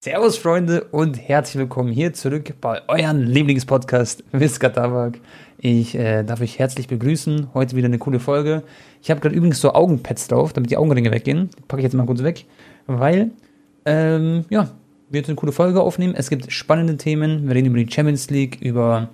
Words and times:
Servus 0.00 0.38
Freunde 0.38 0.84
und 0.92 1.16
herzlich 1.16 1.58
willkommen 1.58 1.90
hier 1.92 2.12
zurück 2.12 2.54
bei 2.60 2.82
euren 2.86 3.20
Lieblingspodcast 3.26 4.22
Wiska 4.30 4.68
Tabak. 4.68 5.18
Ich 5.58 5.96
äh, 5.96 6.22
darf 6.22 6.40
euch 6.40 6.60
herzlich 6.60 6.86
begrüßen. 6.86 7.48
Heute 7.52 7.74
wieder 7.74 7.86
eine 7.86 7.98
coole 7.98 8.20
Folge. 8.20 8.62
Ich 9.02 9.10
habe 9.10 9.20
gerade 9.20 9.34
übrigens 9.34 9.60
so 9.60 9.72
Augenpads 9.72 10.28
drauf, 10.28 10.52
damit 10.52 10.70
die 10.70 10.76
Augenringe 10.76 11.10
weggehen. 11.10 11.50
Packe 11.66 11.80
ich 11.80 11.84
jetzt 11.84 11.94
mal 11.94 12.06
kurz 12.06 12.22
weg, 12.22 12.44
weil 12.86 13.32
ähm, 13.86 14.44
ja, 14.50 14.70
wir 15.10 15.18
jetzt 15.18 15.30
eine 15.30 15.34
coole 15.34 15.50
Folge 15.50 15.80
aufnehmen. 15.80 16.14
Es 16.16 16.30
gibt 16.30 16.52
spannende 16.52 16.96
Themen. 16.96 17.48
Wir 17.48 17.56
reden 17.56 17.66
über 17.66 17.78
die 17.78 17.90
Champions 17.90 18.30
League, 18.30 18.58
über 18.60 19.08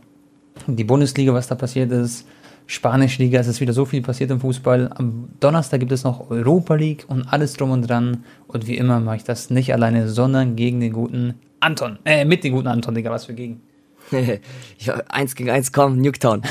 die 0.67 0.85
Bundesliga, 0.85 1.33
was 1.33 1.47
da 1.47 1.55
passiert 1.55 1.93
ist. 1.93 2.29
Spanische 2.67 3.23
Liga, 3.23 3.39
es 3.39 3.47
ist 3.47 3.61
wieder 3.61 3.75
so 3.75 3.85
viel 3.85 4.01
passiert 4.01 4.31
im 4.31 4.41
Fußball. 4.41 4.91
Am 4.95 5.29
Donnerstag 5.41 5.81
gibt 5.81 5.93
es 5.93 6.03
noch 6.03 6.31
Europa 6.31 6.75
League 6.75 7.05
und 7.09 7.27
alles 7.29 7.53
drum 7.55 7.71
und 7.73 7.83
dran. 7.83 8.25
Und 8.47 8.67
wie 8.67 8.77
immer 8.77 9.01
mache 9.01 9.17
ich 9.17 9.25
das 9.25 9.51
nicht 9.51 9.75
alleine, 9.75 10.09
sondern 10.09 10.57
gegen 10.57 10.81
den 10.81 10.93
guten 10.93 11.35
Anton. 11.61 11.99
Äh, 12.05 12.25
mit 12.25 12.43
dem 12.43 12.55
guten 12.55 12.69
Anton, 12.69 12.95
Digga, 12.95 13.11
was 13.11 13.27
für 13.27 13.35
gegen. 13.35 13.61
ja, 14.79 14.95
eins 15.09 15.35
gegen 15.35 15.51
eins, 15.51 15.73
komm, 15.73 15.99
Nuketown. 16.01 16.43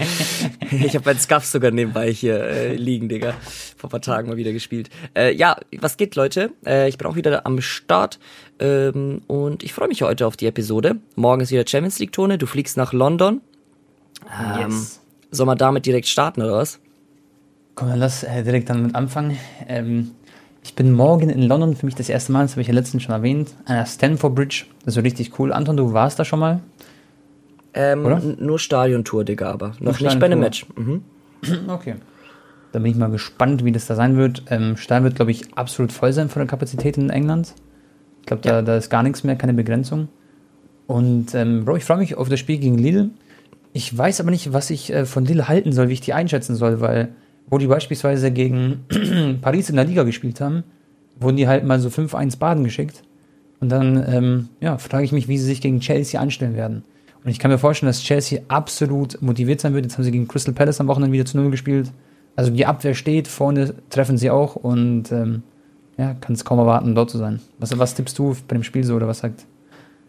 ich 0.70 0.94
habe 0.94 1.04
meinen 1.04 1.18
Scuff 1.18 1.44
sogar 1.44 1.70
nebenbei 1.70 2.12
hier 2.12 2.40
äh, 2.40 2.74
liegen, 2.74 3.08
Digga. 3.08 3.34
Vor 3.76 3.88
ein 3.88 3.92
paar 3.92 4.00
Tagen 4.00 4.28
mal 4.28 4.36
wieder 4.36 4.52
gespielt. 4.52 4.90
Äh, 5.16 5.34
ja, 5.34 5.56
was 5.80 5.96
geht, 5.96 6.16
Leute? 6.16 6.50
Äh, 6.66 6.88
ich 6.88 6.98
bin 6.98 7.06
auch 7.06 7.16
wieder 7.16 7.46
am 7.46 7.60
Start 7.60 8.18
ähm, 8.58 9.22
und 9.26 9.62
ich 9.62 9.72
freue 9.72 9.88
mich 9.88 10.02
heute 10.02 10.26
auf 10.26 10.36
die 10.36 10.46
Episode. 10.46 10.96
Morgen 11.16 11.42
ist 11.42 11.50
wieder 11.50 11.64
Champions 11.66 11.98
League-Tone. 11.98 12.38
Du 12.38 12.46
fliegst 12.46 12.76
nach 12.76 12.92
London. 12.92 13.40
Ähm, 14.40 14.70
yes. 14.70 15.03
Soll 15.34 15.46
man 15.46 15.58
damit 15.58 15.86
direkt 15.86 16.06
starten, 16.06 16.42
oder 16.42 16.52
was? 16.52 16.78
Komm, 17.74 17.88
dann 17.88 17.98
lass 17.98 18.22
äh, 18.22 18.42
direkt 18.44 18.70
damit 18.70 18.94
anfangen. 18.94 19.36
Ähm, 19.68 20.12
ich 20.62 20.74
bin 20.74 20.92
morgen 20.92 21.28
in 21.28 21.42
London, 21.42 21.76
für 21.76 21.86
mich 21.86 21.94
das 21.94 22.08
erste 22.08 22.32
Mal, 22.32 22.42
das 22.42 22.52
habe 22.52 22.62
ich 22.62 22.68
ja 22.68 22.74
letztens 22.74 23.02
schon 23.02 23.14
erwähnt, 23.14 23.54
an 23.66 23.76
der 23.76 23.86
Stanford 23.86 24.34
Bridge. 24.34 24.64
Das 24.80 24.88
ist 24.88 24.94
so 24.94 25.00
richtig 25.00 25.38
cool. 25.38 25.52
Anton, 25.52 25.76
du 25.76 25.92
warst 25.92 26.18
da 26.18 26.24
schon 26.24 26.38
mal? 26.38 26.60
Ähm, 27.74 28.06
Oder? 28.06 28.20
Nur 28.38 28.58
Stadiontour, 28.58 29.24
Digga, 29.24 29.50
aber 29.50 29.72
noch 29.80 30.00
nicht 30.00 30.18
bei 30.20 30.26
einem 30.26 30.40
Match. 30.40 30.66
Mhm. 30.76 31.02
Okay. 31.68 31.96
Da 32.72 32.80
bin 32.80 32.90
ich 32.90 32.96
mal 32.96 33.10
gespannt, 33.10 33.64
wie 33.64 33.70
das 33.70 33.86
da 33.86 33.94
sein 33.94 34.16
wird. 34.16 34.44
Ähm, 34.50 34.76
Stadion 34.76 35.04
wird, 35.04 35.14
glaube 35.14 35.30
ich, 35.30 35.56
absolut 35.56 35.92
voll 35.92 36.12
sein 36.12 36.28
von 36.28 36.40
der 36.40 36.48
Kapazität 36.48 36.96
in 36.96 37.10
England. 37.10 37.54
Ich 38.20 38.26
glaube, 38.26 38.42
da, 38.42 38.50
ja. 38.50 38.62
da 38.62 38.76
ist 38.76 38.90
gar 38.90 39.02
nichts 39.02 39.22
mehr, 39.22 39.36
keine 39.36 39.54
Begrenzung. 39.54 40.08
Und 40.86 41.34
ähm, 41.34 41.64
Bro, 41.64 41.76
ich 41.76 41.84
freue 41.84 41.98
mich 41.98 42.16
auf 42.16 42.28
das 42.28 42.40
Spiel 42.40 42.58
gegen 42.58 42.78
Lille. 42.78 43.10
Ich 43.76 43.96
weiß 43.96 44.20
aber 44.20 44.30
nicht, 44.30 44.52
was 44.52 44.70
ich 44.70 44.92
äh, 44.92 45.04
von 45.04 45.24
Lille 45.24 45.48
halten 45.48 45.72
soll, 45.72 45.88
wie 45.88 45.94
ich 45.94 46.00
die 46.00 46.14
einschätzen 46.14 46.54
soll, 46.54 46.80
weil 46.80 47.08
wo 47.50 47.58
die 47.58 47.66
beispielsweise 47.66 48.30
gegen 48.30 48.84
Paris 49.42 49.68
in 49.68 49.76
der 49.76 49.84
Liga 49.84 50.04
gespielt 50.04 50.40
haben, 50.40 50.62
wurden 51.18 51.36
die 51.36 51.48
halt 51.48 51.64
mal 51.64 51.80
so 51.80 51.88
5-1 51.88 52.38
Baden 52.38 52.62
geschickt. 52.62 53.02
Und 53.58 53.70
dann 53.70 54.04
ähm, 54.08 54.48
ja, 54.60 54.78
frage 54.78 55.04
ich 55.04 55.10
mich, 55.12 55.26
wie 55.26 55.38
sie 55.38 55.46
sich 55.46 55.60
gegen 55.60 55.80
Chelsea 55.80 56.20
anstellen 56.20 56.54
werden. 56.54 56.84
Und 57.24 57.30
ich 57.32 57.40
kann 57.40 57.50
mir 57.50 57.58
vorstellen, 57.58 57.88
dass 57.88 58.00
Chelsea 58.00 58.42
absolut 58.46 59.20
motiviert 59.20 59.60
sein 59.60 59.74
wird. 59.74 59.84
Jetzt 59.84 59.96
haben 59.96 60.04
sie 60.04 60.12
gegen 60.12 60.28
Crystal 60.28 60.54
Palace 60.54 60.80
am 60.80 60.86
Wochenende 60.86 61.12
wieder 61.12 61.24
zu 61.24 61.36
Null 61.36 61.50
gespielt. 61.50 61.90
Also 62.36 62.52
die 62.52 62.66
Abwehr 62.66 62.94
steht, 62.94 63.26
vorne 63.26 63.74
treffen 63.90 64.18
sie 64.18 64.30
auch 64.30 64.54
und 64.54 65.10
ähm, 65.10 65.42
ja, 65.98 66.14
kann 66.14 66.34
es 66.34 66.44
kaum 66.44 66.60
erwarten, 66.60 66.94
dort 66.94 67.10
zu 67.10 67.18
sein. 67.18 67.40
Was, 67.58 67.76
was 67.76 67.94
tippst 67.94 68.16
du 68.18 68.36
bei 68.46 68.54
dem 68.54 68.62
Spiel 68.62 68.84
so 68.84 68.94
oder 68.94 69.08
was 69.08 69.18
sagt? 69.18 69.46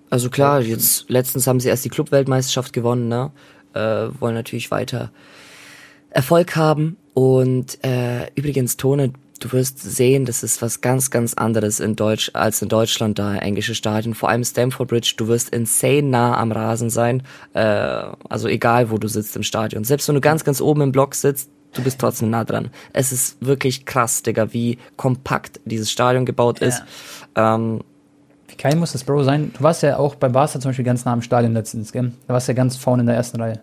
Also 0.09 0.30
klar, 0.30 0.61
jetzt 0.61 1.09
letztens 1.09 1.48
haben 1.48 1.59
sie 1.59 1.70
erst 1.70 1.86
die 1.86 1.89
Clubweltmeisterschaft 1.89 2.73
gewonnen, 2.73 3.08
ne? 3.08 3.31
äh, 3.73 4.08
wollen 4.20 4.36
natürlich 4.36 4.72
weiter 4.72 5.11
Erfolg 6.09 6.56
haben. 6.56 6.98
Und 7.14 7.84
äh, 7.84 8.28
übrigens, 8.36 8.78
Tone, 8.78 9.14
du 9.39 9.52
wirst 9.52 9.81
sehen, 9.81 10.26
das 10.26 10.44
ist 10.44 10.61
was 10.61 10.81
ganz, 10.81 11.11
ganz 11.11 11.33
anderes 11.33 11.80
in 11.80 11.95
Deutsch 11.95 12.31
als 12.33 12.61
in 12.61 12.70
Deutschland, 12.70 13.20
da 13.20 13.36
englische 13.36 13.76
Stadien, 13.76 14.14
vor 14.14 14.30
allem 14.30 14.44
Stamford 14.44 14.89
Bridge, 14.89 15.14
du 15.17 15.28
wirst 15.28 15.50
insane 15.50 16.03
nah 16.03 16.38
am 16.38 16.52
Rasen 16.52 16.89
sein, 16.89 17.23
äh, 17.53 17.61
also 18.30 18.48
egal 18.48 18.92
wo 18.92 18.98
du 18.98 19.08
sitzt 19.08 19.36
im 19.36 19.44
Stadion. 19.44 19.83
Selbst 19.83 20.08
wenn 20.08 20.16
du 20.16 20.22
ganz, 20.22 20.44
ganz 20.44 20.61
oben 20.61 20.81
im 20.81 20.92
Block 20.92 21.16
sitzt, 21.16 21.50
du 21.73 21.83
bist 21.83 21.99
trotzdem 21.99 22.30
nah 22.30 22.44
dran. 22.45 22.70
Es 22.94 23.11
ist 23.11 23.38
wirklich 23.45 23.86
krass, 23.86 24.23
Digga, 24.23 24.54
wie 24.54 24.77
kompakt 24.95 25.60
dieses 25.65 25.92
Stadion 25.92 26.26
gebaut 26.26 26.61
ja. 26.61 26.67
ist. 26.67 26.83
Ähm, 27.36 27.82
geil 28.58 28.76
muss 28.76 28.92
das, 28.92 29.04
Bro, 29.04 29.23
sein? 29.23 29.52
Du 29.58 29.64
warst 29.64 29.83
ja 29.83 29.98
auch 29.98 30.16
bei 30.16 30.30
Barca 30.30 30.60
zum 30.60 30.70
Beispiel 30.70 30.86
ganz 30.86 31.05
nah 31.05 31.14
am 31.14 31.21
Stadion 31.21 31.54
letztens, 31.54 31.92
gell? 31.92 32.11
Da 32.27 32.33
warst 32.33 32.48
du 32.48 32.52
ja 32.52 32.55
ganz 32.55 32.76
vorne 32.77 33.02
in 33.02 33.08
der 33.08 33.16
ersten 33.16 33.39
Reihe. 33.39 33.61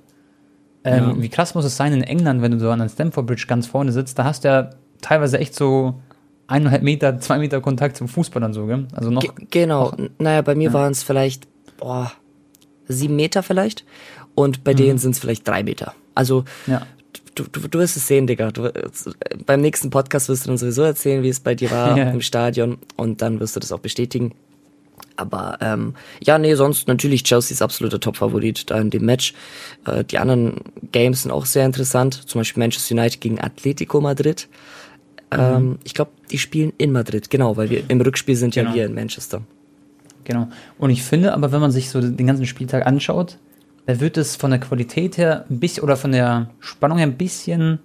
Ähm, 0.85 1.11
ja. 1.17 1.23
Wie 1.23 1.29
krass 1.29 1.55
muss 1.55 1.65
es 1.65 1.77
sein 1.77 1.93
in 1.93 2.03
England, 2.03 2.43
wenn 2.43 2.53
du 2.53 2.59
so 2.59 2.71
an 2.71 2.81
der 2.81 2.89
Stamford 2.89 3.27
Bridge 3.27 3.45
ganz 3.47 3.67
vorne 3.67 3.93
sitzt? 3.93 4.19
Da 4.19 4.25
hast 4.25 4.45
du 4.45 4.49
ja 4.49 4.71
teilweise 5.01 5.39
echt 5.39 5.55
so 5.55 6.01
eineinhalb 6.47 6.83
Meter, 6.83 7.21
zwei 7.21 7.39
Meter 7.39 7.61
Kontakt 7.61 7.97
zum 7.97 8.09
Fußball 8.09 8.41
dann 8.41 8.53
so, 8.53 8.67
gell? 8.67 8.87
Also 8.93 9.11
noch. 9.11 9.23
G 9.23 9.31
genau. 9.51 9.91
Noch, 9.91 9.99
naja, 10.19 10.43
bei 10.43 10.55
mir 10.55 10.69
ja. 10.69 10.73
waren 10.73 10.93
es 10.93 11.03
vielleicht, 11.03 11.47
boah, 11.79 12.13
sieben 12.89 13.17
Meter 13.17 13.43
vielleicht. 13.43 13.85
Und 14.35 14.65
bei 14.65 14.73
mhm. 14.73 14.77
denen 14.77 14.99
sind 14.99 15.13
es 15.13 15.19
vielleicht 15.19 15.47
drei 15.47 15.63
Meter. 15.63 15.95
Also, 16.15 16.45
ja. 16.67 16.83
Du, 17.35 17.45
du, 17.45 17.67
du 17.67 17.79
wirst 17.79 17.97
es 17.97 18.07
sehen, 18.07 18.27
Digga. 18.27 18.51
Du, 18.51 18.71
beim 19.47 19.63
nächsten 19.63 19.89
Podcast 19.89 20.29
wirst 20.29 20.47
du 20.47 20.51
uns 20.51 20.61
sowieso 20.61 20.83
erzählen, 20.83 21.23
wie 21.23 21.31
es 21.31 21.41
bei 21.41 21.55
dir 21.55 21.71
war 21.71 21.97
ja. 21.99 22.11
im 22.11 22.21
Stadion. 22.21 22.79
Und 22.97 23.23
dann 23.23 23.41
wirst 23.41 23.57
du 23.57 23.61
das 23.61 23.73
auch 23.73 23.79
bestätigen. 23.79 24.33
Aber 25.17 25.59
ähm, 25.61 25.95
ja, 26.23 26.39
nee, 26.39 26.55
sonst 26.55 26.89
natürlich 26.89 27.25
Chelsea 27.25 27.55
ist 27.55 27.63
absoluter 27.63 28.01
Top-Favorit 28.01 28.71
da 28.71 28.81
in 28.81 28.91
dem 28.91 29.05
Match. 29.05 29.35
Äh, 29.87 30.05
die 30.05 30.19
anderen 30.19 30.57
Games 30.91 31.23
sind 31.23 31.31
auch 31.31 31.47
sehr 31.47 31.67
interessant, 31.67 32.15
zum 32.29 32.41
Beispiel 32.41 32.63
Manchester 32.63 32.95
United 32.95 33.21
gegen 33.21 33.41
Atletico 33.41 34.01
Madrid. 34.01 34.49
Ähm, 35.31 35.65
mhm. 35.65 35.79
Ich 35.85 35.95
glaube, 35.95 36.13
die 36.31 36.39
spielen 36.39 36.73
in 36.79 36.93
Madrid, 36.93 37.31
genau, 37.31 37.57
weil 37.57 37.71
wir 37.71 37.85
im 37.89 38.01
Rückspiel 38.01 38.37
sind 38.37 38.55
genau. 38.55 38.71
ja 38.71 38.77
wir 38.77 38.87
in 38.87 38.95
Manchester. 38.95 39.43
Genau. 40.25 40.49
Und 40.79 40.91
ich 40.91 41.03
finde 41.03 41.35
aber, 41.35 41.53
wenn 41.53 41.61
man 41.61 41.73
sich 41.73 41.91
so 41.91 42.01
den 42.01 42.27
ganzen 42.27 42.47
Spieltag 42.47 42.87
anschaut, 42.87 43.39
da 43.87 44.01
wird 44.01 44.17
es 44.17 44.37
von 44.37 44.51
der 44.51 44.61
Qualität 44.61 45.19
her 45.19 45.45
ein 45.51 45.59
bisschen 45.59 45.83
oder 45.83 45.97
von 45.97 46.13
der 46.13 46.51
Spannung 46.61 46.99
her 46.99 47.07
ein 47.07 47.17
bisschen 47.17 47.81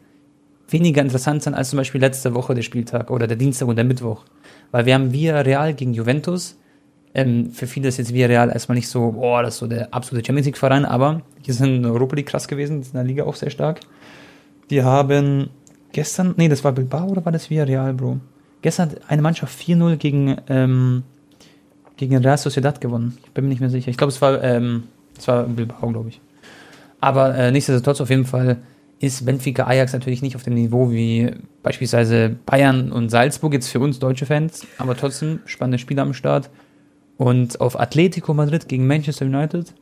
weniger 0.69 1.01
interessant 1.01 1.43
sein 1.43 1.55
als 1.55 1.69
zum 1.69 1.77
Beispiel 1.77 2.01
letzte 2.01 2.33
Woche 2.35 2.53
der 2.53 2.61
Spieltag 2.61 3.09
oder 3.09 3.25
der 3.25 3.37
Dienstag 3.37 3.67
und 3.67 3.77
der 3.77 3.85
Mittwoch. 3.85 4.25
Weil 4.71 4.85
wir 4.85 4.93
haben 4.93 5.11
Real 5.11 5.73
gegen 5.73 5.93
Juventus, 5.93 6.57
ähm, 7.13 7.51
für 7.51 7.67
viele 7.67 7.87
ist 7.87 7.97
jetzt 7.97 8.13
Villarreal 8.13 8.49
erstmal 8.49 8.75
nicht 8.75 8.87
so, 8.87 9.11
boah, 9.11 9.41
das 9.41 9.55
ist 9.55 9.59
so 9.59 9.67
der 9.67 9.93
absolute 9.93 10.25
Champions 10.25 10.45
League-Verein, 10.45 10.85
aber 10.85 11.21
die 11.45 11.51
sind 11.51 11.75
in 11.77 11.85
Europa 11.85 12.15
League 12.15 12.27
krass 12.27 12.47
gewesen, 12.47 12.83
sind 12.83 12.93
in 12.93 12.99
der 12.99 13.07
Liga 13.07 13.23
auch 13.23 13.35
sehr 13.35 13.49
stark. 13.49 13.79
Die 14.69 14.83
haben 14.83 15.49
gestern, 15.91 16.33
nee, 16.37 16.49
das 16.49 16.63
war 16.63 16.71
Bilbao 16.73 17.07
oder 17.07 17.25
war 17.25 17.31
das 17.31 17.49
Villarreal, 17.49 17.93
Bro? 17.93 18.19
Gestern 18.61 18.91
hat 18.91 19.01
eine 19.07 19.21
Mannschaft 19.21 19.57
4-0 19.59 19.97
gegen, 19.97 20.37
ähm, 20.49 21.03
gegen 21.95 22.17
Real 22.17 22.37
Sociedad 22.37 22.81
gewonnen. 22.81 23.17
Ich 23.25 23.31
bin 23.31 23.45
mir 23.45 23.49
nicht 23.49 23.61
mehr 23.61 23.69
sicher. 23.69 23.89
Ich 23.89 23.97
glaube, 23.97 24.11
es 24.11 24.21
war, 24.21 24.43
ähm, 24.43 24.83
es 25.17 25.27
war 25.27 25.43
Bilbao, 25.43 25.89
glaube 25.89 26.09
ich. 26.09 26.21
Aber 26.99 27.35
äh, 27.35 27.51
nichtsdestotrotz 27.51 28.01
auf 28.01 28.09
jeden 28.09 28.25
Fall 28.25 28.57
ist 28.99 29.25
Benfica 29.25 29.67
Ajax 29.67 29.93
natürlich 29.93 30.21
nicht 30.21 30.35
auf 30.35 30.43
dem 30.43 30.55
Niveau 30.55 30.91
wie 30.91 31.31
beispielsweise 31.61 32.35
Bayern 32.45 32.91
und 32.91 33.09
Salzburg, 33.09 33.53
jetzt 33.53 33.69
für 33.69 33.79
uns 33.79 33.99
deutsche 33.99 34.25
Fans, 34.25 34.65
aber 34.79 34.97
trotzdem 34.97 35.39
spannende 35.45 35.77
Spiele 35.77 36.01
am 36.01 36.13
Start. 36.13 36.49
Und 37.17 37.59
auf 37.61 37.79
Atletico 37.79 38.33
Madrid 38.33 38.67
gegen 38.67 38.87
Manchester 38.87 39.25
United 39.25 39.73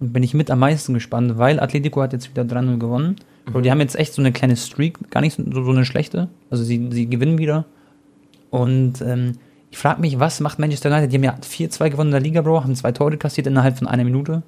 bin 0.00 0.22
ich 0.22 0.34
mit 0.34 0.50
am 0.50 0.58
meisten 0.58 0.94
gespannt, 0.94 1.38
weil 1.38 1.60
Atletico 1.60 2.02
hat 2.02 2.12
jetzt 2.12 2.30
wieder 2.30 2.42
3-0 2.42 2.78
gewonnen. 2.78 3.16
Mhm. 3.52 3.62
Die 3.62 3.70
haben 3.70 3.80
jetzt 3.80 3.96
echt 3.96 4.14
so 4.14 4.22
eine 4.22 4.32
kleine 4.32 4.56
Streak, 4.56 5.10
gar 5.10 5.20
nicht 5.20 5.36
so, 5.36 5.44
so 5.64 5.70
eine 5.70 5.84
schlechte. 5.84 6.28
Also 6.50 6.64
sie, 6.64 6.88
sie 6.90 7.08
gewinnen 7.08 7.38
wieder. 7.38 7.66
Und 8.50 9.00
ähm, 9.02 9.34
ich 9.70 9.78
frage 9.78 10.00
mich, 10.00 10.18
was 10.18 10.40
macht 10.40 10.58
Manchester 10.58 10.90
United? 10.90 11.12
Die 11.12 11.16
haben 11.16 11.24
ja 11.24 11.36
4-2 11.40 11.90
gewonnen 11.90 12.08
in 12.08 12.12
der 12.12 12.20
Liga, 12.20 12.42
Bro, 12.42 12.64
haben 12.64 12.74
zwei 12.74 12.92
Tore 12.92 13.16
kassiert 13.16 13.46
innerhalb 13.46 13.78
von 13.78 13.86
einer 13.86 14.04
Minute. 14.04 14.42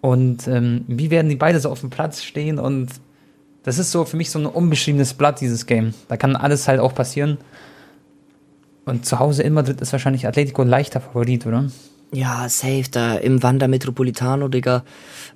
Und 0.00 0.48
ähm, 0.48 0.84
wie 0.88 1.10
werden 1.10 1.28
die 1.28 1.36
beide 1.36 1.60
so 1.60 1.70
auf 1.70 1.80
dem 1.80 1.90
Platz 1.90 2.22
stehen? 2.22 2.58
Und 2.58 2.88
das 3.62 3.78
ist 3.78 3.92
so 3.92 4.04
für 4.04 4.16
mich 4.16 4.30
so 4.30 4.38
ein 4.38 4.46
unbeschriebenes 4.46 5.14
Blatt, 5.14 5.40
dieses 5.40 5.66
Game. 5.66 5.94
Da 6.08 6.16
kann 6.16 6.34
alles 6.34 6.66
halt 6.66 6.80
auch 6.80 6.94
passieren. 6.94 7.38
Und 8.84 9.06
zu 9.06 9.18
Hause 9.18 9.42
in 9.42 9.52
Madrid 9.52 9.80
ist 9.80 9.92
wahrscheinlich 9.92 10.26
Atletico 10.26 10.62
ein 10.62 10.68
leichter 10.68 11.00
Favorit, 11.00 11.46
oder? 11.46 11.66
Ja, 12.12 12.48
safe. 12.48 12.84
Da 12.90 13.14
im 13.14 13.42
Wanda 13.42 13.68
Metropolitano, 13.68 14.48
Digga. 14.48 14.84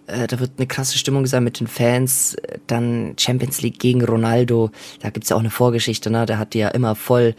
Äh, 0.06 0.26
da 0.26 0.41
wird 0.41 0.52
eine 0.56 0.67
krasse 0.67 0.99
Stimmung 0.99 1.26
sein 1.26 1.44
mit 1.44 1.61
den 1.61 1.67
Fans. 1.67 2.37
Dann 2.67 3.14
Champions 3.19 3.62
League 3.62 3.79
gegen 3.79 4.05
Ronaldo. 4.05 4.70
Da 5.00 5.11
gibt's 5.11 5.29
ja 5.29 5.37
auch 5.37 5.41
eine 5.41 5.50
Vorgeschichte, 5.50 6.11
ne? 6.11 6.26
Der 6.26 6.38
hat 6.38 6.55
die 6.55 6.58
ja 6.58 6.69
immer 6.69 6.96
voll 6.96 7.35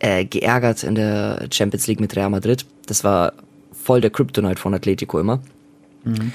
äh, 0.00 0.24
geärgert 0.24 0.82
in 0.82 0.94
der 0.94 1.46
Champions 1.50 1.86
League 1.86 2.00
mit 2.00 2.14
Real 2.16 2.30
Madrid. 2.30 2.66
Das 2.86 3.02
war 3.02 3.32
voll 3.72 4.00
der 4.00 4.10
Kryptonite 4.10 4.60
von 4.60 4.74
Atletico 4.74 5.18
immer. 5.18 5.40
Mhm. 6.04 6.32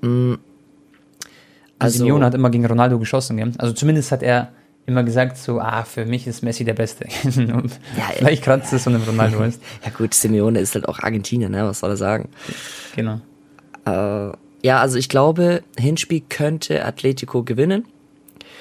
Mhm. 0.00 0.38
Also, 1.78 1.98
Simeone 1.98 2.24
hat 2.24 2.34
immer 2.34 2.50
gegen 2.50 2.66
Ronaldo 2.66 2.98
geschossen, 2.98 3.36
gell? 3.36 3.52
Also 3.58 3.72
zumindest 3.72 4.10
hat 4.10 4.22
er 4.22 4.50
immer 4.88 5.04
gesagt, 5.04 5.36
so, 5.36 5.60
ah, 5.60 5.84
für 5.84 6.06
mich 6.06 6.26
ist 6.26 6.42
Messi 6.42 6.64
der 6.64 6.74
Beste. 6.74 7.06
Und 7.24 7.78
ja, 7.96 8.04
vielleicht 8.16 8.42
kratzt 8.42 8.72
es 8.72 8.82
von 8.82 8.94
dem 8.94 9.02
Ronaldo 9.02 9.42
ist. 9.44 9.62
ja 9.84 9.90
gut, 9.90 10.14
Simeone 10.14 10.58
ist 10.58 10.74
halt 10.74 10.88
auch 10.88 10.98
Argentinier, 11.00 11.48
ne? 11.48 11.64
Was 11.64 11.80
soll 11.80 11.90
er 11.90 11.96
sagen? 11.96 12.28
Genau. 12.96 13.20
Äh, 13.84 14.32
ja, 14.62 14.80
also 14.80 14.98
ich 14.98 15.08
glaube, 15.08 15.62
Hinspiel 15.78 16.22
könnte 16.28 16.84
Atletico 16.84 17.42
gewinnen. 17.42 17.84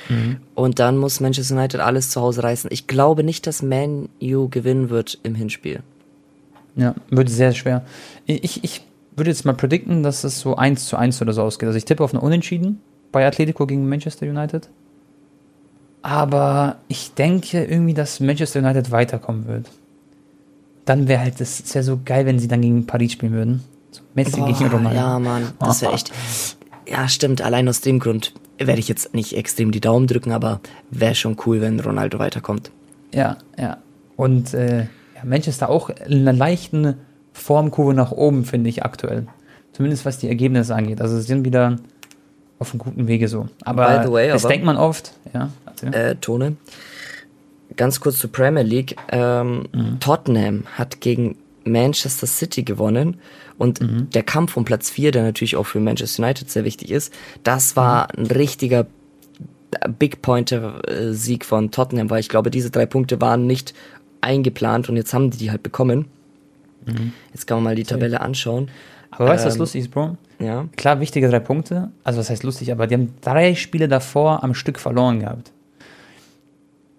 Mhm. 0.09 0.37
Und 0.53 0.79
dann 0.79 0.97
muss 0.97 1.21
Manchester 1.21 1.55
United 1.55 1.79
alles 1.79 2.09
zu 2.09 2.21
Hause 2.21 2.43
reißen. 2.43 2.69
Ich 2.73 2.87
glaube 2.87 3.23
nicht, 3.23 3.47
dass 3.47 3.61
Man 3.61 4.09
U 4.21 4.49
gewinnen 4.49 4.89
wird 4.89 5.17
im 5.23 5.33
Hinspiel. 5.33 5.79
Ja, 6.75 6.93
wird 7.09 7.29
sehr 7.29 7.53
schwer. 7.53 7.85
Ich, 8.25 8.63
ich 8.63 8.81
würde 9.15 9.31
jetzt 9.31 9.45
mal 9.45 9.53
predikten, 9.53 10.03
dass 10.03 10.23
es 10.23 10.39
so 10.39 10.55
1 10.55 10.85
zu 10.85 10.97
1 10.97 11.21
oder 11.21 11.33
so 11.33 11.41
ausgeht. 11.41 11.67
Also 11.67 11.77
ich 11.77 11.85
tippe 11.85 12.03
auf 12.03 12.13
eine 12.13 12.21
Unentschieden 12.21 12.81
bei 13.11 13.25
Atletico 13.25 13.65
gegen 13.65 13.87
Manchester 13.89 14.27
United. 14.27 14.69
Aber 16.01 16.77
ich 16.87 17.13
denke 17.13 17.63
irgendwie, 17.65 17.93
dass 17.93 18.19
Manchester 18.19 18.59
United 18.59 18.91
weiterkommen 18.91 19.47
wird. 19.47 19.69
Dann 20.85 21.07
wäre 21.07 21.21
halt, 21.21 21.41
das 21.41 21.63
wäre 21.73 21.83
so 21.83 21.99
geil, 22.03 22.25
wenn 22.25 22.39
sie 22.39 22.47
dann 22.47 22.61
gegen 22.61 22.85
Paris 22.85 23.11
spielen 23.13 23.33
würden. 23.33 23.63
So 23.91 24.01
Messi 24.13 24.39
Boah, 24.39 24.47
gegen 24.47 24.67
Ronaldo. 24.69 24.97
Ja, 24.97 25.19
Mann, 25.19 25.53
das 25.59 25.81
wäre 25.81 25.93
echt. 25.93 26.11
Ja, 26.87 27.09
stimmt. 27.09 27.41
Allein 27.41 27.67
aus 27.67 27.81
dem 27.81 27.99
Grund 27.99 28.33
werde 28.57 28.79
ich 28.79 28.87
jetzt 28.87 29.13
nicht 29.13 29.35
extrem 29.35 29.71
die 29.71 29.81
Daumen 29.81 30.07
drücken, 30.07 30.31
aber 30.31 30.61
wäre 30.89 31.15
schon 31.15 31.35
cool, 31.45 31.61
wenn 31.61 31.79
Ronaldo 31.79 32.19
weiterkommt. 32.19 32.71
Ja, 33.13 33.37
ja. 33.57 33.77
Und 34.15 34.53
äh, 34.53 34.81
ja, 34.81 35.25
Manchester 35.25 35.69
auch 35.69 35.89
in 35.89 36.19
einer 36.21 36.33
leichten 36.33 36.95
Formkurve 37.33 37.93
nach 37.93 38.11
oben, 38.11 38.45
finde 38.45 38.69
ich 38.69 38.83
aktuell. 38.83 39.27
Zumindest 39.73 40.05
was 40.05 40.17
die 40.17 40.27
Ergebnisse 40.27 40.73
angeht. 40.73 41.01
Also 41.01 41.17
sie 41.17 41.23
sind 41.23 41.45
wieder 41.45 41.77
auf 42.59 42.71
einem 42.71 42.79
guten 42.79 43.07
Wege 43.07 43.27
so. 43.27 43.47
Aber 43.63 43.99
By 43.99 44.07
the 44.07 44.11
way, 44.11 44.27
das 44.29 44.43
aber, 44.43 44.53
denkt 44.53 44.65
man 44.65 44.77
oft. 44.77 45.13
Ja, 45.33 45.51
äh, 45.91 46.15
Tone, 46.15 46.55
ganz 47.75 47.99
kurz 47.99 48.19
zur 48.19 48.31
Premier 48.31 48.63
League. 48.63 48.95
Ähm, 49.09 49.65
mhm. 49.73 49.99
Tottenham 49.99 50.63
hat 50.73 51.01
gegen 51.01 51.37
Manchester 51.63 52.27
City 52.27 52.63
gewonnen 52.63 53.19
und 53.57 53.81
mhm. 53.81 54.09
der 54.11 54.23
Kampf 54.23 54.57
um 54.57 54.65
Platz 54.65 54.89
4, 54.89 55.11
der 55.11 55.23
natürlich 55.23 55.55
auch 55.55 55.65
für 55.65 55.79
Manchester 55.79 56.23
United 56.23 56.49
sehr 56.49 56.63
wichtig 56.63 56.91
ist, 56.91 57.13
das 57.43 57.75
war 57.75 58.07
mhm. 58.15 58.23
ein 58.23 58.27
richtiger 58.27 58.87
Big 59.99 60.21
Pointer-Sieg 60.21 61.43
von 61.45 61.71
Tottenham, 61.71 62.09
weil 62.09 62.21
ich 62.21 62.29
glaube, 62.29 62.51
diese 62.51 62.71
drei 62.71 62.85
Punkte 62.85 63.19
waren 63.19 63.45
nicht 63.45 63.73
eingeplant 64.21 64.89
und 64.89 64.95
jetzt 64.95 65.13
haben 65.13 65.29
die 65.29 65.37
die 65.37 65.51
halt 65.51 65.61
bekommen. 65.61 66.05
Mhm. 66.85 67.13
Jetzt 67.33 67.47
kann 67.47 67.57
man 67.57 67.65
mal 67.65 67.75
die 67.75 67.83
Tabelle 67.83 68.21
anschauen. 68.21 68.69
Aber 69.11 69.25
weißt 69.27 69.43
du, 69.43 69.47
was 69.47 69.55
ähm, 69.55 69.59
lustig 69.59 69.81
ist, 69.81 69.91
Bro? 69.91 70.17
Ja. 70.39 70.67
Klar, 70.75 70.99
wichtige 70.99 71.29
drei 71.29 71.39
Punkte. 71.39 71.91
Also, 72.03 72.19
was 72.19 72.29
heißt 72.29 72.43
lustig? 72.43 72.71
Aber 72.71 72.87
die 72.87 72.95
haben 72.95 73.13
drei 73.21 73.55
Spiele 73.55 73.87
davor 73.87 74.43
am 74.43 74.53
Stück 74.53 74.79
verloren 74.79 75.19
gehabt. 75.19 75.51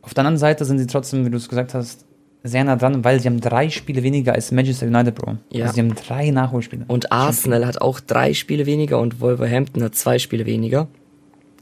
Auf 0.03 0.15
der 0.15 0.23
anderen 0.23 0.39
Seite 0.39 0.65
sind 0.65 0.79
sie 0.79 0.87
trotzdem, 0.87 1.25
wie 1.25 1.31
du 1.31 1.37
es 1.37 1.49
gesagt 1.49 1.75
hast, 1.75 2.05
sehr 2.43 2.65
nah 2.65 2.77
dran, 2.77 3.05
weil 3.05 3.21
sie 3.21 3.29
haben 3.29 3.41
drei 3.41 3.69
Spiele 3.69 4.03
weniger 4.03 4.33
als 4.33 4.53
Manchester 4.53 4.87
United, 4.87 5.15
Bro. 5.15 5.37
Ja. 5.51 5.65
Also 5.65 5.75
sie 5.75 5.81
haben 5.81 5.95
drei 5.95 6.31
Nachholspiele. 6.31 6.85
Und 6.89 7.13
Arsenal 7.13 7.67
hat 7.67 7.81
auch 7.81 8.01
drei 8.01 8.33
Spiele 8.33 8.67
weniger 8.67 9.01
und 9.01 9.21
Wolverhampton 9.21 9.83
hat 9.83 9.95
zwei 9.95 10.19
Spiele 10.19 10.47
weniger. 10.47 10.89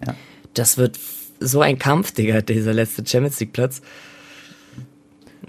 Ja. 0.07 0.15
Das 0.55 0.79
wird 0.79 0.99
so 1.41 1.61
ein 1.61 1.79
Kampf, 1.79 2.13
Digga, 2.13 2.41
dieser 2.41 2.73
letzte 2.73 3.05
Champions 3.07 3.41
League 3.41 3.53
Platz. 3.53 3.83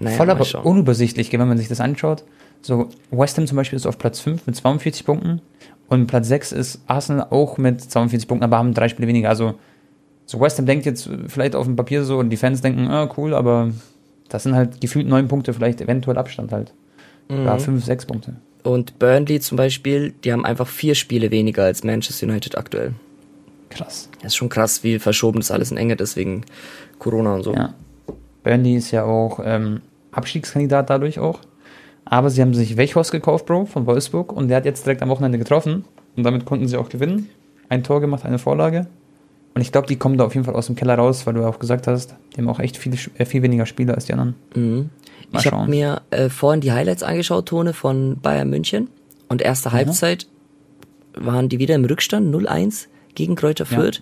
Naja, 0.00 0.16
Voll 0.16 0.30
aber 0.30 0.64
unübersichtlich, 0.64 1.32
wenn 1.32 1.48
man 1.48 1.58
sich 1.58 1.68
das 1.68 1.80
anschaut. 1.80 2.24
So, 2.62 2.88
West 3.10 3.36
Ham 3.36 3.46
zum 3.46 3.56
Beispiel 3.56 3.76
ist 3.76 3.86
auf 3.86 3.98
Platz 3.98 4.20
5 4.20 4.46
mit 4.46 4.56
42 4.56 5.04
Punkten 5.04 5.40
und 5.88 6.06
Platz 6.06 6.28
6 6.28 6.52
ist 6.52 6.80
Arsenal 6.86 7.28
auch 7.30 7.58
mit 7.58 7.80
42 7.80 8.28
Punkten, 8.28 8.44
aber 8.44 8.58
haben 8.58 8.74
drei 8.74 8.88
Spiele 8.88 9.08
weniger. 9.08 9.28
Also, 9.28 9.54
so 10.26 10.40
West 10.40 10.58
Ham 10.58 10.66
denkt 10.66 10.84
jetzt 10.84 11.08
vielleicht 11.28 11.56
auf 11.56 11.66
dem 11.66 11.76
Papier 11.76 12.04
so 12.04 12.18
und 12.18 12.30
die 12.30 12.36
Fans 12.36 12.60
denken, 12.60 12.88
ah, 12.88 13.10
cool, 13.16 13.34
aber 13.34 13.70
das 14.28 14.42
sind 14.42 14.54
halt 14.54 14.80
gefühlt 14.80 15.08
neun 15.08 15.28
Punkte, 15.28 15.54
vielleicht 15.54 15.80
eventuell 15.80 16.18
Abstand 16.18 16.52
halt. 16.52 16.74
Mhm. 17.28 17.40
Oder 17.40 17.58
fünf, 17.58 17.84
sechs 17.84 18.04
Punkte. 18.04 18.36
Und 18.62 18.98
Burnley 18.98 19.40
zum 19.40 19.56
Beispiel, 19.56 20.12
die 20.24 20.32
haben 20.32 20.44
einfach 20.44 20.66
vier 20.66 20.94
Spiele 20.94 21.30
weniger 21.30 21.64
als 21.64 21.84
Manchester 21.84 22.26
United 22.26 22.58
aktuell. 22.58 22.92
Krass. 23.70 24.10
Das 24.16 24.32
ist 24.32 24.36
schon 24.36 24.48
krass, 24.48 24.82
wie 24.84 24.98
verschoben 24.98 25.40
das 25.40 25.50
alles 25.50 25.70
in 25.70 25.76
Enge 25.76 25.96
deswegen 25.96 26.44
Corona 26.98 27.34
und 27.34 27.42
so. 27.44 27.54
Ja. 27.54 27.74
Burnley 28.42 28.76
ist 28.76 28.90
ja 28.90 29.04
auch 29.04 29.40
ähm, 29.42 29.80
Abstiegskandidat 30.12 30.90
dadurch 30.90 31.18
auch. 31.18 31.40
Aber 32.10 32.30
sie 32.30 32.40
haben 32.40 32.54
sich 32.54 32.76
Wechhorst 32.76 33.12
gekauft, 33.12 33.46
Bro, 33.46 33.66
von 33.66 33.86
Wolfsburg. 33.86 34.32
Und 34.32 34.48
der 34.48 34.58
hat 34.58 34.64
jetzt 34.64 34.86
direkt 34.86 35.02
am 35.02 35.10
Wochenende 35.10 35.38
getroffen. 35.38 35.84
Und 36.16 36.24
damit 36.24 36.44
konnten 36.44 36.66
sie 36.66 36.76
auch 36.76 36.88
gewinnen. 36.88 37.28
Ein 37.68 37.84
Tor 37.84 38.00
gemacht, 38.00 38.24
eine 38.24 38.38
Vorlage. 38.38 38.86
Und 39.54 39.60
ich 39.60 39.72
glaube, 39.72 39.88
die 39.88 39.96
kommen 39.96 40.16
da 40.16 40.24
auf 40.24 40.34
jeden 40.34 40.44
Fall 40.44 40.54
aus 40.54 40.66
dem 40.66 40.76
Keller 40.76 40.94
raus, 40.94 41.26
weil 41.26 41.34
du 41.34 41.44
auch 41.44 41.58
gesagt 41.58 41.86
hast, 41.86 42.14
die 42.32 42.40
haben 42.40 42.48
auch 42.48 42.60
echt 42.60 42.76
viel, 42.76 42.94
äh, 43.18 43.24
viel 43.24 43.42
weniger 43.42 43.66
Spieler 43.66 43.94
als 43.94 44.06
die 44.06 44.12
anderen. 44.12 44.34
Mhm. 44.54 44.90
ich 45.32 45.46
habe 45.46 45.68
mir 45.68 46.02
äh, 46.10 46.28
vorhin 46.28 46.60
die 46.60 46.72
Highlights 46.72 47.02
angeschaut, 47.02 47.46
Tone 47.46 47.74
von 47.74 48.18
Bayern 48.20 48.48
München. 48.48 48.88
Und 49.28 49.42
erste 49.42 49.72
Halbzeit 49.72 50.26
ja. 51.16 51.26
waren 51.26 51.48
die 51.48 51.58
wieder 51.58 51.74
im 51.74 51.84
Rückstand, 51.84 52.34
0-1 52.34 52.86
gegen 53.14 53.34
Kräuter 53.34 53.66
Fürth. 53.66 54.00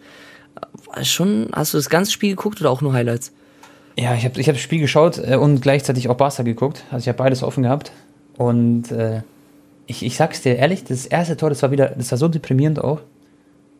Ja. 0.94 1.04
Schon, 1.04 1.48
hast 1.52 1.74
du 1.74 1.78
das 1.78 1.88
ganze 1.88 2.12
Spiel 2.12 2.30
geguckt 2.30 2.60
oder 2.60 2.70
auch 2.70 2.82
nur 2.82 2.92
Highlights? 2.92 3.32
Ja, 3.98 4.14
ich 4.14 4.24
habe 4.24 4.38
ich 4.38 4.48
hab 4.48 4.54
das 4.54 4.62
Spiel 4.62 4.80
geschaut 4.80 5.18
äh, 5.18 5.36
und 5.36 5.62
gleichzeitig 5.62 6.08
auch 6.08 6.16
Barca 6.16 6.42
geguckt. 6.42 6.84
Also 6.90 7.04
ich 7.04 7.08
habe 7.08 7.18
beides 7.18 7.42
offen 7.42 7.62
gehabt. 7.62 7.92
Und 8.36 8.92
äh, 8.92 9.22
ich, 9.86 10.04
ich 10.04 10.16
sag's 10.16 10.42
dir 10.42 10.56
ehrlich, 10.56 10.84
das 10.84 11.06
erste 11.06 11.36
Tor, 11.36 11.48
das 11.48 11.62
war 11.62 11.70
wieder, 11.70 11.88
das 11.96 12.10
war 12.10 12.18
so 12.18 12.28
deprimierend 12.28 12.82
auch. 12.82 13.00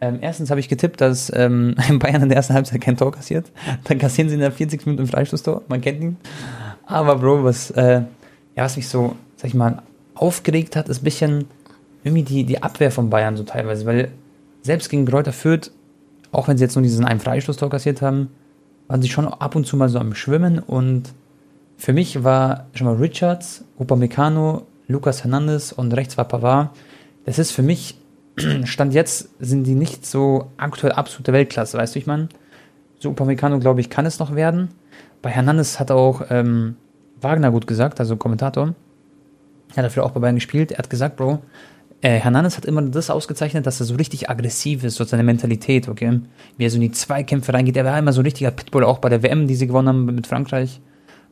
Ähm, 0.01 0.19
erstens 0.21 0.51
habe 0.51 0.61
ich 0.61 0.69
getippt, 0.69 1.01
dass 1.01 1.31
ähm, 1.35 1.75
Bayern 1.99 2.23
in 2.23 2.29
der 2.29 2.37
ersten 2.37 2.55
Halbzeit 2.55 2.81
kein 2.81 2.97
Tor 2.97 3.13
kassiert. 3.13 3.51
Dann 3.85 3.99
kassieren 3.99 4.29
sie 4.29 4.35
in 4.35 4.41
der 4.41 4.53
40 4.53 4.87
Minuten 4.87 5.05
ein 5.05 5.09
Freistoßtor. 5.09 5.63
Man 5.69 5.81
kennt 5.83 6.01
ihn. 6.01 6.17
Aber 6.87 7.17
Bro, 7.17 7.45
was, 7.45 7.71
äh, 7.73 8.03
ja, 8.57 8.65
was 8.65 8.77
mich 8.77 8.89
so, 8.89 9.17
sag 9.37 9.49
ich 9.49 9.55
mal, 9.55 9.83
aufgeregt 10.15 10.77
hat, 10.77 10.89
ist 10.89 11.03
ein 11.03 11.05
bisschen 11.05 11.45
irgendwie 12.05 12.23
die, 12.23 12.45
die 12.45 12.63
Abwehr 12.63 12.91
von 12.91 13.11
Bayern 13.11 13.37
so 13.37 13.43
teilweise. 13.43 13.85
Weil 13.85 14.13
selbst 14.63 14.89
gegen 14.89 15.05
Kräuter 15.05 15.33
Fürth, 15.33 15.71
auch 16.33 16.49
wenn 16.49 16.57
sie 16.57 16.65
jetzt 16.65 16.77
nur 16.77 16.83
diesen 16.83 17.05
einen 17.05 17.21
Freistoßtor 17.21 17.69
kassiert 17.69 18.01
haben, 18.01 18.31
waren 18.89 19.03
sie 19.03 19.09
schon 19.09 19.27
ab 19.27 19.57
und 19.57 19.67
zu 19.67 19.77
mal 19.77 19.89
so 19.89 19.99
am 19.99 20.15
Schwimmen. 20.15 20.59
Und 20.59 21.13
für 21.77 21.93
mich 21.93 22.25
war 22.25 22.67
schon 22.75 22.87
mal 22.87 22.97
Richards, 22.97 23.65
Upamecano, 23.79 24.67
Lucas 24.89 25.25
Hernandez 25.25 25.73
und 25.73 25.93
rechts 25.95 26.17
war 26.17 26.27
Pavard. 26.27 26.71
Das 27.25 27.39
ist 27.39 27.53
für 27.53 27.63
mich 27.63 27.99
Stand 28.65 28.93
jetzt 28.95 29.31
sind 29.41 29.65
die 29.65 29.75
nicht 29.75 30.05
so 30.05 30.51
aktuell 30.57 30.93
absolute 30.93 31.33
Weltklasse, 31.33 31.79
weißt 31.79 31.95
du, 31.95 31.99
ich 31.99 32.07
meine? 32.07 32.29
So 32.99 33.11
Upamecano, 33.11 33.59
glaube 33.59 33.81
ich, 33.81 33.91
kann 33.91 34.07
es 34.07 34.19
noch 34.19 34.35
werden. 34.35 34.69
Bei 35.23 35.31
Hernandez 35.31 35.81
hat 35.81 35.91
auch 35.91 36.27
ähm, 36.31 36.77
Wagner 37.21 37.51
gut 37.51 37.67
gesagt, 37.67 38.01
also 38.01 38.17
Kommentator. 38.17 38.75
Er 39.71 39.77
hat 39.79 39.85
dafür 39.87 40.05
auch 40.05 40.13
bei 40.13 40.21
Bayern 40.21 40.37
gespielt. 40.37 40.73
Er 40.73 40.79
hat 40.79 40.91
gesagt, 40.91 41.17
Bro, 41.17 41.41
äh, 42.03 42.19
Hernandez 42.19 42.57
hat 42.57 42.65
immer 42.65 42.83
das 42.83 43.11
ausgezeichnet, 43.11 43.67
dass 43.67 43.81
er 43.81 43.87
so 43.87 43.95
richtig 43.95 44.29
aggressiv 44.29 44.85
ist, 44.85 44.97
so 44.97 45.05
seine 45.05 45.23
Mentalität, 45.23 45.89
okay? 45.89 46.21
Wie 46.57 46.65
er 46.65 46.71
so 46.71 46.77
in 46.77 46.83
die 46.83 46.93
Zweikämpfe 46.93 47.53
reingeht. 47.53 47.77
Er 47.77 47.85
war 47.85 47.99
immer 47.99 48.13
so 48.13 48.21
ein 48.21 48.27
richtiger 48.27 48.51
Pitbull, 48.51 48.85
auch 48.85 48.99
bei 48.99 49.09
der 49.09 49.23
WM, 49.23 49.47
die 49.47 49.55
sie 49.55 49.67
gewonnen 49.67 49.89
haben 49.89 50.05
mit 50.07 50.27
Frankreich. 50.27 50.81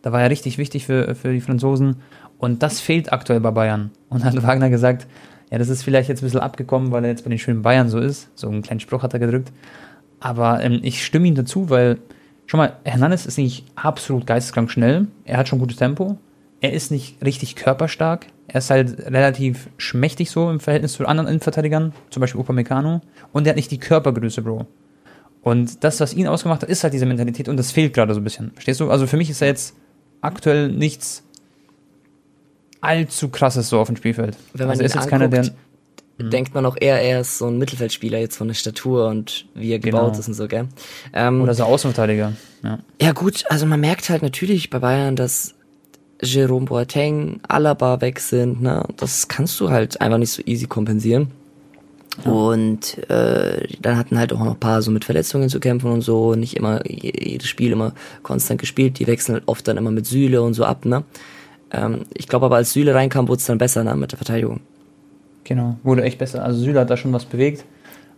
Da 0.02 0.12
war 0.12 0.22
er 0.22 0.30
richtig 0.30 0.58
wichtig 0.58 0.86
für, 0.86 1.14
für 1.14 1.32
die 1.32 1.40
Franzosen. 1.40 1.96
Und 2.38 2.62
das 2.62 2.80
fehlt 2.80 3.12
aktuell 3.12 3.40
bei 3.40 3.50
Bayern. 3.50 3.90
Und 4.08 4.24
hat 4.24 4.42
Wagner 4.42 4.70
gesagt, 4.70 5.06
ja, 5.50 5.58
das 5.58 5.68
ist 5.68 5.82
vielleicht 5.82 6.08
jetzt 6.08 6.22
ein 6.22 6.26
bisschen 6.26 6.40
abgekommen, 6.40 6.90
weil 6.90 7.04
er 7.04 7.10
jetzt 7.10 7.24
bei 7.24 7.30
den 7.30 7.38
schönen 7.38 7.62
Bayern 7.62 7.88
so 7.88 7.98
ist. 7.98 8.28
So 8.34 8.48
einen 8.48 8.62
kleinen 8.62 8.80
Spruch 8.80 9.02
hat 9.02 9.12
er 9.12 9.20
gedrückt. 9.20 9.52
Aber 10.20 10.62
ähm, 10.62 10.80
ich 10.82 11.04
stimme 11.04 11.28
ihm 11.28 11.34
dazu, 11.34 11.70
weil, 11.70 11.98
schon 12.46 12.58
mal, 12.58 12.74
Hernandez 12.84 13.26
ist 13.26 13.38
nicht 13.38 13.64
absolut 13.76 14.26
geisteskrank 14.26 14.70
schnell. 14.70 15.06
Er 15.24 15.36
hat 15.36 15.48
schon 15.48 15.58
gutes 15.58 15.76
Tempo. 15.76 16.18
Er 16.64 16.72
ist 16.72 16.90
nicht 16.90 17.22
richtig 17.22 17.56
körperstark. 17.56 18.24
Er 18.48 18.60
ist 18.60 18.70
halt 18.70 18.98
relativ 18.98 19.68
schmächtig 19.76 20.30
so 20.30 20.48
im 20.48 20.60
Verhältnis 20.60 20.94
zu 20.94 21.04
anderen 21.04 21.28
Innenverteidigern, 21.28 21.92
zum 22.08 22.22
Beispiel 22.22 22.40
Upamecano. 22.40 23.02
Und 23.34 23.46
er 23.46 23.50
hat 23.50 23.56
nicht 23.56 23.70
die 23.70 23.76
Körpergröße, 23.76 24.40
Bro. 24.40 24.66
Und 25.42 25.84
das, 25.84 26.00
was 26.00 26.14
ihn 26.14 26.26
ausgemacht 26.26 26.62
hat, 26.62 26.70
ist 26.70 26.82
halt 26.82 26.94
diese 26.94 27.04
Mentalität 27.04 27.50
und 27.50 27.58
das 27.58 27.70
fehlt 27.70 27.92
gerade 27.92 28.14
so 28.14 28.20
ein 28.22 28.24
bisschen. 28.24 28.52
Verstehst 28.52 28.80
du? 28.80 28.90
Also 28.90 29.06
für 29.06 29.18
mich 29.18 29.28
ist 29.28 29.42
er 29.42 29.48
jetzt 29.48 29.76
aktuell 30.22 30.72
nichts 30.72 31.22
allzu 32.80 33.28
krasses 33.28 33.68
so 33.68 33.78
auf 33.78 33.88
dem 33.88 33.96
Spielfeld. 33.96 34.34
Wenn 34.54 34.66
man 34.66 34.70
also 34.70 34.84
ist 34.84 34.94
jetzt 34.94 35.08
keiner, 35.08 35.28
der 35.28 35.50
mhm. 36.16 36.30
denkt 36.30 36.54
man 36.54 36.64
auch 36.64 36.78
eher, 36.80 36.98
er 36.98 37.20
ist 37.20 37.36
so 37.36 37.46
ein 37.46 37.58
Mittelfeldspieler 37.58 38.20
jetzt 38.20 38.38
von 38.38 38.48
der 38.48 38.54
Statur 38.54 39.08
und 39.08 39.44
wie 39.54 39.70
er 39.70 39.80
gebaut 39.80 40.12
genau. 40.12 40.18
ist 40.18 40.28
und 40.28 40.34
so, 40.34 40.48
gell? 40.48 40.68
Ähm, 41.12 41.42
Oder 41.42 41.52
so 41.52 41.64
Außenverteidiger, 41.64 42.32
ja. 42.62 42.78
Ja 43.02 43.12
gut, 43.12 43.44
also 43.50 43.66
man 43.66 43.80
merkt 43.80 44.08
halt 44.08 44.22
natürlich 44.22 44.70
bei 44.70 44.78
Bayern, 44.78 45.14
dass 45.14 45.54
Jerome 46.24 46.66
Boateng, 46.66 47.40
Alaba 47.48 48.00
weg 48.00 48.20
sind, 48.20 48.62
ne? 48.62 48.84
Das 48.96 49.28
kannst 49.28 49.58
du 49.60 49.70
halt 49.70 50.00
einfach 50.00 50.18
nicht 50.18 50.32
so 50.32 50.42
easy 50.44 50.66
kompensieren. 50.66 51.28
Ja. 52.24 52.30
Und 52.30 53.10
äh, 53.10 53.66
dann 53.80 53.96
hatten 53.96 54.18
halt 54.18 54.32
auch 54.32 54.38
noch 54.38 54.52
ein 54.52 54.60
paar 54.60 54.82
so 54.82 54.90
mit 54.90 55.04
Verletzungen 55.04 55.48
zu 55.48 55.60
kämpfen 55.60 55.90
und 55.90 56.02
so, 56.02 56.34
nicht 56.34 56.56
immer 56.56 56.88
jedes 56.88 57.48
Spiel 57.48 57.72
immer 57.72 57.92
konstant 58.22 58.60
gespielt, 58.60 58.98
die 58.98 59.06
wechseln 59.06 59.34
halt 59.34 59.44
oft 59.46 59.66
dann 59.66 59.76
immer 59.76 59.90
mit 59.90 60.06
Süle 60.06 60.42
und 60.42 60.54
so 60.54 60.64
ab, 60.64 60.84
ne? 60.84 61.04
Ähm, 61.70 62.02
ich 62.14 62.28
glaube 62.28 62.46
aber, 62.46 62.56
als 62.56 62.72
Süle 62.72 62.94
reinkam, 62.94 63.28
wurde 63.28 63.40
es 63.40 63.46
dann 63.46 63.58
besser 63.58 63.82
ne, 63.82 63.94
mit 63.96 64.12
der 64.12 64.18
Verteidigung. 64.18 64.60
Genau, 65.44 65.76
wurde 65.82 66.02
echt 66.02 66.18
besser. 66.18 66.44
Also 66.44 66.60
Süle 66.60 66.80
hat 66.80 66.90
da 66.90 66.96
schon 66.96 67.12
was 67.12 67.24
bewegt. 67.24 67.64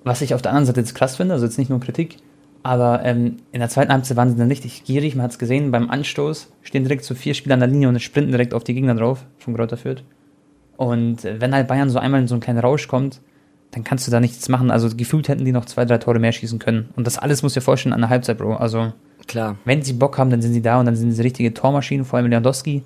Was 0.05 0.23
ich 0.23 0.35
auf 0.35 0.43
der 0.43 0.53
anderen 0.53 0.67
Seite 0.67 0.81
jetzt 0.81 0.95
krass 0.95 1.17
finde, 1.17 1.35
also 1.35 1.47
jetzt 1.47 1.59
nicht 1.59 1.71
nur 1.71 1.81
Kritik, 1.81 2.19
aber 2.67 3.05
ähm, 3.05 3.37
in 3.53 3.61
der 3.61 3.69
zweiten 3.69 3.93
Halbzeit 3.93 4.17
waren 4.17 4.29
sie 4.29 4.37
dann 4.37 4.49
richtig 4.49 4.83
gierig. 4.83 5.15
Man 5.15 5.23
hat 5.23 5.31
es 5.31 5.39
gesehen, 5.39 5.71
beim 5.71 5.89
Anstoß 5.89 6.49
stehen 6.63 6.83
direkt 6.83 7.05
so 7.05 7.15
vier 7.15 7.33
Spieler 7.33 7.55
an 7.55 7.61
der 7.61 7.69
Linie 7.69 7.89
und 7.89 8.03
sprinten 8.03 8.33
direkt 8.33 8.53
auf 8.55 8.65
die 8.65 8.75
Gegner 8.75 8.97
drauf, 8.97 9.25
von 9.39 9.55
Gräuter 9.55 9.77
Fürth. 9.77 10.03
Und 10.77 11.25
äh, 11.25 11.41
wenn 11.41 11.55
halt 11.55 11.69
Bayern 11.69 11.91
so 11.91 12.01
einmal 12.01 12.21
in 12.21 12.27
so 12.27 12.35
einen 12.35 12.43
kleinen 12.43 12.59
Rausch 12.59 12.89
kommt, 12.89 13.21
dann 13.71 13.85
kannst 13.85 14.09
du 14.09 14.11
da 14.11 14.19
nichts 14.19 14.49
machen. 14.49 14.73
Also 14.73 14.89
gefühlt 14.97 15.29
hätten 15.29 15.45
die 15.45 15.53
noch 15.53 15.67
zwei, 15.67 15.85
drei 15.85 15.99
Tore 15.99 16.19
mehr 16.19 16.33
schießen 16.33 16.59
können. 16.59 16.89
Und 16.97 17.07
das 17.07 17.19
alles 17.19 17.45
muss 17.45 17.55
dir 17.55 17.61
vorstellen 17.61 17.93
an 17.93 18.01
der 18.01 18.11
Halbzeit, 18.11 18.37
Bro. 18.37 18.57
Also, 18.57 18.93
Klar. 19.29 19.59
wenn 19.65 19.83
sie 19.83 19.93
Bock 19.93 20.19
haben, 20.19 20.31
dann 20.31 20.43
sind 20.43 20.53
sie 20.53 20.63
da 20.63 20.81
und 20.81 20.87
dann 20.87 20.97
sind 20.97 21.13
sie 21.13 21.23
richtige 21.23 21.55
Tormaschinen, 21.55 22.05
vor 22.05 22.17
allem 22.17 22.27
Lewandowski. 22.27 22.83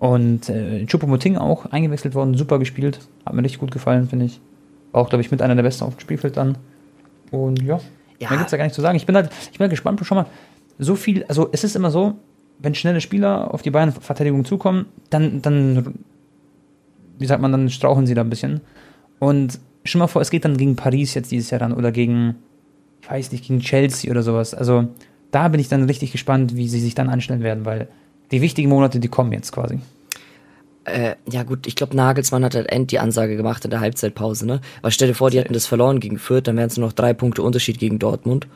Und 0.00 0.48
äh, 0.48 0.84
Choupo-Moting 0.84 1.36
auch 1.36 1.66
eingewechselt 1.66 2.16
worden, 2.16 2.36
super 2.36 2.58
gespielt. 2.58 2.98
Hat 3.24 3.34
mir 3.34 3.44
richtig 3.44 3.60
gut 3.60 3.70
gefallen, 3.70 4.08
finde 4.08 4.24
ich. 4.24 4.40
War 4.90 5.02
auch, 5.02 5.08
glaube 5.10 5.22
ich, 5.22 5.30
mit 5.30 5.42
einer 5.42 5.54
der 5.54 5.62
besten 5.62 5.84
auf 5.84 5.94
dem 5.94 6.00
Spielfeld 6.00 6.36
dann. 6.36 6.58
Und 7.30 7.62
ja, 7.62 7.78
ja. 8.18 8.28
mehr 8.30 8.38
gibt 8.38 8.46
es 8.46 8.50
da 8.50 8.56
gar 8.56 8.64
nicht 8.64 8.74
zu 8.74 8.80
sagen. 8.80 8.96
Ich 8.96 9.06
bin 9.06 9.16
halt, 9.16 9.30
ich 9.52 9.58
bin 9.58 9.64
halt 9.64 9.70
gespannt, 9.70 10.04
schon 10.04 10.16
mal, 10.16 10.26
so 10.78 10.94
viel, 10.94 11.24
also 11.24 11.48
es 11.52 11.64
ist 11.64 11.76
immer 11.76 11.90
so, 11.90 12.14
wenn 12.58 12.74
schnelle 12.74 13.00
Spieler 13.00 13.52
auf 13.52 13.62
die 13.62 13.70
Bayern-Verteidigung 13.70 14.44
zukommen, 14.44 14.86
dann, 15.10 15.42
dann, 15.42 15.94
wie 17.18 17.26
sagt 17.26 17.42
man, 17.42 17.52
dann 17.52 17.70
strauchen 17.70 18.06
sie 18.06 18.14
da 18.14 18.22
ein 18.22 18.30
bisschen. 18.30 18.60
Und 19.18 19.58
schon 19.84 19.98
mal 19.98 20.06
vor, 20.06 20.22
es 20.22 20.30
geht 20.30 20.44
dann 20.44 20.56
gegen 20.56 20.76
Paris 20.76 21.14
jetzt 21.14 21.30
dieses 21.30 21.50
Jahr 21.50 21.60
dann 21.60 21.72
oder 21.72 21.92
gegen, 21.92 22.36
ich 23.02 23.10
weiß 23.10 23.32
nicht, 23.32 23.46
gegen 23.46 23.60
Chelsea 23.60 24.10
oder 24.10 24.22
sowas. 24.22 24.54
Also 24.54 24.88
da 25.30 25.48
bin 25.48 25.60
ich 25.60 25.68
dann 25.68 25.84
richtig 25.84 26.12
gespannt, 26.12 26.56
wie 26.56 26.68
sie 26.68 26.80
sich 26.80 26.94
dann 26.94 27.08
anstellen 27.08 27.42
werden, 27.42 27.64
weil 27.64 27.88
die 28.30 28.40
wichtigen 28.40 28.68
Monate, 28.68 29.00
die 29.00 29.08
kommen 29.08 29.32
jetzt 29.32 29.52
quasi. 29.52 29.80
Äh, 30.86 31.16
ja 31.28 31.42
gut, 31.42 31.66
ich 31.66 31.74
glaube, 31.74 31.96
Nagelsmann 31.96 32.44
hat 32.44 32.54
halt 32.54 32.68
end 32.70 32.92
die 32.92 33.00
Ansage 33.00 33.36
gemacht 33.36 33.64
in 33.64 33.70
der 33.70 33.80
Halbzeitpause, 33.80 34.46
ne? 34.46 34.60
Weil 34.82 34.92
stell 34.92 35.08
dir 35.08 35.14
vor, 35.14 35.30
die 35.30 35.38
hätten 35.38 35.52
das 35.52 35.66
verloren 35.66 35.98
gegen 35.98 36.18
Fürth, 36.18 36.44
dann 36.44 36.56
wären 36.56 36.68
es 36.68 36.76
nur 36.76 36.86
noch 36.86 36.92
drei 36.92 37.12
Punkte 37.12 37.42
Unterschied 37.42 37.78
gegen 37.78 37.98
Dortmund. 37.98 38.46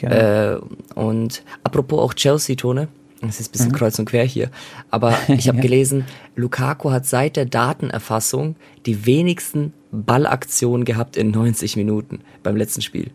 Äh, 0.00 0.56
und 0.94 1.42
apropos 1.64 2.00
auch 2.00 2.14
Chelsea-Tone, 2.14 2.86
das 3.20 3.40
ist 3.40 3.48
ein 3.48 3.52
bisschen 3.52 3.68
mhm. 3.70 3.76
kreuz 3.76 3.98
und 3.98 4.04
quer 4.04 4.24
hier, 4.24 4.50
aber 4.90 5.18
ich 5.28 5.48
habe 5.48 5.58
ja. 5.58 5.62
gelesen, 5.62 6.04
Lukaku 6.36 6.90
hat 6.90 7.06
seit 7.06 7.36
der 7.36 7.46
Datenerfassung 7.46 8.54
die 8.84 9.06
wenigsten 9.06 9.72
Ballaktionen 9.90 10.84
gehabt 10.84 11.16
in 11.16 11.30
90 11.30 11.76
Minuten 11.76 12.20
beim 12.42 12.56
letzten 12.56 12.82
Spiel. 12.82 13.10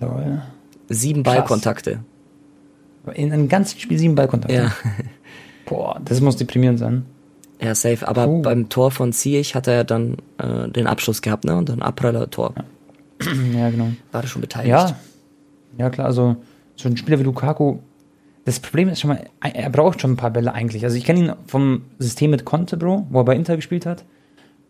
Lol. 0.00 0.42
Sieben 0.88 1.22
Krass. 1.22 1.36
Ballkontakte. 1.36 2.00
In 3.14 3.32
einem 3.32 3.48
ganzen 3.48 3.78
Spiel 3.78 3.98
sieben 3.98 4.14
Ballkontakte? 4.14 4.54
Ja. 4.54 4.72
Boah, 5.66 6.00
das 6.04 6.20
muss 6.20 6.36
deprimierend 6.36 6.78
sein. 6.78 7.04
Ja, 7.64 7.74
safe. 7.74 8.06
Aber 8.06 8.26
Puh. 8.26 8.42
beim 8.42 8.68
Tor 8.68 8.90
von 8.90 9.12
Ziyech 9.12 9.54
hat 9.54 9.66
er 9.66 9.84
dann 9.84 10.18
äh, 10.38 10.68
den 10.68 10.86
Abschluss 10.86 11.22
gehabt, 11.22 11.44
ne? 11.44 11.56
Und 11.56 11.70
dann 11.70 11.80
Abpraller 11.80 12.30
Tor. 12.30 12.54
Ja. 13.22 13.32
ja, 13.58 13.70
genau. 13.70 13.88
War 14.12 14.22
er 14.22 14.28
schon 14.28 14.42
beteiligt. 14.42 14.70
Ja. 14.70 14.96
Ja, 15.78 15.90
klar. 15.90 16.06
Also, 16.06 16.36
so 16.76 16.88
ein 16.88 16.96
Spieler 16.96 17.18
wie 17.18 17.22
Lukaku, 17.22 17.78
das 18.44 18.60
Problem 18.60 18.88
ist 18.90 19.00
schon 19.00 19.08
mal, 19.08 19.24
er 19.40 19.70
braucht 19.70 20.02
schon 20.02 20.12
ein 20.12 20.16
paar 20.16 20.30
Bälle 20.30 20.52
eigentlich. 20.52 20.84
Also, 20.84 20.96
ich 20.96 21.04
kenne 21.04 21.20
ihn 21.20 21.32
vom 21.46 21.82
System 21.98 22.30
mit 22.30 22.44
Conte, 22.44 22.76
Bro, 22.76 23.06
wo 23.10 23.20
er 23.20 23.24
bei 23.24 23.34
Inter 23.34 23.56
gespielt 23.56 23.86
hat. 23.86 24.04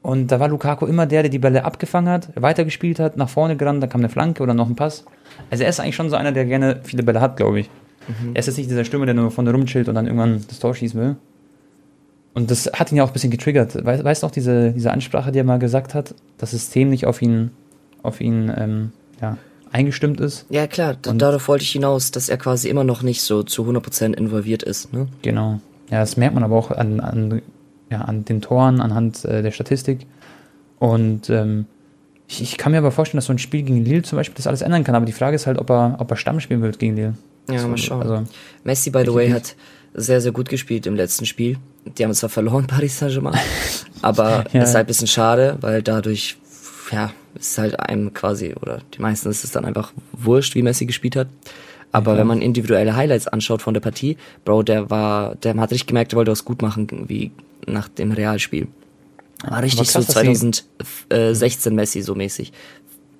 Und 0.00 0.30
da 0.30 0.38
war 0.38 0.48
Lukaku 0.48 0.86
immer 0.86 1.06
der, 1.06 1.22
der 1.22 1.30
die 1.30 1.38
Bälle 1.38 1.64
abgefangen 1.64 2.10
hat, 2.10 2.30
weitergespielt 2.36 3.00
hat, 3.00 3.16
nach 3.16 3.28
vorne 3.28 3.56
gerannt, 3.56 3.82
dann 3.82 3.90
kam 3.90 4.02
eine 4.02 4.10
Flanke 4.10 4.42
oder 4.42 4.54
noch 4.54 4.68
ein 4.68 4.76
Pass. 4.76 5.04
Also, 5.50 5.64
er 5.64 5.70
ist 5.70 5.80
eigentlich 5.80 5.96
schon 5.96 6.10
so 6.10 6.16
einer, 6.16 6.30
der 6.30 6.44
gerne 6.44 6.80
viele 6.84 7.02
Bälle 7.02 7.20
hat, 7.20 7.36
glaube 7.36 7.60
ich. 7.60 7.70
Mhm. 8.06 8.34
Er 8.34 8.40
ist 8.40 8.46
jetzt 8.46 8.58
nicht 8.58 8.70
dieser 8.70 8.84
Stürmer, 8.84 9.06
der 9.06 9.14
nur 9.14 9.30
vorne 9.32 9.50
rumchillt 9.50 9.88
und 9.88 9.96
dann 9.96 10.06
irgendwann 10.06 10.44
das 10.46 10.60
Tor 10.60 10.74
schießen 10.74 11.00
will. 11.00 11.16
Und 12.34 12.50
das 12.50 12.70
hat 12.72 12.90
ihn 12.90 12.96
ja 12.96 13.04
auch 13.04 13.08
ein 13.08 13.12
bisschen 13.12 13.30
getriggert. 13.30 13.84
Weißt, 13.84 14.02
weißt 14.02 14.22
du 14.22 14.26
noch, 14.26 14.32
diese, 14.32 14.72
diese 14.72 14.90
Ansprache, 14.90 15.30
die 15.30 15.38
er 15.38 15.44
mal 15.44 15.60
gesagt 15.60 15.94
hat, 15.94 16.14
das 16.36 16.50
System 16.50 16.90
nicht 16.90 17.06
auf 17.06 17.22
ihn, 17.22 17.52
auf 18.02 18.20
ihn 18.20 18.52
ähm, 18.56 18.92
ja, 19.22 19.38
eingestimmt 19.70 20.20
ist? 20.20 20.44
Ja, 20.50 20.66
klar, 20.66 20.96
und 21.06 21.22
darauf 21.22 21.46
wollte 21.46 21.62
ich 21.62 21.70
hinaus, 21.70 22.10
dass 22.10 22.28
er 22.28 22.36
quasi 22.36 22.68
immer 22.68 22.84
noch 22.84 23.02
nicht 23.02 23.22
so 23.22 23.44
zu 23.44 23.62
100% 23.62 24.14
involviert 24.14 24.64
ist. 24.64 24.92
Ne? 24.92 25.06
Genau. 25.22 25.60
Ja, 25.90 26.00
das 26.00 26.16
merkt 26.16 26.34
man 26.34 26.42
aber 26.42 26.56
auch 26.56 26.72
an, 26.72 26.98
an, 26.98 27.40
ja, 27.90 28.00
an 28.00 28.24
den 28.24 28.40
Toren, 28.40 28.80
anhand 28.80 29.24
äh, 29.24 29.42
der 29.42 29.52
Statistik. 29.52 30.06
Und 30.80 31.30
ähm, 31.30 31.66
ich, 32.26 32.42
ich, 32.42 32.58
kann 32.58 32.72
mir 32.72 32.78
aber 32.78 32.90
vorstellen, 32.90 33.18
dass 33.18 33.26
so 33.26 33.32
ein 33.32 33.38
Spiel 33.38 33.62
gegen 33.62 33.84
Lille 33.84 34.02
zum 34.02 34.16
Beispiel 34.16 34.34
das 34.34 34.46
alles 34.46 34.62
ändern 34.62 34.82
kann. 34.82 34.96
Aber 34.96 35.06
die 35.06 35.12
Frage 35.12 35.36
ist 35.36 35.46
halt, 35.46 35.58
ob 35.58 35.70
er, 35.70 35.96
ob 35.98 36.10
er 36.10 36.16
Stamm 36.16 36.40
spielen 36.40 36.62
wird 36.62 36.78
gegen 36.78 36.96
Lille. 36.96 37.14
Ja, 37.48 37.58
so, 37.58 37.68
mal 37.68 37.78
schauen. 37.78 38.02
Also, 38.02 38.24
Messi, 38.64 38.90
by 38.90 39.02
the 39.04 39.14
way, 39.14 39.30
hat 39.30 39.54
sehr, 39.94 40.20
sehr 40.20 40.32
gut 40.32 40.48
gespielt 40.48 40.86
im 40.86 40.96
letzten 40.96 41.24
Spiel. 41.24 41.56
Die 41.86 42.04
haben 42.04 42.12
zwar 42.14 42.30
verloren, 42.30 42.66
Paris 42.68 42.98
Saint-Germain, 42.98 43.38
aber 44.02 44.44
ja. 44.52 44.62
ist 44.62 44.74
halt 44.74 44.84
ein 44.84 44.88
bisschen 44.88 45.06
schade, 45.06 45.56
weil 45.60 45.82
dadurch, 45.82 46.36
ja, 46.90 47.12
ist 47.34 47.58
halt 47.58 47.78
einem 47.80 48.12
quasi, 48.12 48.54
oder 48.60 48.80
die 48.94 49.00
meisten 49.00 49.30
ist 49.30 49.44
es 49.44 49.52
dann 49.52 49.64
einfach 49.64 49.92
wurscht, 50.12 50.54
wie 50.54 50.62
Messi 50.62 50.86
gespielt 50.86 51.16
hat. 51.16 51.28
Aber 51.92 52.12
ja. 52.12 52.18
wenn 52.18 52.26
man 52.26 52.42
individuelle 52.42 52.96
Highlights 52.96 53.28
anschaut 53.28 53.62
von 53.62 53.72
der 53.72 53.80
Partie, 53.80 54.16
Bro, 54.44 54.64
der 54.64 54.90
war, 54.90 55.36
der 55.36 55.54
hat 55.54 55.70
richtig 55.70 55.86
gemerkt, 55.86 56.10
der 56.12 56.16
wollte 56.16 56.32
was 56.32 56.44
gut 56.44 56.60
machen, 56.60 56.88
wie 57.08 57.30
nach 57.66 57.88
dem 57.88 58.10
Realspiel. 58.10 58.66
War 59.46 59.62
richtig 59.62 59.88
krass, 59.88 60.06
so 60.06 60.12
2016 60.12 61.74
Messi 61.74 62.02
so 62.02 62.14
mäßig 62.14 62.52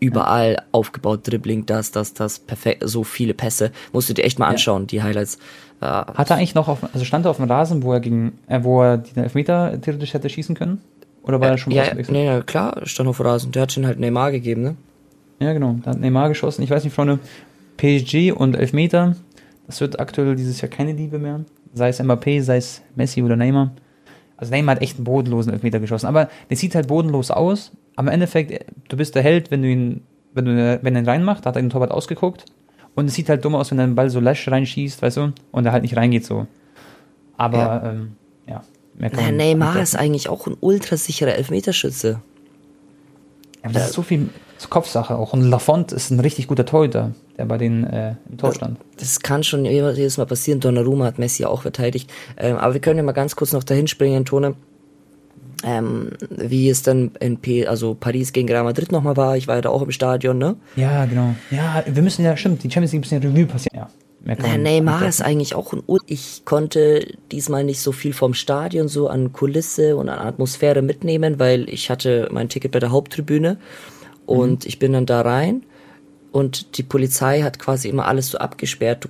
überall 0.05 0.63
aufgebaut, 0.73 1.21
Dribbling, 1.27 1.67
das, 1.67 1.91
das, 1.91 2.15
das, 2.15 2.39
perfekt, 2.39 2.83
so 2.87 3.05
viele 3.05 3.35
Pässe. 3.35 3.73
Musst 3.93 4.09
du 4.09 4.15
dir 4.15 4.25
echt 4.25 4.39
mal 4.39 4.47
anschauen, 4.47 4.83
ja. 4.83 4.87
die 4.87 5.03
Highlights. 5.03 5.39
Äh, 5.81 5.87
Hat 5.87 6.31
er 6.31 6.37
eigentlich 6.37 6.55
noch 6.55 6.69
auf, 6.69 6.79
also 6.93 7.05
stand 7.05 7.27
er 7.27 7.31
auf 7.31 7.37
dem 7.39 7.51
Rasen, 7.51 7.83
wo 7.83 7.93
er 7.93 8.01
gegen, 8.01 8.39
äh, 8.47 8.61
wo 8.63 8.83
er 8.83 8.99
die 8.99 9.19
Elfmeter 9.19 9.81
theoretisch 9.81 10.15
hätte 10.15 10.29
schießen 10.29 10.55
können? 10.55 10.81
Oder 11.23 11.41
war 11.41 11.49
äh, 11.49 11.51
er 11.53 11.59
schon 11.59 11.73
Ja, 11.73 11.85
nee, 12.09 12.27
ja, 12.27 12.43
klar, 12.43 12.81
stand 12.85 13.09
auf 13.09 13.17
dem 13.17 13.27
Rasen. 13.27 13.53
Der 13.53 13.63
hat 13.63 13.73
schon 13.73 13.87
halt 13.87 13.99
Neymar 13.99 14.31
gegeben, 14.31 14.63
ne? 14.63 14.77
Ja, 15.41 15.53
genau. 15.53 15.77
Da 15.83 15.93
hat 15.93 16.01
Neymar 16.01 16.29
geschossen. 16.29 16.63
Ich 16.63 16.71
weiß 16.71 16.85
nicht, 16.85 16.95
Freunde, 16.95 17.19
PSG 17.77 18.33
und 18.33 18.55
Elfmeter, 18.55 19.17
das 19.67 19.81
wird 19.81 19.99
aktuell 19.99 20.37
dieses 20.37 20.61
Jahr 20.61 20.71
keine 20.71 20.93
Liebe 20.93 21.19
mehr. 21.19 21.41
Sei 21.73 21.89
es 21.89 22.01
Mbappé, 22.01 22.43
sei 22.43 22.59
es 22.59 22.83
Messi 22.95 23.23
oder 23.23 23.37
Neymar. 23.37 23.73
Also 24.37 24.53
Neymar 24.53 24.77
hat 24.77 24.83
echt 24.83 24.97
einen 24.97 25.05
bodenlosen 25.05 25.53
Elfmeter 25.53 25.81
geschossen. 25.81 26.07
Aber 26.07 26.29
der 26.51 26.57
sieht 26.57 26.75
halt 26.75 26.89
bodenlos 26.89 27.31
aus. 27.31 27.73
Aber 27.97 28.09
im 28.09 28.15
Endeffekt, 28.15 28.65
du 28.89 28.97
bist 28.97 29.15
der 29.15 29.23
Held, 29.23 29.51
wenn 29.51 29.63
du 29.63 29.69
ihn, 29.69 30.03
wenn 30.33 30.45
du, 30.45 30.79
wenn 30.83 30.95
er 30.95 31.03
ihn 31.03 31.09
reinmacht, 31.09 31.47
hat 31.47 31.57
er 31.57 31.63
den 31.63 31.71
Torwart 31.71 31.91
ausgeguckt. 31.91 32.45
Und 32.95 33.07
es 33.07 33.15
sieht 33.15 33.29
halt 33.29 33.45
dumm 33.45 33.55
aus, 33.55 33.71
wenn 33.71 33.79
er 33.79 33.87
den 33.87 33.95
Ball 33.95 34.11
so 34.11 34.21
lasch 34.21 34.49
reinschießt, 34.49 35.03
weißt 35.03 35.17
du, 35.17 35.33
und 35.51 35.67
er 35.67 35.73
halt 35.73 35.83
nicht 35.83 35.97
reingeht 35.97 36.25
so. 36.25 36.47
Aber, 37.37 37.59
ja. 37.59 37.91
Ähm, 37.91 38.17
ja 38.49 38.63
mehr 38.97 39.11
kann 39.11 39.25
naja, 39.25 39.33
Neymar 39.33 39.81
ist 39.81 39.97
eigentlich 39.97 40.29
auch 40.29 40.47
ein 40.47 40.57
ultrasicherer 40.61 41.35
Elfmeterschütze. 41.35 42.21
Ja, 43.65 43.71
das 43.71 43.87
ist 43.87 43.95
so 43.95 44.03
viel 44.03 44.29
Kopfsache 44.71 45.17
auch. 45.17 45.33
Und 45.33 45.43
Lafont 45.43 45.93
ist 45.93 46.11
ein 46.11 46.21
richtig 46.21 46.47
guter 46.47 46.65
Torhüter, 46.65 47.13
der 47.37 47.45
bei 47.45 47.59
denen 47.59 47.85
äh, 47.85 48.15
im 48.31 48.39
Tor 48.39 48.55
stand. 48.55 48.79
Das 48.99 49.21
kann 49.21 49.43
schon 49.43 49.65
jedes 49.65 50.17
Mal 50.17 50.27
passieren. 50.27 50.61
Donnarumma 50.61 51.05
hat 51.05 51.19
Messi 51.19 51.45
auch 51.45 51.63
verteidigt. 51.63 52.11
Ähm, 52.37 52.57
aber 52.57 52.75
wir 52.75 52.81
können 52.81 52.99
ja 52.99 53.03
mal 53.03 53.13
ganz 53.13 53.37
kurz 53.37 53.53
noch 53.53 53.65
dahin 53.65 53.89
springen, 53.89 54.25
Tone 54.25 54.55
ähm, 55.65 56.11
wie 56.31 56.69
es 56.69 56.83
dann 56.83 57.13
in 57.21 57.39
P 57.39 57.67
also 57.67 57.95
Paris 57.95 58.33
gegen 58.33 58.49
Real 58.49 58.65
Madrid 58.65 58.93
nochmal 58.93 59.17
war. 59.17 59.37
Ich 59.37 59.49
war 59.49 59.57
ja 59.57 59.63
da 59.63 59.71
auch 59.71 59.83
im 59.83 59.91
Stadion, 59.91 60.39
ne? 60.39 60.57
Ja, 60.77 61.07
genau. 61.07 61.35
Ja, 61.51 61.83
wir 61.87 62.03
müssen 62.03 62.25
ja, 62.25 62.37
stimmt, 62.37 62.63
die 62.63 62.71
Champions 62.71 62.93
League 62.93 63.01
ein 63.01 63.21
bisschen 63.21 63.23
Revue 63.23 63.47
passieren. 63.47 63.77
Ja. 63.77 63.89
Na, 64.27 64.57
Neymar 64.57 65.07
ist 65.07 65.21
eigentlich 65.21 65.55
auch 65.55 65.75
ein 65.75 65.83
U 65.87 65.99
Ich 66.07 66.47
konnte 66.47 67.07
diesmal 67.31 67.63
nicht 67.63 67.81
so 67.81 67.93
viel 67.93 68.15
vom 68.15 68.33
Stadion 68.33 68.89
so 68.89 69.09
an 69.09 69.33
Kulisse 69.33 69.97
und 69.97 70.09
an 70.09 70.19
Atmosphäre 70.19 70.81
mitnehmen, 70.81 71.39
weil 71.39 71.69
ich 71.69 71.91
hatte 71.91 72.29
mein 72.33 72.49
Ticket 72.49 72.73
bei 72.73 72.81
der 72.81 72.91
Haupttribüne 72.91 73.59
und 74.25 74.65
mhm. 74.65 74.69
ich 74.69 74.79
bin 74.79 74.95
dann 74.95 75.05
da 75.05 75.21
rein 75.21 75.63
und 76.33 76.79
die 76.79 76.83
Polizei 76.83 77.43
hat 77.43 77.59
quasi 77.59 77.89
immer 77.89 78.07
alles 78.07 78.29
so 78.29 78.39
abgesperrt. 78.39 79.05
Du 79.05 79.09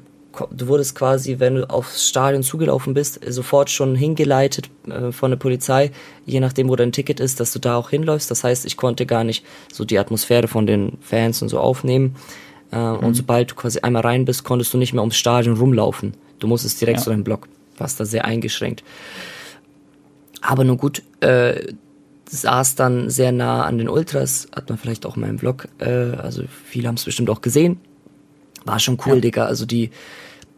du 0.50 0.68
wurdest 0.68 0.94
quasi, 0.94 1.38
wenn 1.38 1.56
du 1.56 1.70
aufs 1.70 2.08
Stadion 2.08 2.42
zugelaufen 2.42 2.94
bist, 2.94 3.20
sofort 3.26 3.70
schon 3.70 3.94
hingeleitet 3.96 4.70
äh, 4.88 5.12
von 5.12 5.30
der 5.30 5.38
Polizei, 5.38 5.90
je 6.26 6.40
nachdem, 6.40 6.68
wo 6.68 6.76
dein 6.76 6.92
Ticket 6.92 7.20
ist, 7.20 7.40
dass 7.40 7.52
du 7.52 7.58
da 7.58 7.76
auch 7.76 7.90
hinläufst. 7.90 8.30
Das 8.30 8.44
heißt, 8.44 8.66
ich 8.66 8.76
konnte 8.76 9.06
gar 9.06 9.24
nicht 9.24 9.44
so 9.72 9.84
die 9.84 9.98
Atmosphäre 9.98 10.48
von 10.48 10.66
den 10.66 10.98
Fans 11.00 11.42
und 11.42 11.48
so 11.48 11.58
aufnehmen. 11.58 12.16
Äh, 12.72 12.78
mhm. 12.78 12.98
Und 12.98 13.14
sobald 13.14 13.52
du 13.52 13.54
quasi 13.54 13.80
einmal 13.80 14.02
rein 14.02 14.24
bist, 14.24 14.44
konntest 14.44 14.72
du 14.74 14.78
nicht 14.78 14.92
mehr 14.92 15.02
ums 15.02 15.16
Stadion 15.16 15.56
rumlaufen. 15.56 16.14
Du 16.38 16.46
musstest 16.46 16.80
direkt 16.80 16.98
ja. 16.98 17.04
zu 17.04 17.10
deinem 17.10 17.24
Block. 17.24 17.48
Warst 17.78 18.00
da 18.00 18.04
sehr 18.04 18.24
eingeschränkt. 18.24 18.84
Aber 20.40 20.64
nur 20.64 20.76
gut, 20.76 21.02
äh, 21.20 21.72
saß 22.28 22.74
dann 22.74 23.10
sehr 23.10 23.32
nah 23.32 23.64
an 23.64 23.78
den 23.78 23.88
Ultras, 23.88 24.48
hat 24.54 24.68
man 24.68 24.78
vielleicht 24.78 25.06
auch 25.06 25.16
in 25.16 25.22
meinem 25.22 25.38
Vlog, 25.38 25.68
äh, 25.78 26.16
also 26.16 26.42
viele 26.64 26.88
haben 26.88 26.96
es 26.96 27.04
bestimmt 27.04 27.30
auch 27.30 27.40
gesehen. 27.40 27.80
War 28.64 28.78
schon 28.78 28.98
cool, 29.06 29.16
ja. 29.16 29.20
Digga. 29.20 29.44
Also 29.46 29.66
die 29.66 29.90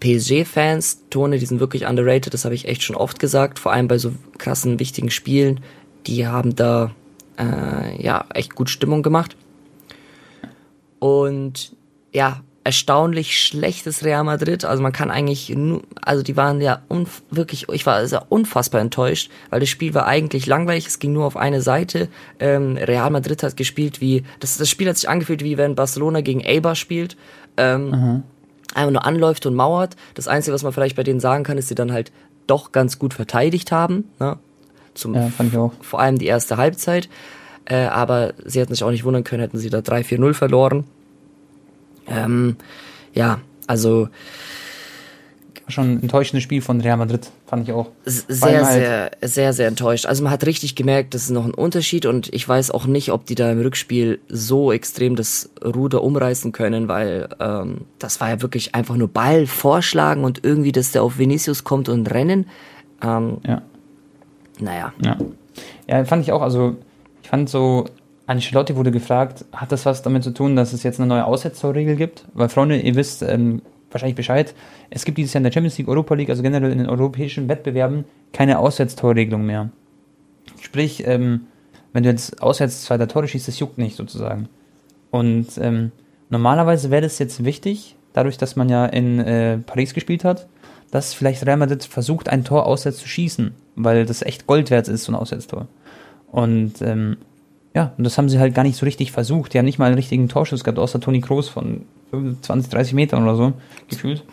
PSG-Fans, 0.00 1.04
Tone, 1.10 1.38
die 1.38 1.46
sind 1.46 1.60
wirklich 1.60 1.86
underrated, 1.86 2.34
das 2.34 2.44
habe 2.44 2.54
ich 2.54 2.68
echt 2.68 2.82
schon 2.82 2.96
oft 2.96 3.18
gesagt, 3.18 3.58
vor 3.58 3.72
allem 3.72 3.88
bei 3.88 3.98
so 3.98 4.12
krassen, 4.38 4.78
wichtigen 4.78 5.10
Spielen. 5.10 5.60
Die 6.06 6.26
haben 6.26 6.54
da 6.54 6.92
äh, 7.38 8.02
ja 8.02 8.26
echt 8.34 8.54
gut 8.54 8.70
Stimmung 8.70 9.02
gemacht. 9.02 9.36
Und 10.98 11.74
ja, 12.12 12.40
erstaunlich 12.66 13.38
schlechtes 13.38 14.04
Real 14.04 14.24
Madrid. 14.24 14.64
Also 14.64 14.82
man 14.82 14.92
kann 14.92 15.12
eigentlich 15.12 15.50
nur, 15.50 15.82
also 16.02 16.24
die 16.24 16.36
waren 16.36 16.60
ja 16.60 16.82
wirklich, 17.30 17.68
ich 17.68 17.86
war 17.86 18.04
sehr 18.08 18.26
unfassbar 18.28 18.80
enttäuscht, 18.80 19.30
weil 19.50 19.60
das 19.60 19.68
Spiel 19.68 19.94
war 19.94 20.06
eigentlich 20.06 20.46
langweilig, 20.46 20.86
es 20.86 20.98
ging 20.98 21.12
nur 21.12 21.26
auf 21.26 21.36
eine 21.36 21.62
Seite. 21.62 22.08
Ähm, 22.40 22.76
Real 22.76 23.10
Madrid 23.10 23.44
hat 23.44 23.56
gespielt 23.56 24.00
wie, 24.00 24.24
das, 24.40 24.58
das 24.58 24.68
Spiel 24.68 24.88
hat 24.88 24.96
sich 24.96 25.08
angefühlt 25.08 25.44
wie 25.44 25.56
wenn 25.56 25.76
Barcelona 25.76 26.22
gegen 26.22 26.44
Eibar 26.44 26.74
spielt. 26.74 27.16
Ähm, 27.56 27.90
mhm 27.90 28.22
einfach 28.76 28.92
nur 28.92 29.04
anläuft 29.04 29.46
und 29.46 29.54
mauert. 29.54 29.96
Das 30.14 30.28
Einzige, 30.28 30.54
was 30.54 30.62
man 30.62 30.72
vielleicht 30.72 30.96
bei 30.96 31.02
denen 31.02 31.20
sagen 31.20 31.44
kann, 31.44 31.58
ist, 31.58 31.68
sie 31.68 31.74
dann 31.74 31.92
halt 31.92 32.12
doch 32.46 32.72
ganz 32.72 32.98
gut 32.98 33.14
verteidigt 33.14 33.72
haben. 33.72 34.04
Ne? 34.20 34.38
Zum, 34.94 35.14
ja, 35.14 35.28
fand 35.28 35.52
ich 35.52 35.58
auch. 35.58 35.72
Vor 35.80 36.00
allem 36.00 36.18
die 36.18 36.26
erste 36.26 36.56
Halbzeit. 36.56 37.08
Äh, 37.64 37.86
aber 37.86 38.34
sie 38.44 38.60
hätten 38.60 38.74
sich 38.74 38.84
auch 38.84 38.90
nicht 38.90 39.04
wundern 39.04 39.24
können, 39.24 39.40
hätten 39.40 39.58
sie 39.58 39.70
da 39.70 39.78
3-4-0 39.78 40.34
verloren. 40.34 40.84
Ähm, 42.06 42.56
ja, 43.12 43.40
also 43.66 44.08
schon 45.68 45.94
ein 45.94 46.02
enttäuschendes 46.02 46.44
Spiel 46.44 46.62
von 46.62 46.80
Real 46.80 46.96
Madrid, 46.96 47.30
fand 47.46 47.68
ich 47.68 47.74
auch. 47.74 47.90
Sehr, 48.04 48.64
halt 48.64 48.72
sehr, 48.72 49.10
sehr, 49.22 49.52
sehr 49.52 49.68
enttäuscht. 49.68 50.06
Also 50.06 50.22
man 50.22 50.32
hat 50.32 50.46
richtig 50.46 50.76
gemerkt, 50.76 51.14
das 51.14 51.24
ist 51.24 51.30
noch 51.30 51.44
ein 51.44 51.54
Unterschied 51.54 52.06
und 52.06 52.32
ich 52.32 52.48
weiß 52.48 52.70
auch 52.70 52.86
nicht, 52.86 53.10
ob 53.10 53.26
die 53.26 53.34
da 53.34 53.50
im 53.50 53.60
Rückspiel 53.60 54.20
so 54.28 54.72
extrem 54.72 55.16
das 55.16 55.50
Ruder 55.64 56.02
umreißen 56.02 56.52
können, 56.52 56.88
weil 56.88 57.28
ähm, 57.40 57.82
das 57.98 58.20
war 58.20 58.30
ja 58.30 58.42
wirklich 58.42 58.74
einfach 58.74 58.96
nur 58.96 59.08
Ball 59.08 59.46
vorschlagen 59.46 60.24
und 60.24 60.44
irgendwie, 60.44 60.72
dass 60.72 60.92
der 60.92 61.02
auf 61.02 61.18
Vinicius 61.18 61.64
kommt 61.64 61.88
und 61.88 62.10
rennen. 62.12 62.46
Ähm, 63.02 63.38
ja. 63.46 63.62
Naja. 64.60 64.92
Ja. 65.04 65.16
ja, 65.88 66.04
fand 66.04 66.22
ich 66.22 66.32
auch, 66.32 66.42
also 66.42 66.76
ich 67.22 67.28
fand 67.28 67.48
so, 67.48 67.86
Ancelotti 68.26 68.76
wurde 68.76 68.90
gefragt, 68.90 69.44
hat 69.52 69.72
das 69.72 69.84
was 69.86 70.02
damit 70.02 70.24
zu 70.24 70.32
tun, 70.32 70.56
dass 70.56 70.72
es 70.72 70.82
jetzt 70.82 71.00
eine 71.00 71.08
neue 71.08 71.24
Aussetzungsregel 71.24 71.96
gibt? 71.96 72.24
Weil 72.34 72.48
Freunde, 72.48 72.78
ihr 72.78 72.94
wisst, 72.94 73.22
ähm, 73.22 73.62
wahrscheinlich 73.96 74.16
Bescheid. 74.16 74.54
Es 74.90 75.04
gibt 75.04 75.18
dieses 75.18 75.32
Jahr 75.32 75.40
in 75.40 75.44
der 75.44 75.52
Champions 75.52 75.78
League, 75.78 75.88
Europa 75.88 76.14
League, 76.14 76.30
also 76.30 76.42
generell 76.42 76.70
in 76.70 76.78
den 76.78 76.88
europäischen 76.88 77.48
Wettbewerben, 77.48 78.04
keine 78.32 78.58
Auswärtstorregelung 78.58 79.44
mehr. 79.44 79.70
Sprich, 80.60 81.06
ähm, 81.06 81.46
wenn 81.92 82.02
du 82.02 82.10
jetzt 82.10 82.42
auswärts 82.42 82.84
zweiter 82.84 83.08
Tore 83.08 83.26
schießt, 83.28 83.48
das 83.48 83.58
juckt 83.58 83.78
nicht 83.78 83.96
sozusagen. 83.96 84.48
Und 85.10 85.46
ähm, 85.58 85.92
normalerweise 86.28 86.90
wäre 86.90 87.02
das 87.02 87.18
jetzt 87.18 87.44
wichtig, 87.44 87.96
dadurch, 88.12 88.38
dass 88.38 88.56
man 88.56 88.68
ja 88.68 88.86
in 88.86 89.18
äh, 89.18 89.58
Paris 89.58 89.94
gespielt 89.94 90.24
hat, 90.24 90.46
dass 90.90 91.14
vielleicht 91.14 91.46
Real 91.46 91.56
Madrid 91.56 91.84
versucht, 91.84 92.28
ein 92.28 92.44
Tor 92.44 92.66
auswärts 92.66 92.98
zu 92.98 93.08
schießen, 93.08 93.54
weil 93.76 94.06
das 94.06 94.22
echt 94.22 94.46
Gold 94.46 94.70
wert 94.70 94.88
ist, 94.88 95.04
so 95.04 95.12
ein 95.12 95.16
Auswärtstor. 95.16 95.68
Und 96.30 96.82
ähm, 96.82 97.16
ja, 97.74 97.92
und 97.98 98.04
das 98.04 98.16
haben 98.16 98.28
sie 98.28 98.38
halt 98.38 98.54
gar 98.54 98.62
nicht 98.62 98.76
so 98.76 98.86
richtig 98.86 99.12
versucht. 99.12 99.52
Die 99.52 99.58
haben 99.58 99.66
nicht 99.66 99.78
mal 99.78 99.86
einen 99.86 99.96
richtigen 99.96 100.28
Torschuss 100.28 100.64
gehabt, 100.64 100.78
außer 100.78 101.00
Toni 101.00 101.20
Kroos 101.20 101.48
von 101.48 101.82
20, 102.10 102.70
30 102.70 102.94
Metern 102.94 103.22
oder 103.22 103.36
so, 103.36 103.52
gefühlt. 103.88 104.24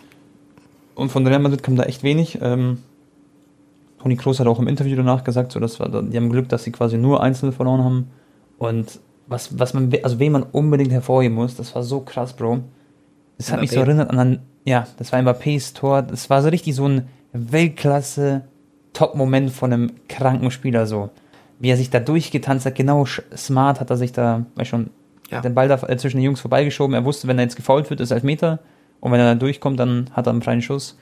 Und 0.94 1.10
von 1.10 1.26
Real 1.26 1.40
Madrid 1.40 1.62
kam 1.62 1.76
da 1.76 1.84
echt 1.84 2.02
wenig. 2.02 2.38
Ähm, 2.40 2.78
Toni 4.00 4.16
Kroos 4.16 4.38
hat 4.38 4.46
auch 4.46 4.58
im 4.58 4.68
Interview 4.68 4.96
danach 4.96 5.24
gesagt, 5.24 5.52
so, 5.52 5.60
das 5.60 5.80
war, 5.80 5.88
die 6.02 6.16
haben 6.16 6.30
Glück, 6.30 6.48
dass 6.48 6.64
sie 6.64 6.72
quasi 6.72 6.98
nur 6.98 7.22
einzelne 7.22 7.52
verloren 7.52 7.82
haben. 7.82 8.10
Und 8.58 9.00
was, 9.26 9.58
was 9.58 9.74
man, 9.74 9.92
also 10.02 10.18
wen 10.18 10.32
man 10.32 10.42
unbedingt 10.42 10.92
hervorheben 10.92 11.34
muss, 11.34 11.56
das 11.56 11.74
war 11.74 11.82
so 11.82 12.00
krass, 12.00 12.34
Bro. 12.34 12.60
Das 13.38 13.50
hat 13.50 13.58
Mbappé. 13.58 13.60
mich 13.62 13.70
so 13.70 13.80
erinnert 13.80 14.10
an, 14.10 14.18
ein, 14.18 14.38
ja, 14.64 14.86
das 14.98 15.12
war 15.12 15.20
Mbappés 15.20 15.74
Tor. 15.74 16.02
Das 16.02 16.30
war 16.30 16.42
so 16.42 16.48
richtig 16.48 16.74
so 16.74 16.86
ein 16.86 17.08
Weltklasse 17.32 18.42
Top-Moment 18.92 19.50
von 19.50 19.72
einem 19.72 19.92
kranken 20.08 20.50
Spieler, 20.50 20.86
so. 20.86 21.10
Wie 21.58 21.70
er 21.70 21.76
sich 21.76 21.90
da 21.90 22.00
durchgetanzt 22.00 22.66
hat, 22.66 22.74
genau 22.74 23.06
smart 23.06 23.80
hat 23.80 23.90
er 23.90 23.96
sich 23.96 24.12
da, 24.12 24.44
weiß 24.54 24.68
schon, 24.68 24.90
ja. 25.30 25.40
den 25.40 25.54
Ball 25.54 25.68
da 25.68 25.76
äh, 25.82 25.96
zwischen 25.96 26.18
den 26.18 26.24
Jungs 26.24 26.40
vorbeigeschoben. 26.40 26.94
Er 26.94 27.04
wusste, 27.04 27.28
wenn 27.28 27.38
er 27.38 27.44
jetzt 27.44 27.56
gefault 27.56 27.90
wird, 27.90 28.00
ist 28.00 28.10
Elfmeter. 28.10 28.60
Und 29.00 29.12
wenn 29.12 29.20
er 29.20 29.26
dann 29.26 29.38
durchkommt, 29.38 29.78
dann 29.78 30.10
hat 30.12 30.26
er 30.26 30.32
einen 30.32 30.42
freien 30.42 30.62
Schuss. 30.62 30.96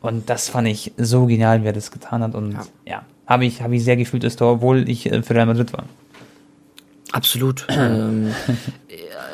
Und 0.00 0.28
das 0.30 0.48
fand 0.48 0.68
ich 0.68 0.92
so 0.96 1.26
genial, 1.26 1.62
wie 1.62 1.66
er 1.66 1.72
das 1.72 1.90
getan 1.90 2.22
hat. 2.22 2.34
Und 2.34 2.52
ja, 2.52 2.62
ja 2.86 3.02
habe 3.28 3.44
ich, 3.44 3.62
hab 3.62 3.70
ich 3.72 3.84
sehr 3.84 3.96
gefühlt 3.96 4.24
das 4.24 4.36
Tor, 4.36 4.54
obwohl 4.54 4.88
ich 4.88 5.10
äh, 5.12 5.22
für 5.22 5.34
Real 5.34 5.46
Madrid 5.46 5.72
war. 5.72 5.84
Absolut. 7.12 7.66
ähm, 7.70 8.34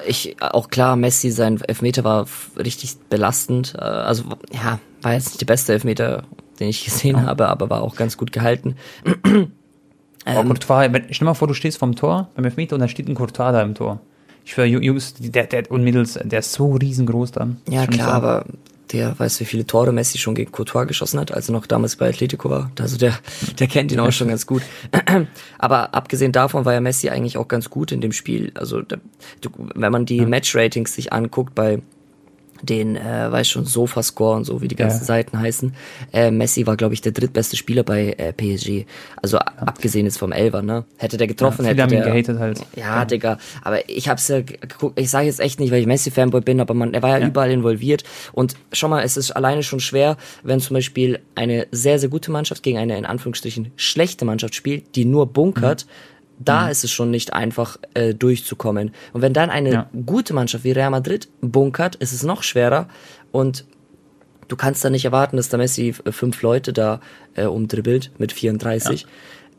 ich, 0.07 0.37
auch 0.41 0.69
klar, 0.69 0.97
Messi, 0.97 1.31
sein 1.31 1.61
Elfmeter 1.61 2.05
war 2.05 2.27
richtig 2.59 2.97
belastend. 3.09 3.75
Äh, 3.77 3.83
also, 3.83 4.25
ja, 4.53 4.81
war 5.03 5.13
jetzt 5.15 5.29
nicht 5.29 5.41
der 5.41 5.47
beste 5.47 5.73
Elfmeter, 5.73 6.25
den 6.59 6.69
ich 6.69 6.85
gesehen 6.85 7.17
ja. 7.17 7.23
habe, 7.23 7.49
aber 7.49 7.71
war 7.71 7.83
auch 7.83 7.95
ganz 7.95 8.17
gut 8.17 8.33
gehalten. 8.33 8.77
ähm, 9.25 10.49
Courtois, 10.49 10.89
stell 11.11 11.27
mal 11.27 11.35
vor, 11.35 11.49
du 11.49 11.55
stehst 11.55 11.79
vom 11.79 11.95
Tor 11.95 12.31
beim 12.35 12.45
Elfmeter 12.45 12.75
und 12.75 12.81
da 12.81 12.89
steht 12.89 13.09
ein 13.09 13.15
Courtois 13.15 13.53
da 13.53 13.63
im 13.63 13.75
Tor. 13.75 14.01
Ich 14.45 14.53
schwöre, 14.53 14.67
Jungs, 14.67 15.15
der, 15.19 15.47
der 15.47 15.71
und 15.71 15.85
Mittels, 15.85 16.19
der 16.23 16.41
ist 16.41 16.53
so 16.53 16.73
riesengroß 16.73 17.33
da. 17.33 17.49
Ja, 17.69 17.87
klar, 17.87 18.13
aber 18.13 18.45
der 18.93 19.19
weiß, 19.19 19.41
wie 19.41 19.45
viele 19.45 19.67
Tore 19.67 19.93
Messi 19.93 20.19
schon 20.19 20.35
gegen 20.35 20.53
Courtois 20.53 20.85
geschossen 20.85 21.19
hat, 21.19 21.33
als 21.33 21.49
er 21.49 21.53
noch 21.53 21.67
damals 21.67 21.97
bei 21.97 22.09
Atletico 22.09 22.51
war. 22.51 22.71
Also 22.79 22.97
der, 22.97 23.19
der 23.59 23.67
kennt 23.67 23.91
ihn 23.91 24.01
auch 24.01 24.13
schon 24.13 24.29
ganz 24.29 24.47
gut. 24.47 24.63
Aber 25.59 25.95
abgesehen 25.95 26.33
davon 26.33 26.65
war 26.65 26.75
ja 26.75 26.81
Messi 26.81 27.09
eigentlich 27.09 27.37
auch 27.37 27.49
ganz 27.49 27.71
gut 27.71 27.93
in 27.93 28.01
dem 28.01 28.13
Spiel. 28.13 28.53
Also 28.55 28.83
wenn 29.75 29.93
man 29.93 30.07
die 30.07 30.25
Match-Ratings 30.25 30.95
sich 30.95 31.13
anguckt 31.13 31.55
bei 31.55 31.81
den, 32.65 32.97
äh, 32.97 33.31
weiß 33.31 33.49
schon, 33.49 33.65
Sofascore 33.65 34.37
und 34.37 34.45
so, 34.45 34.61
wie 34.63 34.69
die 34.69 34.77
ganzen 34.77 35.01
ja. 35.01 35.05
Seiten 35.05 35.39
heißen. 35.39 35.75
Äh, 36.13 36.31
Messi 36.31 36.67
war, 36.67 36.77
glaube 36.77 36.95
ich, 36.95 37.01
der 37.01 37.13
drittbeste 37.13 37.57
Spieler 37.57 37.83
bei 37.83 38.13
äh, 38.13 38.33
PSG. 38.33 38.87
Also 39.23 39.37
ja. 39.37 39.45
abgesehen 39.57 40.07
jetzt 40.07 40.19
vom 40.19 40.33
Elver, 40.33 40.63
ne? 40.63 40.85
Hätte 40.97 41.17
der 41.17 41.27
getroffen, 41.27 41.65
ja, 41.65 41.73
hätte 41.73 41.87
der... 41.87 42.05
gehatet 42.05 42.39
halt. 42.39 42.61
Ja, 42.77 42.97
ja, 42.97 43.05
Digga. 43.05 43.39
Aber 43.63 43.89
ich 43.89 44.09
hab's 44.09 44.29
ja 44.29 44.41
geguckt, 44.41 44.99
ich 44.99 45.11
sage 45.11 45.27
jetzt 45.27 45.41
echt 45.41 45.61
nicht, 45.61 45.71
weil 45.71 45.81
ich 45.81 45.87
Messi-Fanboy 45.87 46.41
bin, 46.41 46.61
aber 46.61 46.75
man, 46.75 46.95
er 46.95 47.03
war 47.03 47.11
ja, 47.11 47.19
ja, 47.19 47.27
überall 47.27 47.51
involviert. 47.51 48.05
Und 48.33 48.55
schau 48.73 48.89
mal, 48.89 49.03
es 49.03 49.17
ist 49.17 49.31
alleine 49.33 49.63
schon 49.63 49.81
schwer, 49.81 50.17
wenn 50.43 50.61
zum 50.61 50.75
Beispiel 50.75 51.21
eine 51.35 51.67
sehr, 51.71 51.99
sehr 51.99 52.09
gute 52.09 52.31
Mannschaft 52.31 52.63
gegen 52.63 52.79
eine, 52.79 52.97
in 52.97 53.07
Anführungsstrichen, 53.07 53.73
schlechte 53.77 54.25
Mannschaft 54.25 54.55
spielt, 54.55 54.97
die 54.97 55.05
nur 55.05 55.27
bunkert, 55.27 55.87
mhm 55.87 56.14
da 56.39 56.65
mhm. 56.65 56.71
ist 56.71 56.85
es 56.85 56.91
schon 56.91 57.11
nicht 57.11 57.33
einfach 57.33 57.79
äh, 57.95 58.15
durchzukommen. 58.15 58.93
Und 59.13 59.23
wenn 59.23 59.33
dann 59.33 59.51
eine 59.51 59.73
ja. 59.73 59.91
gute 60.07 60.35
Mannschaft 60.35 60.65
wie 60.65 60.73
Real 60.73 60.91
Madrid 60.91 61.29
bunkert, 61.41 61.97
ist 61.97 62.13
es 62.13 62.23
noch 62.23 62.43
schwerer. 62.43 62.89
Und 63.33 63.65
du 64.49 64.57
kannst 64.57 64.85
da 64.85 64.91
nicht 64.91 65.05
erwarten, 65.05 65.37
dass 65.37 65.49
der 65.49 65.59
Messi 65.59 65.95
äh, 66.05 66.13
fünf 66.13 66.43
Leute 66.43 66.73
da 66.73 67.01
äh, 67.35 67.45
umdribbelt 67.45 68.11
mit 68.19 68.33
34. 68.33 69.03
Ja. 69.03 69.09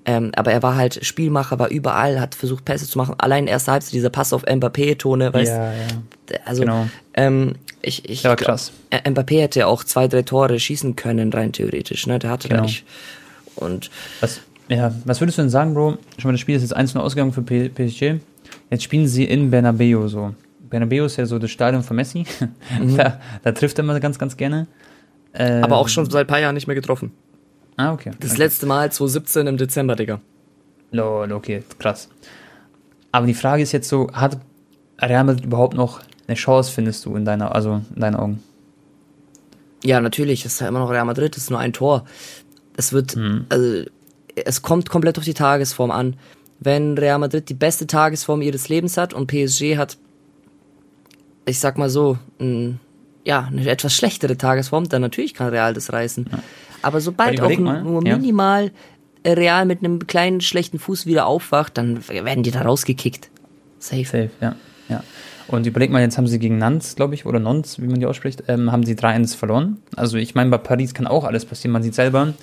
Ähm, 0.08 0.32
aber 0.36 0.52
er 0.52 0.62
war 0.62 0.76
halt 0.76 1.04
Spielmacher, 1.04 1.58
war 1.58 1.70
überall, 1.70 2.20
hat 2.20 2.36
versucht 2.36 2.64
Pässe 2.64 2.88
zu 2.88 3.00
machen. 3.00 3.16
Allein 3.18 3.48
erste 3.48 3.72
Halbzeit 3.72 3.94
dieser 3.94 4.12
Pass 4.12 4.34
auf 4.34 4.44
Mbappé-Tone, 4.44 5.34
weißt 5.34 5.52
ja, 5.52 5.74
ja. 5.74 6.40
Also, 6.46 6.62
genau. 6.62 6.88
ähm, 7.16 7.56
ich, 7.82 8.08
ich 8.08 8.22
ja, 8.22 8.36
krass. 8.36 8.72
Glaub, 8.92 9.08
Mbappé 9.08 9.42
hätte 9.42 9.66
auch 9.66 9.84
zwei, 9.84 10.08
drei 10.08 10.22
Tore 10.22 10.60
schießen 10.60 10.96
können, 10.96 11.34
rein 11.34 11.54
theoretisch, 11.54 12.06
ne? 12.06 12.20
Der 12.20 12.30
hatte 12.30 12.48
genau. 12.48 12.62
da 12.62 12.68
nicht. 12.68 12.86
Und 13.56 13.90
was, 14.22 14.42
ja, 14.68 14.94
was 15.06 15.22
würdest 15.22 15.38
du 15.38 15.44
denn 15.44 15.50
sagen, 15.50 15.74
Bro? 15.74 15.98
Schon 16.18 16.30
mal, 16.30 16.32
das 16.34 16.42
Spiel 16.42 16.56
ist 16.56 16.62
jetzt 16.62 16.76
1-0 16.76 16.98
ausgegangen 16.98 17.32
für 17.32 17.42
PSG. 17.42 18.20
Jetzt 18.70 18.84
spielen 18.84 19.08
sie 19.08 19.26
in 19.26 19.52
Bernabeu 19.52 20.08
so. 20.08 20.34
Bernabeu 20.70 21.06
ist 21.06 21.18
ja 21.18 21.26
so 21.26 21.38
das 21.40 21.52
Stadion 21.52 21.84
von 21.84 21.96
Messi. 21.96 22.26
Mhm. 22.80 22.98
da, 22.98 23.20
da, 23.44 23.52
trifft 23.52 23.78
er 23.78 23.84
immer 23.84 24.00
ganz, 24.00 24.18
ganz 24.18 24.36
gerne. 24.38 24.68
Ähm, 25.34 25.64
Aber 25.64 25.78
auch 25.78 25.88
schon 25.88 26.10
seit 26.10 26.26
ein 26.26 26.28
paar 26.28 26.40
Jahren 26.40 26.56
nicht 26.56 26.68
mehr 26.68 26.76
getroffen. 26.76 27.12
Ah, 27.78 27.94
okay. 27.94 28.12
Das 28.20 28.32
okay. 28.32 28.42
letzte 28.42 28.66
Mal 28.66 28.92
2017 28.92 29.48
im 29.48 29.58
Dezember, 29.58 29.96
Digga. 29.96 30.20
Lol, 30.92 31.32
okay, 31.32 31.64
krass. 31.78 32.10
Aber 33.12 33.28
die 33.28 33.34
Frage 33.34 33.64
ist 33.64 33.72
jetzt 33.72 33.88
so, 33.88 34.10
hat 34.14 34.40
Real 35.00 35.24
Madrid 35.24 35.46
überhaupt 35.46 35.76
noch 35.76 36.02
eine 36.28 36.36
Chance, 36.36 36.72
findest 36.72 37.06
du, 37.06 37.16
in 37.16 37.26
deiner, 37.26 37.54
also 37.54 37.82
in 37.94 38.02
deinen 38.02 38.16
Augen? 38.16 38.44
Ja, 39.84 40.02
natürlich, 40.02 40.46
es 40.46 40.54
ist 40.54 40.62
ja 40.62 40.68
immer 40.68 40.80
noch 40.80 40.90
Real 40.90 41.06
Madrid, 41.06 41.36
es 41.38 41.44
ist 41.44 41.50
nur 41.50 41.60
ein 41.60 41.74
Tor. 41.74 42.06
Es 42.76 42.92
wird, 42.92 43.16
mhm. 43.16 43.46
also 43.50 43.84
es 44.36 44.62
kommt 44.62 44.90
komplett 44.90 45.18
auf 45.18 45.24
die 45.24 45.34
Tagesform 45.34 45.92
an. 45.92 46.16
Wenn 46.60 46.98
Real 46.98 47.20
Madrid 47.20 47.50
die 47.50 47.54
beste 47.54 47.88
Tagesform 47.88 48.42
ihres 48.42 48.70
Lebens 48.70 48.98
hat 48.98 49.14
und 49.14 49.28
PSG 49.28 49.78
hat, 49.78 49.98
ich 51.46 51.60
sag 51.60 51.78
mal 51.78 51.90
so, 51.90 52.18
ein, 52.40 52.80
ja, 53.24 53.46
eine 53.52 53.70
etwas 53.70 53.94
schlechtere 53.94 54.38
Tagesform, 54.38 54.90
dann 54.90 55.02
natürlich 55.02 55.34
kann 55.34 55.50
Real 55.50 55.74
das 55.74 55.92
reißen. 55.92 56.28
Ja. 56.32 56.40
Aber 56.82 57.02
sobald 57.02 57.42
auch 57.42 57.58
mal, 57.58 57.84
nur 57.84 58.06
ja. 58.06 58.18
minimal 58.18 58.72
Real 59.26 59.66
mit 59.66 59.80
einem 59.80 60.06
kleinen 60.06 60.42
schlechten 60.42 60.80
Fuß 60.80 61.06
wieder 61.06 61.26
aufwacht, 61.26 61.78
dann 61.78 62.08
werden 62.08 62.44
die 62.44 62.52
da 62.52 62.62
rausgekickt. 62.62 63.30
Safe. 63.80 64.06
Safe, 64.06 64.30
ja. 64.40 64.56
ja. 64.88 65.04
Und 65.48 65.66
überleg 65.68 65.92
mal, 65.92 66.02
jetzt 66.02 66.18
haben 66.18 66.28
sie 66.28 66.40
gegen 66.40 66.58
Nantes, 66.58 66.96
glaube 66.96 67.16
ich, 67.16 67.26
oder 67.26 67.40
Nantes, 67.40 67.82
wie 67.82 67.88
man 67.88 68.00
die 68.00 68.06
ausspricht, 68.06 68.44
ähm, 68.48 68.72
haben 68.72 68.86
sie 68.86 68.96
3-1 68.96 69.36
verloren. 69.36 69.78
Also 69.96 70.18
ich 70.18 70.36
meine, 70.36 70.50
bei 70.50 70.58
Paris 70.58 70.94
kann 70.94 71.08
auch 71.08 71.24
alles 71.24 71.46
passieren. 71.46 71.72
Man 71.72 71.84
sieht 71.84 71.96
selber, 71.96 72.34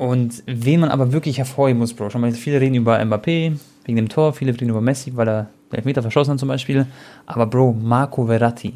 und 0.00 0.42
wen 0.46 0.80
man 0.80 0.88
aber 0.88 1.12
wirklich 1.12 1.36
hervorheben 1.36 1.78
muss, 1.78 1.92
Bro, 1.92 2.08
schon 2.08 2.22
mal 2.22 2.32
viele 2.32 2.58
reden 2.58 2.74
über 2.74 2.98
Mbappé 2.98 3.58
wegen 3.84 3.96
dem 3.96 4.08
Tor, 4.08 4.32
viele 4.32 4.50
reden 4.50 4.70
über 4.70 4.80
Messi, 4.80 5.14
weil 5.14 5.28
er 5.28 5.50
den 5.70 5.76
Elfmeter 5.76 6.00
verschossen 6.00 6.32
hat 6.32 6.40
zum 6.40 6.48
Beispiel. 6.48 6.86
Aber 7.26 7.44
Bro, 7.46 7.74
Marco 7.74 8.24
Verratti, 8.24 8.72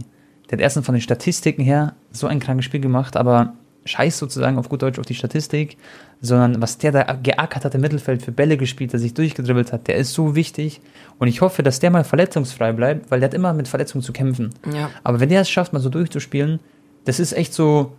der 0.51 0.59
hat 0.59 0.61
erstens 0.61 0.85
von 0.85 0.95
den 0.95 1.01
Statistiken 1.01 1.63
her 1.63 1.95
so 2.11 2.27
ein 2.27 2.41
krankes 2.41 2.67
Spiel 2.67 2.81
gemacht, 2.81 3.17
aber 3.17 3.55
scheiß 3.87 4.19
sozusagen 4.19 4.59
auf 4.59 4.69
gut 4.69 4.83
Deutsch 4.83 4.99
auf 4.99 5.07
die 5.07 5.15
Statistik, 5.15 5.79
sondern 6.21 6.61
was 6.61 6.77
der 6.77 6.93
da 6.93 7.03
geackert 7.15 7.65
hat 7.65 7.75
im 7.75 7.81
Mittelfeld, 7.81 8.23
für 8.23 8.33
Bälle 8.33 8.59
gespielt, 8.59 8.93
der 8.93 9.01
sich 9.01 9.15
durchgedribbelt 9.15 9.73
hat, 9.73 9.89
der 9.89 9.97
ist 9.97 10.13
so 10.13 10.35
wichtig. 10.35 10.83
Und 11.19 11.29
ich 11.29 11.41
hoffe, 11.41 11.63
dass 11.63 11.81
der 11.81 11.91
mal 11.91 12.05
verletzungsfrei 12.05 12.73
bleibt, 12.73 13.11
weil 13.11 13.21
der 13.21 13.31
hat 13.31 13.35
immer 13.35 13.55
mit 13.55 13.67
Verletzungen 13.67 14.03
zu 14.03 14.13
kämpfen. 14.13 14.51
Ja. 14.75 14.91
Aber 15.03 15.21
wenn 15.21 15.31
der 15.31 15.41
es 15.41 15.49
schafft, 15.49 15.73
mal 15.73 15.81
so 15.81 15.89
durchzuspielen, 15.89 16.61
das 17.07 17.19
ist 17.19 17.33
echt 17.33 17.55
so, 17.55 17.93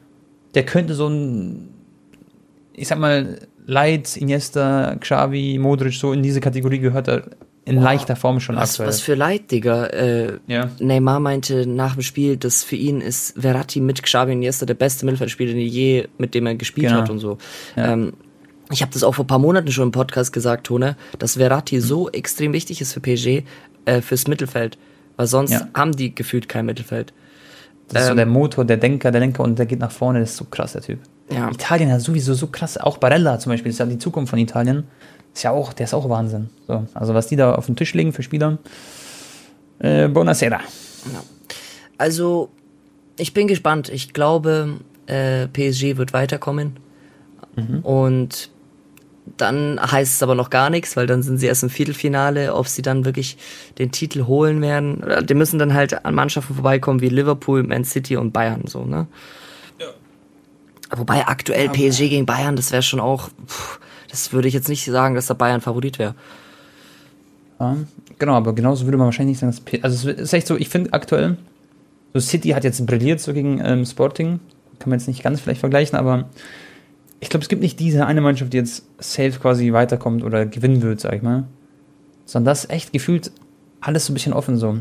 der 0.53 0.63
könnte 0.63 0.93
so 0.93 1.07
ein 1.07 1.69
ich 2.75 2.87
sag 2.87 2.99
mal, 2.99 3.39
Leid, 3.65 4.15
Iniesta, 4.17 4.95
Xavi, 4.99 5.57
Modric, 5.59 5.93
so 5.93 6.13
in 6.13 6.21
diese 6.21 6.39
Kategorie 6.39 6.79
gehört 6.79 7.07
er 7.07 7.23
in 7.65 7.77
Boah, 7.77 7.83
leichter 7.83 8.15
Form 8.15 8.39
schon 8.39 8.55
was, 8.55 8.71
aktuell. 8.71 8.89
Was 8.89 9.01
für 9.01 9.15
Leid, 9.15 9.49
Digga. 9.49 9.87
Äh, 9.87 10.39
ja. 10.45 10.69
Neymar 10.79 11.19
meinte 11.19 11.65
nach 11.65 11.93
dem 11.95 12.03
Spiel, 12.03 12.37
dass 12.37 12.63
für 12.63 12.75
ihn 12.75 13.01
ist 13.01 13.39
Verratti 13.39 13.79
mit 13.79 14.03
Xavi 14.03 14.31
und 14.33 14.37
Iniesta 14.37 14.67
der 14.67 14.75
beste 14.75 15.05
Mittelfeldspieler, 15.05 15.53
den 15.53 15.61
je, 15.61 16.07
mit 16.19 16.35
dem 16.35 16.45
er 16.45 16.55
gespielt 16.55 16.89
genau. 16.89 17.01
hat 17.01 17.09
und 17.09 17.19
so. 17.19 17.39
Ja. 17.75 17.93
Ähm, 17.93 18.13
ich 18.71 18.81
habe 18.81 18.91
das 18.91 19.03
auch 19.03 19.15
vor 19.15 19.25
ein 19.25 19.27
paar 19.27 19.39
Monaten 19.39 19.71
schon 19.71 19.85
im 19.85 19.91
Podcast 19.91 20.31
gesagt, 20.31 20.67
Tone, 20.67 20.95
dass 21.17 21.37
Verratti 21.37 21.77
mhm. 21.77 21.81
so 21.81 22.09
extrem 22.11 22.53
wichtig 22.53 22.81
ist 22.81 22.93
für 22.93 22.99
PSG, 22.99 23.43
äh, 23.85 24.01
fürs 24.01 24.27
Mittelfeld. 24.27 24.77
Weil 25.17 25.27
sonst 25.27 25.51
ja. 25.51 25.67
haben 25.73 25.93
die 25.93 26.13
gefühlt 26.13 26.47
kein 26.47 26.65
Mittelfeld. 26.65 27.13
Das 27.87 28.03
ist 28.03 28.07
so 28.09 28.15
der 28.15 28.25
Motor, 28.25 28.65
der 28.65 28.77
Denker, 28.77 29.11
der 29.11 29.21
Lenker 29.21 29.43
und 29.43 29.57
der 29.57 29.65
geht 29.65 29.79
nach 29.79 29.91
vorne, 29.91 30.19
das 30.19 30.31
ist 30.31 30.37
so 30.37 30.45
krass, 30.45 30.73
der 30.73 30.81
Typ. 30.81 30.99
Ja. 31.29 31.49
Italien 31.49 31.91
hat 31.91 32.01
sowieso 32.01 32.33
so 32.33 32.47
krass, 32.47 32.77
auch 32.77 32.97
Barella 32.97 33.39
zum 33.39 33.51
Beispiel, 33.51 33.71
das 33.71 33.75
ist 33.75 33.79
ja 33.79 33.85
die 33.85 33.97
Zukunft 33.97 34.29
von 34.29 34.39
Italien. 34.39 34.85
Ist 35.33 35.43
ja 35.43 35.51
auch, 35.51 35.73
der 35.73 35.85
ist 35.85 35.93
auch 35.93 36.07
Wahnsinn. 36.07 36.49
So, 36.67 36.85
also 36.93 37.13
was 37.13 37.27
die 37.27 37.35
da 37.35 37.55
auf 37.55 37.65
den 37.65 37.75
Tisch 37.75 37.93
legen 37.93 38.13
für 38.13 38.23
Spieler, 38.23 38.57
äh, 39.79 40.07
buonasera. 40.07 40.59
Ja. 41.11 41.23
Also, 41.97 42.49
ich 43.17 43.33
bin 43.33 43.47
gespannt. 43.47 43.89
Ich 43.89 44.13
glaube, 44.13 44.79
äh, 45.07 45.47
PSG 45.47 45.97
wird 45.97 46.13
weiterkommen. 46.13 46.77
Mhm. 47.55 47.79
Und 47.79 48.49
dann 49.37 49.79
heißt 49.81 50.13
es 50.13 50.23
aber 50.23 50.35
noch 50.35 50.49
gar 50.49 50.69
nichts, 50.69 50.95
weil 50.95 51.07
dann 51.07 51.23
sind 51.23 51.39
sie 51.39 51.47
erst 51.47 51.63
im 51.63 51.69
Viertelfinale, 51.69 52.53
ob 52.53 52.67
sie 52.67 52.81
dann 52.81 53.05
wirklich 53.05 53.37
den 53.79 53.91
Titel 53.91 54.27
holen 54.27 54.61
werden. 54.61 55.03
Die 55.25 55.33
müssen 55.33 55.57
dann 55.57 55.73
halt 55.73 56.05
an 56.05 56.15
Mannschaften 56.15 56.53
vorbeikommen 56.53 57.01
wie 57.01 57.09
Liverpool, 57.09 57.63
Man 57.63 57.83
City 57.83 58.17
und 58.17 58.31
Bayern 58.31 58.63
so, 58.67 58.85
ne? 58.85 59.07
Wobei 60.91 61.25
aktuell 61.27 61.69
aber 61.69 61.77
PSG 61.77 62.09
gegen 62.09 62.25
Bayern, 62.25 62.55
das 62.55 62.71
wäre 62.71 62.83
schon 62.83 62.99
auch, 62.99 63.29
pff, 63.47 63.79
das 64.09 64.33
würde 64.33 64.47
ich 64.47 64.53
jetzt 64.53 64.69
nicht 64.69 64.85
sagen, 64.85 65.15
dass 65.15 65.27
der 65.27 65.33
Bayern 65.33 65.61
Favorit 65.61 65.99
wäre. 65.99 66.15
Ja, 67.59 67.77
genau, 68.19 68.33
aber 68.33 68.53
genauso 68.53 68.85
würde 68.85 68.97
man 68.97 69.05
wahrscheinlich 69.05 69.33
nicht 69.33 69.39
sagen, 69.39 69.51
dass 69.51 69.61
P 69.61 69.81
also 69.81 70.09
es 70.09 70.19
ist 70.19 70.33
echt 70.33 70.47
so, 70.47 70.57
ich 70.57 70.69
finde 70.69 70.93
aktuell, 70.93 71.37
so 72.13 72.19
City 72.19 72.49
hat 72.49 72.63
jetzt 72.63 72.85
brilliert 72.85 73.19
so 73.19 73.33
gegen 73.33 73.61
ähm, 73.63 73.85
Sporting, 73.85 74.39
kann 74.79 74.89
man 74.89 74.99
jetzt 74.99 75.07
nicht 75.07 75.23
ganz 75.23 75.41
vielleicht 75.41 75.59
vergleichen, 75.59 75.97
aber 75.97 76.29
ich 77.19 77.29
glaube, 77.29 77.43
es 77.43 77.49
gibt 77.49 77.61
nicht 77.61 77.79
diese 77.79 78.05
eine 78.05 78.21
Mannschaft, 78.21 78.53
die 78.53 78.57
jetzt 78.57 78.85
safe 78.99 79.39
quasi 79.39 79.73
weiterkommt 79.73 80.23
oder 80.23 80.45
gewinnen 80.45 80.81
wird, 80.81 80.99
sag 80.99 81.13
ich 81.13 81.21
mal. 81.21 81.45
Sondern 82.25 82.51
das 82.51 82.65
ist 82.65 82.71
echt 82.71 82.93
gefühlt 82.93 83.31
alles 83.81 84.05
so 84.05 84.11
ein 84.11 84.15
bisschen 84.15 84.33
offen 84.33 84.57
so. 84.57 84.79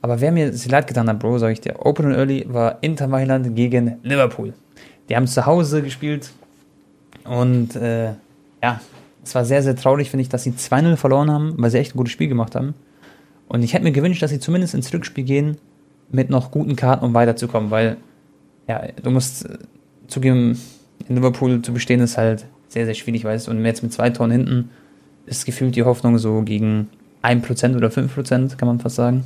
Aber 0.00 0.20
wer 0.20 0.30
mir 0.30 0.52
leid 0.68 0.86
getan 0.86 1.08
hat, 1.08 1.18
Bro, 1.18 1.38
sag 1.38 1.52
ich 1.52 1.60
dir, 1.60 1.84
Open 1.84 2.06
and 2.06 2.16
Early 2.16 2.46
war 2.48 2.78
Inter 2.82 3.08
Mailand 3.08 3.56
gegen 3.56 3.96
Liverpool. 4.02 4.54
Die 5.08 5.16
haben 5.16 5.26
zu 5.26 5.46
Hause 5.46 5.82
gespielt 5.82 6.30
und 7.24 7.76
äh, 7.76 8.12
ja, 8.62 8.80
es 9.24 9.34
war 9.34 9.44
sehr, 9.44 9.62
sehr 9.62 9.76
traurig, 9.76 10.10
finde 10.10 10.22
ich, 10.22 10.28
dass 10.28 10.42
sie 10.42 10.52
2-0 10.52 10.96
verloren 10.96 11.30
haben, 11.30 11.54
weil 11.56 11.70
sie 11.70 11.78
echt 11.78 11.94
ein 11.94 11.98
gutes 11.98 12.12
Spiel 12.12 12.28
gemacht 12.28 12.54
haben. 12.54 12.74
Und 13.48 13.62
ich 13.62 13.74
hätte 13.74 13.84
mir 13.84 13.92
gewünscht, 13.92 14.22
dass 14.22 14.30
sie 14.30 14.40
zumindest 14.40 14.74
ins 14.74 14.92
Rückspiel 14.92 15.24
gehen 15.24 15.58
mit 16.10 16.30
noch 16.30 16.50
guten 16.50 16.76
Karten, 16.76 17.04
um 17.04 17.14
weiterzukommen, 17.14 17.70
weil 17.70 17.96
ja, 18.66 18.82
du 19.02 19.10
musst 19.10 19.46
äh, 19.46 19.58
zugeben, 20.06 20.60
in 21.08 21.16
Liverpool 21.16 21.62
zu 21.62 21.72
bestehen, 21.72 22.00
ist 22.00 22.18
halt 22.18 22.46
sehr, 22.68 22.84
sehr 22.84 22.94
schwierig, 22.94 23.24
weißt 23.24 23.46
du. 23.46 23.50
Und 23.50 23.64
jetzt 23.64 23.82
mit 23.82 23.92
zwei 23.92 24.10
Toren 24.10 24.30
hinten 24.30 24.70
ist 25.26 25.46
gefühlt 25.46 25.76
die 25.76 25.84
Hoffnung 25.84 26.18
so 26.18 26.42
gegen 26.42 26.88
1% 27.22 27.76
oder 27.76 27.88
5%, 27.88 28.56
kann 28.56 28.68
man 28.68 28.80
fast 28.80 28.96
sagen. 28.96 29.24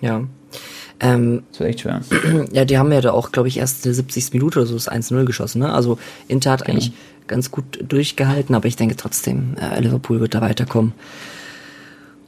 Ja. 0.00 0.24
Ähm, 1.00 1.42
das 1.50 1.60
wird 1.60 1.70
echt 1.70 1.80
schwer. 1.80 2.00
Ja, 2.52 2.64
die 2.64 2.78
haben 2.78 2.90
ja 2.92 3.00
da 3.00 3.12
auch, 3.12 3.32
glaube 3.32 3.48
ich, 3.48 3.58
erst 3.58 3.84
in 3.84 3.90
der 3.90 3.94
70. 3.94 4.32
Minute 4.32 4.60
oder 4.60 4.66
so 4.66 4.74
das 4.74 4.90
1-0 4.90 5.24
geschossen. 5.24 5.60
Ne? 5.60 5.72
Also 5.72 5.98
Inter 6.26 6.52
hat 6.52 6.64
genau. 6.64 6.72
eigentlich 6.72 6.92
ganz 7.26 7.50
gut 7.50 7.78
durchgehalten, 7.86 8.54
aber 8.54 8.66
ich 8.66 8.76
denke 8.76 8.96
trotzdem, 8.96 9.54
äh, 9.60 9.80
Liverpool 9.80 10.20
wird 10.20 10.34
da 10.34 10.40
weiterkommen. 10.40 10.92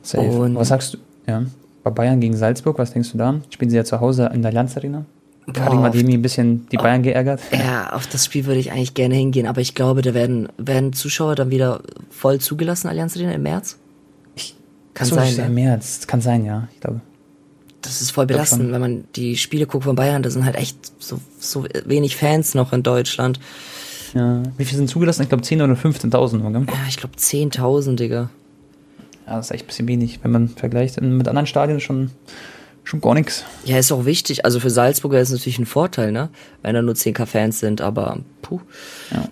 Safe. 0.03 0.27
Und 0.27 0.55
was 0.55 0.69
sagst 0.69 0.95
du? 0.95 0.99
Ja. 1.27 1.45
Bei 1.83 1.91
Bayern 1.91 2.21
gegen 2.21 2.37
Salzburg, 2.37 2.79
was 2.79 2.93
denkst 2.93 3.13
du 3.13 3.19
da? 3.19 3.41
Spielen 3.51 3.71
sie 3.71 3.77
ja 3.77 3.85
zu 3.85 4.01
Hause 4.01 4.31
in 4.35 4.43
der 4.43 4.51
Allianz 4.51 4.77
Arena? 4.77 5.05
Karim 5.53 5.83
Ademi 5.83 6.15
ein 6.15 6.23
bisschen 6.23 6.69
die 6.69 6.77
Bayern 6.77 7.03
geärgert. 7.03 7.41
Ja, 7.53 7.93
auf 7.93 8.07
das 8.07 8.25
Spiel 8.25 8.45
würde 8.47 8.61
ich 8.61 8.71
eigentlich 8.71 8.95
gerne 8.95 9.15
hingehen, 9.15 9.47
aber 9.47 9.61
ich 9.61 9.75
glaube, 9.75 10.03
da 10.03 10.15
werden, 10.15 10.49
werden 10.59 10.93
Zuschauer 10.93 11.35
dann 11.35 11.51
wieder 11.51 11.81
voll 12.11 12.39
zugelassen, 12.39 12.89
Allianz 12.89 13.17
Arena 13.17 13.33
im 13.33 13.43
März? 13.43 13.79
Ich, 14.37 14.55
kann 14.95 15.09
so, 15.09 15.17
sein. 15.17 15.35
Im 15.39 15.55
März, 15.55 16.07
kann 16.07 16.21
sein, 16.21 16.45
ja, 16.45 16.69
ich 16.75 16.81
glaube. 16.81 17.01
Das 17.83 18.01
ist 18.01 18.11
voll 18.11 18.27
belastend, 18.27 18.73
wenn 18.73 18.81
man 18.81 19.05
die 19.17 19.37
Spiele 19.37 19.67
guckt 19.67 19.85
von 19.85 19.97
Bayern, 19.97 20.23
da 20.23 20.31
sind 20.31 20.45
halt 20.45 20.57
echt 20.57 20.77
so, 20.99 21.19
so 21.39 21.65
wenig 21.85 22.17
Fans 22.17 22.55
noch 22.55 22.73
in 22.73 22.83
Deutschland. 22.83 23.41
Ja, 24.15 24.43
wie 24.59 24.65
viele 24.65 24.79
sind 24.79 24.91
zugelassen? 24.91 25.23
Ich 25.23 25.29
glaube 25.29 25.45
10.000 25.45 25.65
oder 25.65 25.75
15.000, 25.75 26.45
oder? 26.45 26.61
Ja, 26.61 26.89
ich 26.89 26.97
glaube 26.97 27.17
10.000, 27.17 27.97
Digga. 27.97 28.29
Ja, 29.27 29.37
das 29.37 29.47
ist 29.47 29.53
echt 29.53 29.65
ein 29.65 29.67
bisschen 29.69 29.89
wenig, 29.89 30.21
wenn 30.23 30.33
man 30.33 30.49
vergleicht. 30.49 31.01
Mit 31.01 31.29
anderen 31.29 31.47
Stadien 31.47 31.81
schon 31.81 32.11
schon 32.91 33.01
gar 33.01 33.15
nichts. 33.15 33.45
Ja, 33.65 33.79
ist 33.79 33.93
auch 33.93 34.05
wichtig. 34.05 34.45
Also 34.45 34.61
für 34.61 34.71
Salzburger 34.71 35.21
ist 35.21 35.29
es 35.29 35.39
natürlich 35.39 35.59
ein 35.59 35.67
Vorteil, 35.67 36.13
ne? 36.13 36.29
Wenn 36.63 36.75
da 36.75 36.83
nur 36.83 36.95
10k-Fans 36.95 37.61
sind, 37.61 37.81
aber 37.81 38.19
puh. 38.43 38.61
Ja. 39.13 39.25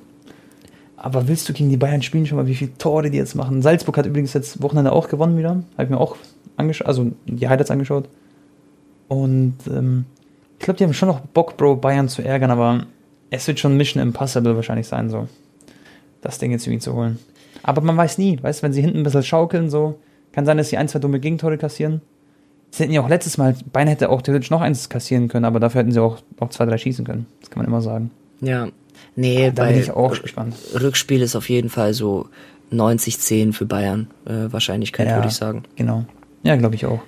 Aber 0.97 1.29
willst 1.29 1.49
du 1.49 1.53
gegen 1.53 1.71
die 1.71 1.77
Bayern 1.77 2.03
spielen 2.03 2.27
schon 2.27 2.39
mal, 2.39 2.47
wie 2.47 2.55
viele 2.55 2.77
Tore 2.79 3.11
die 3.11 3.19
jetzt 3.19 3.35
machen? 3.35 3.63
Salzburg 3.63 3.97
hat 3.97 4.07
übrigens 4.07 4.33
jetzt 4.33 4.63
Wochenende 4.63 4.93
auch 4.93 5.09
gewonnen 5.09 5.39
wieder. 5.39 5.51
Habe 5.51 5.85
ich 5.85 5.91
mir 5.91 5.99
auch 5.99 6.17
angeschaut, 6.57 6.87
also 6.87 7.13
die 7.27 7.49
Highlights 7.49 7.71
angeschaut. 7.71 8.09
Und 9.09 9.57
ähm, 9.66 10.05
ich 10.59 10.64
glaube, 10.64 10.79
die 10.79 10.85
haben 10.85 10.94
schon 10.94 11.09
noch 11.09 11.21
Bock, 11.21 11.57
Bro, 11.57 11.77
Bayern 11.77 12.09
zu 12.09 12.23
ärgern, 12.23 12.51
aber 12.51 12.87
es 13.31 13.47
wird 13.47 13.59
schon 13.59 13.77
Mission 13.77 14.03
Impossible 14.03 14.57
wahrscheinlich 14.57 14.87
sein, 14.87 15.11
so. 15.11 15.29
Das 16.21 16.38
Ding 16.38 16.51
jetzt 16.51 16.66
irgendwie 16.66 16.83
zu 16.83 16.94
holen. 16.94 17.18
Aber 17.62 17.81
man 17.81 17.97
weiß 17.97 18.18
nie, 18.18 18.42
weißt 18.42 18.61
du, 18.61 18.64
wenn 18.64 18.73
sie 18.73 18.81
hinten 18.81 18.99
ein 18.99 19.03
bisschen 19.03 19.23
schaukeln, 19.23 19.71
so, 19.71 19.99
kann 20.33 20.47
sein, 20.47 20.57
dass 20.57 20.68
sie 20.68 20.77
ein, 20.77 20.88
zwei 20.88 20.99
dumme 20.99 21.21
Gegentore 21.21 21.59
kassieren. 21.59 22.01
Sie 22.71 22.83
hätten 22.83 22.92
ja 22.92 23.01
auch 23.01 23.09
letztes 23.09 23.38
Mal, 23.38 23.55
Bein 23.73 23.88
hätte 23.88 24.11
auch 24.11 24.23
theoretisch 24.23 24.51
noch 24.51 24.61
eins 24.61 24.88
kassieren 24.88 25.29
können, 25.29 25.44
aber 25.44 25.61
dafür 25.61 25.81
hätten 25.81 25.92
sie 25.92 26.03
auch, 26.03 26.18
auch 26.38 26.51
zwei, 26.51 26.66
drei 26.66 26.77
schießen 26.77 27.05
können. 27.05 27.27
Das 27.40 27.51
kann 27.51 27.59
man 27.59 27.66
immer 27.66 27.81
sagen. 27.81 28.11
Ja. 28.40 28.68
Nee, 29.16 29.53
da 29.55 29.66
bin 29.66 29.79
ich 29.79 29.90
auch 29.90 30.21
gespannt. 30.21 30.55
Rückspiel 30.79 31.23
ist 31.23 31.35
auf 31.35 31.49
jeden 31.49 31.71
Fall 31.71 31.94
so 31.94 32.29
90-10 32.73 33.53
für 33.53 33.64
Bayern. 33.64 34.09
Äh, 34.27 34.53
Wahrscheinlichkeit, 34.53 35.09
ja, 35.09 35.16
würde 35.16 35.29
ich 35.29 35.35
sagen. 35.35 35.62
Genau. 35.77 36.05
Ja, 36.42 36.57
glaube 36.57 36.75
ich 36.75 36.87
auch. 36.87 37.01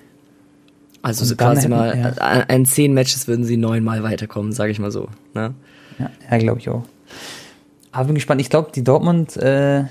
Also 1.03 1.25
so 1.25 1.35
quasi 1.37 1.63
hätten, 1.63 1.71
mal, 1.71 1.99
ja. 1.99 2.45
an 2.49 2.65
zehn 2.67 2.93
Matches 2.93 3.27
würden 3.27 3.45
sie 3.45 3.57
neunmal 3.57 4.03
weiterkommen, 4.03 4.53
sage 4.53 4.73
ich 4.73 4.79
mal 4.79 4.91
so. 4.91 5.09
Ne? 5.35 5.55
Ja, 5.99 6.11
ja 6.31 6.39
glaube 6.39 6.61
ich 6.61 6.69
auch. 6.69 6.85
Aber 7.93 8.07
bin 8.07 8.15
gespannt. 8.15 8.41
Ich 8.41 8.51
glaube, 8.51 8.71
die 8.75 8.85
Dortmund, 8.85 9.37
äh, 9.37 9.85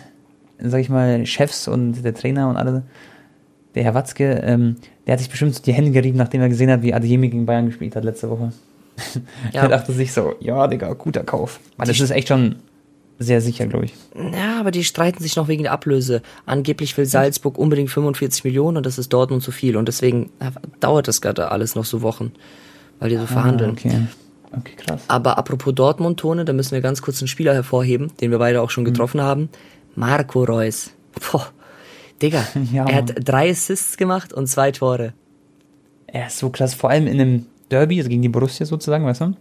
sag 0.59 0.81
ich 0.81 0.89
mal, 0.89 1.25
Chefs 1.25 1.67
und 1.67 2.03
der 2.03 2.13
Trainer 2.13 2.49
und 2.49 2.57
alle, 2.57 2.83
der 3.75 3.83
Herr 3.83 3.93
Watzke, 3.93 4.41
ähm, 4.43 4.77
der 5.05 5.13
hat 5.13 5.19
sich 5.19 5.29
bestimmt 5.29 5.65
die 5.65 5.73
Hände 5.73 5.91
gerieben, 5.91 6.17
nachdem 6.17 6.41
er 6.41 6.49
gesehen 6.49 6.69
hat, 6.69 6.81
wie 6.81 6.93
Adeyemi 6.93 7.29
gegen 7.29 7.45
Bayern 7.45 7.65
gespielt 7.65 7.95
hat 7.95 8.03
letzte 8.03 8.29
Woche. 8.29 8.51
Ja. 9.53 9.61
er 9.61 9.69
dachte 9.69 9.93
sich 9.93 10.11
so, 10.11 10.35
ja, 10.41 10.67
Digga, 10.67 10.91
guter 10.93 11.23
Kauf. 11.23 11.61
Weil 11.77 11.87
das 11.87 11.99
ist 11.99 12.11
echt 12.11 12.27
schon 12.27 12.57
sehr 13.19 13.41
sicher, 13.41 13.67
glaube 13.67 13.85
ich. 13.85 13.93
Ja, 14.15 14.59
aber 14.59 14.71
die 14.71 14.85
streiten 14.85 15.21
sich 15.21 15.35
noch 15.35 15.49
wegen 15.49 15.63
der 15.63 15.73
Ablöse. 15.73 16.21
Angeblich 16.45 16.97
will 16.97 17.05
Salzburg 17.05 17.57
unbedingt 17.57 17.89
45 17.89 18.45
Millionen 18.45 18.77
und 18.77 18.85
das 18.85 18.97
ist 18.97 19.11
Dortmund 19.11 19.43
zu 19.43 19.51
viel. 19.51 19.75
Und 19.75 19.87
deswegen 19.87 20.31
dauert 20.79 21.09
das 21.09 21.19
gerade 21.19 21.51
alles 21.51 21.75
noch 21.75 21.85
so 21.85 22.01
Wochen, 22.01 22.31
weil 22.99 23.09
die 23.09 23.17
so 23.17 23.23
ah, 23.23 23.27
verhandeln. 23.27 23.71
Okay. 23.71 24.07
Okay, 24.57 24.73
krass. 24.77 25.03
Aber 25.07 25.37
apropos 25.37 25.75
Dortmund-Tone, 25.75 26.45
da 26.45 26.53
müssen 26.53 26.71
wir 26.71 26.81
ganz 26.81 27.01
kurz 27.01 27.21
einen 27.21 27.27
Spieler 27.27 27.53
hervorheben, 27.53 28.11
den 28.19 28.31
wir 28.31 28.39
beide 28.39 28.61
auch 28.61 28.69
schon 28.69 28.83
mhm. 28.83 28.87
getroffen 28.87 29.17
mhm. 29.17 29.25
haben. 29.25 29.49
Marco 29.95 30.43
Reus. 30.43 30.91
Boah, 31.31 31.47
Digga, 32.21 32.47
ja, 32.71 32.85
er 32.85 32.95
hat 32.95 33.13
drei 33.23 33.51
Assists 33.51 33.97
gemacht 33.97 34.33
und 34.33 34.47
zwei 34.47 34.71
Tore. 34.71 35.13
Er 36.07 36.27
ist 36.27 36.39
so 36.39 36.49
klasse, 36.49 36.75
vor 36.75 36.89
allem 36.89 37.07
in 37.07 37.19
einem 37.19 37.45
Derby, 37.69 37.99
also 37.99 38.09
gegen 38.09 38.21
die 38.21 38.29
Borussia 38.29 38.65
sozusagen, 38.65 39.05
weißt 39.05 39.21
du? 39.21 39.35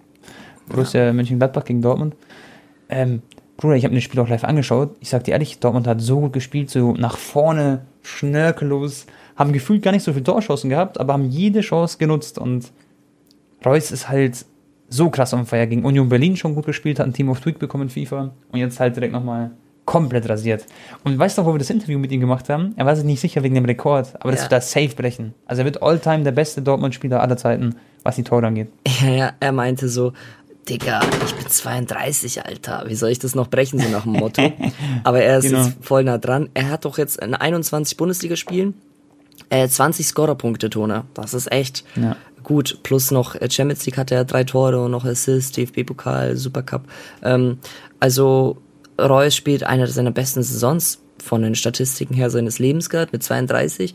Borussia 0.68 1.06
ja. 1.06 1.12
Mönchengladbach 1.12 1.64
gegen 1.64 1.80
Dortmund. 1.80 2.14
Ähm, 2.90 3.22
Bruder, 3.58 3.74
ich 3.74 3.84
habe 3.84 3.92
mir 3.92 3.98
das 3.98 4.04
Spiel 4.04 4.20
auch 4.20 4.28
live 4.28 4.44
angeschaut. 4.44 4.96
Ich 5.00 5.10
sag 5.10 5.24
dir 5.24 5.32
ehrlich, 5.32 5.58
Dortmund 5.58 5.88
hat 5.88 6.00
so 6.00 6.20
gut 6.20 6.32
gespielt, 6.32 6.70
so 6.70 6.92
nach 6.92 7.18
vorne, 7.18 7.82
schnörkellos, 8.02 9.06
haben 9.34 9.52
gefühlt 9.52 9.82
gar 9.82 9.90
nicht 9.90 10.04
so 10.04 10.12
viele 10.12 10.24
Torschancen 10.24 10.70
gehabt, 10.70 10.98
aber 10.98 11.12
haben 11.12 11.28
jede 11.28 11.60
Chance 11.60 11.98
genutzt 11.98 12.38
und 12.38 12.70
Reus 13.66 13.90
ist 13.90 14.08
halt 14.08 14.46
so 14.88 15.10
krass 15.10 15.34
am 15.34 15.44
Feier 15.44 15.66
gegen 15.66 15.84
Union 15.84 16.08
Berlin 16.08 16.36
schon 16.36 16.54
gut 16.54 16.66
gespielt, 16.66 17.00
hat 17.00 17.06
ein 17.06 17.12
Team 17.12 17.28
of 17.30 17.40
Tweak 17.40 17.58
bekommen 17.58 17.88
in 17.88 18.06
FIFA 18.06 18.30
und 18.52 18.58
jetzt 18.60 18.78
halt 18.78 18.94
direkt 18.94 19.12
nochmal 19.12 19.50
komplett 19.84 20.28
rasiert. 20.28 20.64
Und 21.02 21.18
weißt 21.18 21.38
du, 21.38 21.44
wo 21.44 21.52
wir 21.54 21.58
das 21.58 21.70
Interview 21.70 21.98
mit 21.98 22.12
ihm 22.12 22.20
gemacht 22.20 22.48
haben? 22.50 22.74
Er 22.76 22.86
war 22.86 22.94
sich 22.94 23.06
nicht 23.06 23.20
sicher 23.20 23.42
wegen 23.42 23.54
dem 23.54 23.64
Rekord, 23.64 24.14
aber 24.20 24.30
das 24.30 24.40
ja. 24.40 24.44
wird 24.44 24.52
da 24.52 24.60
safe 24.60 24.94
brechen. 24.94 25.34
Also 25.46 25.62
er 25.62 25.64
wird 25.64 25.82
all-time 25.82 26.22
der 26.22 26.32
beste 26.32 26.62
Dortmund-Spieler 26.62 27.20
aller 27.20 27.36
Zeiten, 27.36 27.74
was 28.02 28.16
die 28.16 28.22
Tore 28.22 28.46
angeht. 28.46 28.68
Ja, 29.00 29.08
ja, 29.08 29.32
er 29.40 29.52
meinte 29.52 29.88
so, 29.88 30.12
Digga, 30.68 31.00
ich 31.24 31.34
bin 31.34 31.46
32, 31.46 32.44
Alter. 32.44 32.84
Wie 32.86 32.94
soll 32.94 33.10
ich 33.10 33.18
das 33.18 33.34
noch 33.34 33.48
brechen, 33.48 33.78
so 33.80 33.88
nach 33.88 34.02
dem 34.02 34.12
Motto? 34.12 34.52
Aber 35.04 35.20
er 35.20 35.38
ist 35.38 35.44
genau. 35.44 35.64
jetzt 35.64 35.78
voll 35.80 36.04
nah 36.04 36.18
dran. 36.18 36.50
Er 36.54 36.70
hat 36.70 36.84
doch 36.84 36.98
jetzt 36.98 37.18
in 37.18 37.34
21 37.34 37.96
Bundesligaspielen 37.96 38.74
äh, 39.50 39.68
20 39.68 40.06
Scorerpunkte, 40.06 40.70
Tone. 40.70 41.04
Das 41.14 41.34
ist 41.34 41.50
echt 41.50 41.84
ja. 41.96 42.16
gut. 42.42 42.80
Plus 42.82 43.10
noch 43.10 43.34
äh, 43.34 43.50
Champions 43.50 43.86
League 43.86 43.96
hat 43.96 44.10
er 44.10 44.24
drei 44.24 44.44
Tore 44.44 44.84
und 44.84 44.90
noch 44.90 45.04
Assist, 45.04 45.56
DFB-Pokal, 45.56 46.36
Supercup. 46.36 46.82
Ähm, 47.22 47.58
also 48.00 48.58
Reus 49.00 49.34
spielt 49.34 49.64
eine 49.64 49.86
seiner 49.86 50.10
besten 50.10 50.42
Saisons 50.42 51.00
von 51.22 51.42
den 51.42 51.54
Statistiken 51.54 52.14
her 52.14 52.30
seines 52.30 52.58
Lebens 52.58 52.90
gehabt 52.90 53.12
mit 53.12 53.22
32. 53.22 53.94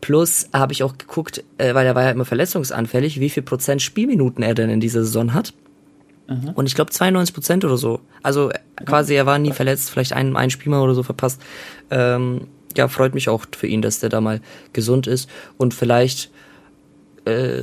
Plus 0.00 0.48
habe 0.52 0.72
ich 0.72 0.82
auch 0.82 0.98
geguckt, 0.98 1.44
äh, 1.58 1.74
weil 1.74 1.86
er 1.86 1.94
war 1.94 2.04
ja 2.04 2.10
immer 2.10 2.24
verletzungsanfällig, 2.24 3.20
wie 3.20 3.30
viel 3.30 3.42
Prozent 3.42 3.82
Spielminuten 3.82 4.42
er 4.42 4.54
denn 4.54 4.70
in 4.70 4.80
dieser 4.80 5.04
Saison 5.04 5.34
hat. 5.34 5.52
Mhm. 6.28 6.50
Und 6.54 6.66
ich 6.66 6.74
glaube 6.74 6.90
92 6.90 7.34
Prozent 7.34 7.64
oder 7.64 7.76
so. 7.76 8.00
Also 8.22 8.50
quasi 8.84 9.14
er 9.14 9.26
war 9.26 9.38
nie 9.38 9.52
verletzt, 9.52 9.90
vielleicht 9.90 10.12
ein, 10.12 10.36
ein 10.36 10.50
Spiel 10.50 10.70
mal 10.70 10.80
oder 10.80 10.94
so 10.94 11.02
verpasst. 11.02 11.40
Ähm, 11.90 12.48
ja, 12.76 12.88
freut 12.88 13.14
mich 13.14 13.28
auch 13.28 13.44
für 13.56 13.66
ihn, 13.66 13.82
dass 13.82 14.00
der 14.00 14.08
da 14.08 14.20
mal 14.20 14.40
gesund 14.72 15.06
ist 15.06 15.30
und 15.56 15.72
vielleicht 15.72 16.30
äh, 17.24 17.62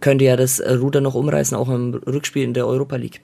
könnte 0.00 0.24
ja 0.24 0.36
das 0.36 0.60
Ruder 0.60 1.00
noch 1.00 1.14
umreißen, 1.14 1.56
auch 1.56 1.68
im 1.68 1.94
Rückspiel 1.94 2.42
in 2.42 2.54
der 2.54 2.66
Europa 2.66 2.96
League. 2.96 3.20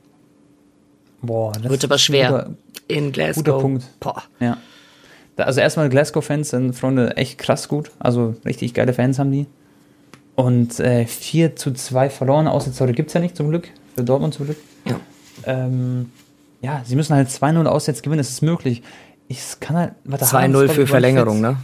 Boah, 1.21 1.53
das 1.53 1.71
Wird 1.71 1.85
aber 1.85 1.99
schwer. 1.99 2.29
Guter, 2.31 2.51
in 2.87 3.13
Glasgow. 3.13 3.45
Guter 3.45 3.59
Punkt. 3.59 3.85
Boah. 4.01 4.23
Ja. 4.41 4.59
Also 5.37 5.61
erstmal 5.61 5.89
Glasgow-Fans 5.89 6.51
sind 6.51 6.73
Freunde 6.75 7.17
echt 7.17 7.39
krass 7.39 7.69
gut. 7.69 7.91
Also 7.99 8.35
richtig 8.45 8.75
geile 8.75 8.93
Fans 8.93 9.19
haben 9.19 9.31
die. 9.31 9.47
Und 10.35 10.79
äh, 10.81 11.05
4 11.07 11.57
zu 11.57 11.73
2 11.73 12.11
verloren, 12.11 12.49
Auswärtstore 12.49 12.93
gibt 12.93 13.09
es 13.09 13.15
ja 13.15 13.21
nicht 13.21 13.37
zum 13.37 13.49
Glück. 13.49 13.69
Für 13.99 14.05
Dortmund 14.05 14.35
zum 14.35 14.47
Glück. 14.47 14.59
Ja. 14.85 15.01
Ähm, 15.45 16.11
ja, 16.61 16.83
sie 16.85 16.95
müssen 16.95 17.17
halt 17.17 17.29
2-0 17.29 17.67
auswärts 17.67 18.01
gewinnen, 18.01 18.19
das 18.19 18.31
ist 18.31 18.43
möglich. 18.43 18.83
Ich 19.27 19.59
kann 19.59 19.77
halt. 19.77 19.93
2-0 20.09 20.69
für 20.69 20.87
Verlängerung, 20.87 21.41
ne? 21.41 21.57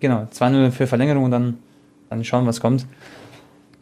Genau, 0.00 0.26
2-0 0.34 0.70
für 0.70 0.86
Verlängerung 0.86 1.24
und 1.24 1.30
dann, 1.30 1.58
dann 2.08 2.24
schauen, 2.24 2.46
was 2.46 2.60
kommt. 2.60 2.86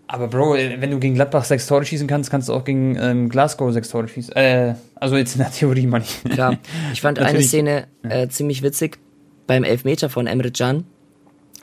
Aber 0.09 0.27
Bro, 0.27 0.55
wenn 0.55 0.91
du 0.91 0.99
gegen 0.99 1.15
Gladbach 1.15 1.45
sechs 1.45 1.69
Tore 1.69 1.85
schießen 1.85 2.09
kannst, 2.09 2.29
kannst 2.29 2.49
du 2.49 2.55
auch 2.55 2.65
gegen 2.65 2.97
ähm, 2.97 3.29
Glasgow 3.29 3.73
sechs 3.73 3.89
Tore 3.89 4.09
schießen. 4.09 4.35
Äh, 4.35 4.75
also 4.97 5.17
jetzt 5.17 5.37
in 5.37 5.43
der 5.43 5.53
Theorie 5.53 5.87
mal 5.87 6.01
nicht. 6.01 6.25
Klar. 6.29 6.59
Ich 6.93 7.01
fand 7.01 7.19
eine 7.21 7.41
Szene 7.43 7.87
äh, 8.03 8.27
ziemlich 8.27 8.63
witzig 8.63 8.99
beim 9.47 9.63
Elfmeter 9.63 10.11
von 10.11 10.27
Emre 10.27 10.51
Can. 10.51 10.87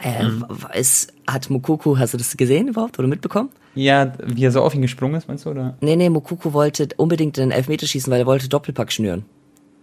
Äh, 0.01 0.23
mhm. 0.23 0.45
es 0.71 1.07
hat 1.27 1.49
Mukuku, 1.49 1.97
hast 1.97 2.13
du 2.13 2.17
das 2.17 2.37
gesehen 2.37 2.69
überhaupt 2.69 2.97
oder 2.97 3.09
mitbekommen? 3.09 3.49
Ja, 3.75 4.13
wie 4.23 4.45
er 4.45 4.51
so 4.51 4.61
auf 4.61 4.75
ihn 4.75 4.81
gesprungen 4.81 5.15
ist, 5.15 5.27
meinst 5.27 5.45
du, 5.45 5.49
oder? 5.49 5.75
Nee, 5.81 5.95
nee, 5.95 6.09
Mukuku 6.09 6.53
wollte 6.53 6.87
unbedingt 6.97 7.37
den 7.37 7.51
Elfmeter 7.51 7.87
schießen, 7.87 8.11
weil 8.11 8.21
er 8.21 8.25
wollte 8.25 8.49
Doppelpack 8.49 8.91
schnüren. 8.91 9.25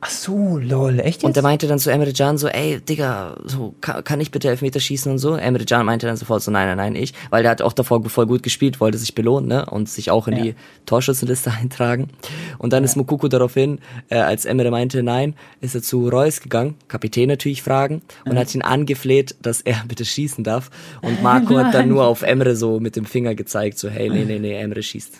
Ach 0.03 0.09
so, 0.09 0.57
lol, 0.57 0.99
echt 0.99 1.07
jetzt? 1.07 1.25
Und 1.25 1.37
er 1.37 1.43
meinte 1.43 1.67
dann 1.67 1.79
zu 1.79 1.93
Emre 1.93 2.15
Can 2.15 2.39
so, 2.39 2.49
ey, 2.49 2.81
Digga, 2.81 3.37
so, 3.45 3.75
kann, 3.83 4.03
kann 4.03 4.19
ich 4.19 4.31
bitte 4.31 4.49
Elfmeter 4.49 4.81
schießen 4.81 5.13
und 5.13 5.19
so? 5.19 5.35
Emre 5.35 5.67
Can 5.67 5.85
meinte 5.85 6.07
dann 6.07 6.17
sofort 6.17 6.43
so, 6.43 6.51
nein, 6.51 6.69
nein, 6.69 6.79
nein, 6.79 6.97
ich. 6.97 7.13
Weil 7.29 7.43
der 7.43 7.51
hat 7.51 7.61
auch 7.61 7.75
davor 7.75 8.03
voll 8.09 8.27
gut 8.27 8.43
gespielt, 8.43 8.81
wollte 8.81 8.97
sich 8.97 9.15
belohnen, 9.15 9.49
ne? 9.49 9.67
Und 9.67 9.91
sich 9.91 10.11
auch 10.11 10.27
in 10.27 10.37
ja. 10.37 10.43
die 10.43 10.55
Torschützenliste 10.87 11.53
eintragen. 11.61 12.09
Und 12.57 12.73
dann 12.73 12.83
ja. 12.83 12.87
ist 12.87 12.97
Mukuku 12.97 13.29
daraufhin, 13.29 13.81
äh, 14.09 14.17
als 14.17 14.47
Emre 14.47 14.71
meinte, 14.71 15.03
nein, 15.03 15.35
ist 15.61 15.75
er 15.75 15.83
zu 15.83 16.09
Reus 16.09 16.41
gegangen, 16.41 16.77
Kapitän 16.89 17.29
natürlich 17.29 17.63
fragen, 17.63 18.01
und 18.25 18.33
ja. 18.33 18.41
hat 18.41 18.55
ihn 18.55 18.63
angefleht, 18.63 19.37
dass 19.43 19.61
er 19.61 19.83
bitte 19.89 20.07
schießen 20.07 20.45
darf. 20.45 20.71
Und 21.03 21.23
Marco 21.23 21.59
hat 21.59 21.75
dann 21.75 21.89
nur 21.91 22.07
auf 22.07 22.23
Emre 22.23 22.57
so 22.57 22.81
mit 22.81 22.97
dem 22.97 23.05
Finger 23.05 23.35
gezeigt, 23.35 23.79
so, 23.79 23.91
hey, 23.91 24.09
nee, 24.09 24.25
nee, 24.25 24.39
nee, 24.39 24.55
Emre 24.59 24.83
schießt. 24.83 25.13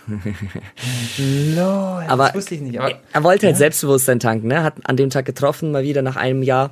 lol, 1.19 2.05
aber, 2.09 2.27
das 2.29 2.35
wusste 2.35 2.55
ich 2.55 2.63
nicht. 2.63 2.81
Aber, 2.81 2.95
er 3.13 3.25
wollte 3.25 3.47
halt 3.47 3.59
Selbstbewusstsein 3.59 4.21
tanken, 4.21 4.49
ne? 4.49 4.70
hat 4.70 4.70
an 4.85 4.97
dem 4.97 5.11
Tag 5.11 5.25
getroffen, 5.25 5.73
mal 5.73 5.83
wieder 5.83 6.03
nach 6.03 6.17
einem 6.17 6.43
Jahr. 6.43 6.71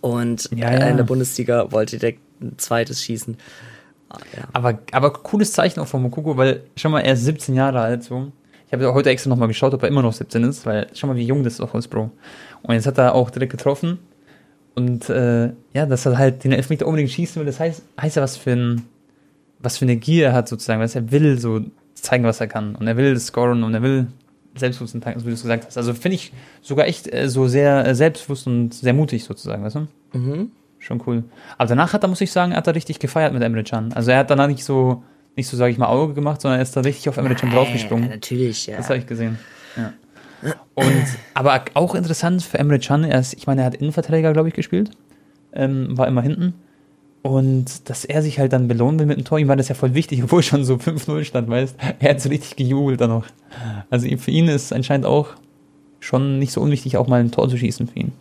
Und 0.00 0.48
ja, 0.54 0.72
ja. 0.72 0.86
in 0.88 0.96
der 0.96 1.04
Bundesliga 1.04 1.70
wollte 1.72 1.98
direkt 1.98 2.20
ein 2.40 2.54
zweites 2.56 3.02
schießen. 3.02 3.36
Ah, 4.08 4.18
ja. 4.36 4.44
Aber, 4.52 4.78
aber 4.92 5.12
cooles 5.12 5.52
Zeichen 5.52 5.80
auch 5.80 5.86
von 5.86 6.02
Mokoko, 6.02 6.36
weil 6.36 6.62
schon 6.76 6.90
mal 6.90 7.00
er 7.00 7.14
ist 7.14 7.24
17 7.24 7.54
Jahre 7.54 7.80
alt. 7.80 8.02
So. 8.02 8.32
Ich 8.66 8.72
habe 8.72 8.92
heute 8.94 9.10
extra 9.10 9.28
nochmal 9.28 9.48
geschaut, 9.48 9.74
ob 9.74 9.82
er 9.82 9.88
immer 9.88 10.02
noch 10.02 10.12
17 10.12 10.44
ist, 10.44 10.66
weil 10.66 10.88
schau 10.94 11.06
mal, 11.06 11.16
wie 11.16 11.26
jung 11.26 11.44
das 11.44 11.60
auch 11.60 11.74
ist, 11.74 11.88
Bro. 11.88 12.10
Und 12.62 12.74
jetzt 12.74 12.86
hat 12.86 12.98
er 12.98 13.14
auch 13.14 13.30
direkt 13.30 13.52
getroffen. 13.52 13.98
Und 14.74 15.08
äh, 15.10 15.52
ja, 15.72 15.86
dass 15.86 16.06
er 16.06 16.16
halt 16.16 16.44
den 16.44 16.52
Elfmeter 16.52 16.86
unbedingt 16.86 17.10
schießen 17.10 17.40
will, 17.40 17.46
das 17.46 17.60
heißt, 17.60 17.82
heißt 18.00 18.16
ja, 18.16 18.22
was 18.22 18.36
für, 18.36 18.52
ein, 18.52 18.82
was 19.58 19.78
für 19.78 19.84
eine 19.84 19.96
Gier 19.96 20.28
er 20.28 20.32
hat 20.32 20.48
sozusagen. 20.48 20.80
Weil 20.80 20.90
er 20.92 21.10
will 21.10 21.38
so 21.38 21.60
zeigen, 21.94 22.24
was 22.24 22.40
er 22.40 22.46
kann. 22.46 22.74
Und 22.74 22.86
er 22.86 22.96
will 22.96 23.18
scoren 23.18 23.62
und 23.62 23.74
er 23.74 23.82
will 23.82 24.06
selbstbewusst 24.54 25.00
tanken, 25.00 25.20
wie 25.20 25.26
du 25.26 25.34
es 25.34 25.42
gesagt 25.42 25.66
hast. 25.66 25.76
Also 25.76 25.94
finde 25.94 26.16
ich 26.16 26.32
sogar 26.60 26.86
echt 26.86 27.12
äh, 27.12 27.28
so 27.28 27.46
sehr 27.46 27.86
äh, 27.86 27.94
selbstbewusst 27.94 28.46
und 28.46 28.74
sehr 28.74 28.92
mutig 28.92 29.24
sozusagen, 29.24 29.62
weißt 29.62 29.76
du? 29.76 29.86
Mhm. 30.12 30.50
Schon 30.78 31.02
cool. 31.06 31.24
Aber 31.58 31.68
danach 31.68 31.92
hat 31.92 32.02
er, 32.02 32.08
muss 32.08 32.20
ich 32.20 32.32
sagen, 32.32 32.54
hat 32.54 32.66
er 32.66 32.74
richtig 32.74 32.98
gefeiert 32.98 33.32
mit 33.32 33.42
Emre 33.42 33.62
Can. 33.62 33.92
Also 33.92 34.10
er 34.10 34.18
hat 34.18 34.30
danach 34.30 34.48
nicht 34.48 34.64
so, 34.64 35.02
nicht 35.36 35.46
so, 35.46 35.56
sage 35.56 35.72
ich 35.72 35.78
mal, 35.78 35.88
Auge 35.88 36.14
gemacht, 36.14 36.40
sondern 36.40 36.58
er 36.58 36.62
ist 36.62 36.76
da 36.76 36.80
richtig 36.80 37.08
auf 37.08 37.16
Emre 37.16 37.34
Can 37.34 37.50
draufgesprungen. 37.50 38.04
Ja, 38.04 38.14
natürlich, 38.14 38.66
ja. 38.66 38.78
Das 38.78 38.88
habe 38.88 38.98
ich 38.98 39.06
gesehen. 39.06 39.38
Ja. 39.76 39.92
Und, 40.74 41.04
aber 41.34 41.62
auch 41.74 41.94
interessant 41.94 42.42
für 42.42 42.58
Emre 42.58 42.78
Can, 42.78 43.04
er 43.04 43.20
ist, 43.20 43.34
ich 43.34 43.46
meine, 43.46 43.60
er 43.60 43.66
hat 43.66 43.74
Innenverteidiger, 43.74 44.32
glaube 44.32 44.48
ich, 44.48 44.54
gespielt. 44.54 44.90
Ähm, 45.52 45.98
war 45.98 46.08
immer 46.08 46.22
hinten. 46.22 46.54
Und 47.22 47.88
dass 47.90 48.06
er 48.06 48.22
sich 48.22 48.38
halt 48.38 48.52
dann 48.52 48.66
belohnen 48.66 48.98
will 48.98 49.06
mit 49.06 49.18
dem 49.18 49.24
Tor, 49.24 49.38
ihm 49.38 49.48
war 49.48 49.56
das 49.56 49.68
ja 49.68 49.74
voll 49.74 49.94
wichtig, 49.94 50.22
obwohl 50.24 50.42
schon 50.42 50.64
so 50.64 50.74
5-0 50.74 51.24
stand, 51.24 51.48
weißt 51.48 51.76
Er 51.98 52.10
hat 52.10 52.20
so 52.20 52.28
richtig 52.28 52.56
gejubelt 52.56 53.00
dann 53.00 53.10
noch. 53.10 53.26
Also 53.90 54.08
für 54.16 54.30
ihn 54.30 54.48
ist 54.48 54.72
anscheinend 54.72 55.06
auch 55.06 55.28
schon 55.98 56.38
nicht 56.38 56.52
so 56.52 56.60
unwichtig, 56.60 56.96
auch 56.96 57.08
mal 57.08 57.20
ein 57.20 57.30
Tor 57.30 57.48
zu 57.48 57.58
schießen 57.58 57.88
für 57.88 57.98
ihn. 57.98 58.12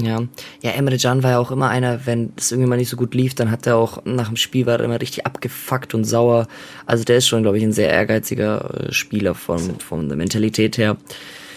Ja, 0.00 0.24
ja, 0.60 0.72
Emre 0.72 0.98
Can 0.98 1.22
war 1.22 1.30
ja 1.30 1.38
auch 1.38 1.52
immer 1.52 1.68
einer, 1.68 2.04
wenn 2.04 2.32
es 2.36 2.50
irgendwie 2.50 2.68
mal 2.68 2.76
nicht 2.76 2.88
so 2.88 2.96
gut 2.96 3.14
lief, 3.14 3.36
dann 3.36 3.52
hat 3.52 3.64
er 3.66 3.76
auch 3.76 4.04
nach 4.04 4.26
dem 4.26 4.36
Spiel 4.36 4.66
war 4.66 4.80
er 4.80 4.84
immer 4.84 5.00
richtig 5.00 5.24
abgefuckt 5.24 5.94
und 5.94 6.02
sauer. 6.02 6.48
Also 6.84 7.04
der 7.04 7.18
ist 7.18 7.28
schon, 7.28 7.42
glaube 7.42 7.58
ich, 7.58 7.64
ein 7.64 7.72
sehr 7.72 7.90
ehrgeiziger 7.90 8.88
äh, 8.88 8.92
Spieler 8.92 9.36
von, 9.36 9.60
von 9.78 10.08
der 10.08 10.16
Mentalität 10.16 10.78
her. 10.78 10.96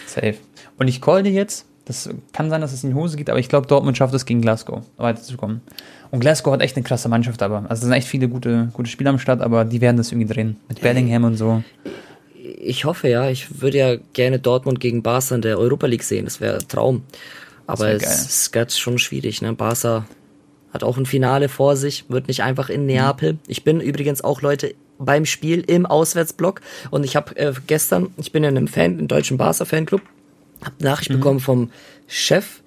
Safe. 0.06 0.36
Und 0.78 0.86
ich 0.86 1.00
call 1.00 1.24
dir 1.24 1.32
jetzt, 1.32 1.66
das 1.84 2.08
kann 2.32 2.48
sein, 2.50 2.60
dass 2.60 2.72
es 2.72 2.84
in 2.84 2.90
die 2.90 2.94
Hose 2.94 3.16
geht, 3.16 3.28
aber 3.28 3.40
ich 3.40 3.48
glaube, 3.48 3.66
Dortmund 3.66 3.96
schafft 3.96 4.14
es 4.14 4.24
gegen 4.24 4.40
Glasgow 4.40 4.82
weiterzukommen. 4.98 5.62
Und 6.10 6.20
Glasgow 6.20 6.52
hat 6.52 6.62
echt 6.62 6.76
eine 6.76 6.84
krasse 6.84 7.08
Mannschaft, 7.08 7.42
aber. 7.42 7.62
Also 7.68 7.74
es 7.74 7.80
sind 7.80 7.92
echt 7.92 8.08
viele 8.08 8.28
gute, 8.28 8.70
gute 8.72 8.90
Spieler 8.90 9.10
am 9.10 9.18
Start, 9.18 9.40
aber 9.40 9.64
die 9.64 9.80
werden 9.80 9.96
das 9.96 10.10
irgendwie 10.12 10.32
drehen. 10.32 10.56
Mit 10.68 10.80
Bellingham 10.80 11.24
und 11.24 11.36
so. 11.36 11.62
Ich 12.60 12.84
hoffe 12.84 13.08
ja. 13.08 13.28
Ich 13.28 13.60
würde 13.60 13.78
ja 13.78 13.96
gerne 14.12 14.38
Dortmund 14.38 14.80
gegen 14.80 15.02
Barca 15.02 15.34
in 15.34 15.42
der 15.42 15.58
Europa 15.58 15.86
League 15.86 16.02
sehen. 16.02 16.24
Das 16.24 16.40
wäre 16.40 16.58
ein 16.58 16.68
Traum. 16.68 17.02
Aber 17.66 17.90
es 17.90 18.26
ist 18.26 18.52
ganz 18.52 18.78
schon 18.78 18.98
schwierig. 18.98 19.42
Ne? 19.42 19.52
Barca 19.52 20.06
hat 20.72 20.82
auch 20.82 20.96
ein 20.96 21.06
Finale 21.06 21.48
vor 21.48 21.76
sich, 21.76 22.04
wird 22.08 22.28
nicht 22.28 22.42
einfach 22.42 22.70
in 22.70 22.86
Neapel. 22.86 23.34
Mhm. 23.34 23.38
Ich 23.46 23.64
bin 23.64 23.80
übrigens 23.80 24.22
auch 24.22 24.42
Leute 24.42 24.74
beim 24.98 25.26
Spiel 25.26 25.60
im 25.66 25.86
Auswärtsblock 25.86 26.60
und 26.90 27.04
ich 27.04 27.14
habe 27.14 27.36
äh, 27.36 27.52
gestern, 27.66 28.08
ich 28.16 28.32
bin 28.32 28.42
ja 28.42 28.48
in 28.48 28.56
einem 28.56 28.68
Fan, 28.68 28.98
im 28.98 29.06
deutschen 29.06 29.36
Barca 29.36 29.64
Fanclub, 29.64 30.02
habe 30.62 30.74
Nachricht 30.80 31.10
mhm. 31.10 31.14
bekommen 31.14 31.40
vom 31.40 31.70
Chef 32.06 32.62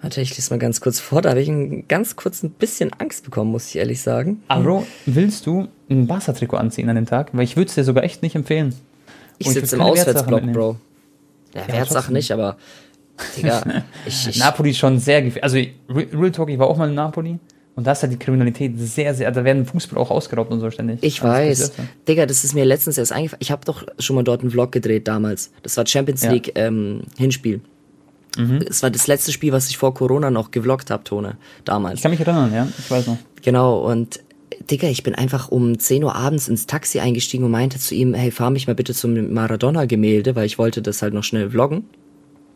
Warte, 0.00 0.20
ich 0.20 0.36
lese 0.36 0.50
mal 0.50 0.58
ganz 0.58 0.80
kurz 0.80 1.00
vor. 1.00 1.22
Da 1.22 1.30
habe 1.30 1.40
ich 1.40 1.48
ein, 1.48 1.88
ganz 1.88 2.14
kurz 2.14 2.42
ein 2.42 2.50
bisschen 2.50 2.92
Angst 2.98 3.24
bekommen, 3.24 3.50
muss 3.50 3.68
ich 3.68 3.76
ehrlich 3.76 4.00
sagen. 4.00 4.42
Aber 4.46 4.62
Bro, 4.62 4.86
willst 5.06 5.46
du 5.46 5.68
ein 5.90 6.06
Barca-Trikot 6.06 6.56
anziehen 6.56 6.88
an 6.88 6.96
dem 6.96 7.06
Tag? 7.06 7.30
Weil 7.32 7.44
ich 7.44 7.56
würde 7.56 7.68
es 7.68 7.74
dir 7.74 7.84
sogar 7.84 8.04
echt 8.04 8.22
nicht 8.22 8.36
empfehlen. 8.36 8.74
Ich 9.38 9.50
sitze 9.50 9.76
im 9.76 9.82
Auswärtsblock, 9.82 10.52
Bro. 10.52 10.76
Ja, 11.54 11.62
ja 11.62 11.72
Wertsache 11.74 12.12
nicht, 12.12 12.30
aber 12.30 12.56
Digga, 13.36 13.62
ich, 14.06 14.28
ich 14.28 14.38
Napoli 14.38 14.70
ist 14.70 14.78
schon 14.78 14.98
sehr 14.98 15.22
gefährlich. 15.22 15.42
Also, 15.42 15.58
Real 16.16 16.30
Talk, 16.30 16.50
ich 16.50 16.58
war 16.58 16.68
auch 16.68 16.76
mal 16.76 16.88
in 16.88 16.94
Napoli. 16.94 17.38
Und 17.74 17.86
da 17.86 17.92
ist 17.92 18.02
halt 18.02 18.12
die 18.12 18.18
Kriminalität 18.18 18.72
sehr, 18.76 19.14
sehr, 19.14 19.30
da 19.30 19.44
werden 19.44 19.64
Fußball 19.64 20.00
auch 20.00 20.10
ausgeraubt 20.10 20.50
und 20.50 20.58
so 20.58 20.68
ständig. 20.68 20.98
Ich 21.00 21.22
also 21.22 21.32
weiß. 21.32 21.72
Digga, 22.08 22.26
das 22.26 22.42
ist 22.42 22.52
mir 22.52 22.64
letztens 22.64 22.98
erst 22.98 23.12
eingefallen. 23.12 23.40
Ich 23.40 23.52
habe 23.52 23.64
doch 23.64 23.84
schon 24.00 24.16
mal 24.16 24.24
dort 24.24 24.40
einen 24.40 24.50
Vlog 24.50 24.72
gedreht 24.72 25.06
damals. 25.06 25.52
Das 25.62 25.76
war 25.76 25.86
Champions 25.86 26.24
League 26.24 26.56
ja. 26.56 26.66
ähm, 26.66 27.02
Hinspiel. 27.16 27.60
Mhm. 28.36 28.64
Es 28.68 28.82
war 28.82 28.90
das 28.90 29.06
letzte 29.06 29.32
Spiel, 29.32 29.52
was 29.52 29.68
ich 29.68 29.78
vor 29.78 29.94
Corona 29.94 30.30
noch 30.30 30.50
gevloggt 30.50 30.90
habe, 30.90 31.04
Tone, 31.04 31.36
damals. 31.64 31.96
Ich 31.96 32.02
kann 32.02 32.10
mich 32.10 32.20
erinnern, 32.20 32.52
ja, 32.52 32.68
ich 32.78 32.90
weiß 32.90 33.06
noch. 33.06 33.18
Genau, 33.42 33.78
und 33.80 34.20
Digga, 34.70 34.88
ich 34.88 35.02
bin 35.02 35.14
einfach 35.14 35.48
um 35.48 35.78
10 35.78 36.04
Uhr 36.04 36.14
abends 36.14 36.48
ins 36.48 36.66
Taxi 36.66 37.00
eingestiegen 37.00 37.44
und 37.44 37.50
meinte 37.50 37.78
zu 37.78 37.94
ihm, 37.94 38.14
hey, 38.14 38.30
fahr 38.30 38.50
mich 38.50 38.66
mal 38.66 38.74
bitte 38.74 38.94
zum 38.94 39.32
Maradona-Gemälde, 39.32 40.36
weil 40.36 40.46
ich 40.46 40.58
wollte 40.58 40.82
das 40.82 41.02
halt 41.02 41.14
noch 41.14 41.24
schnell 41.24 41.50
vloggen. 41.50 41.84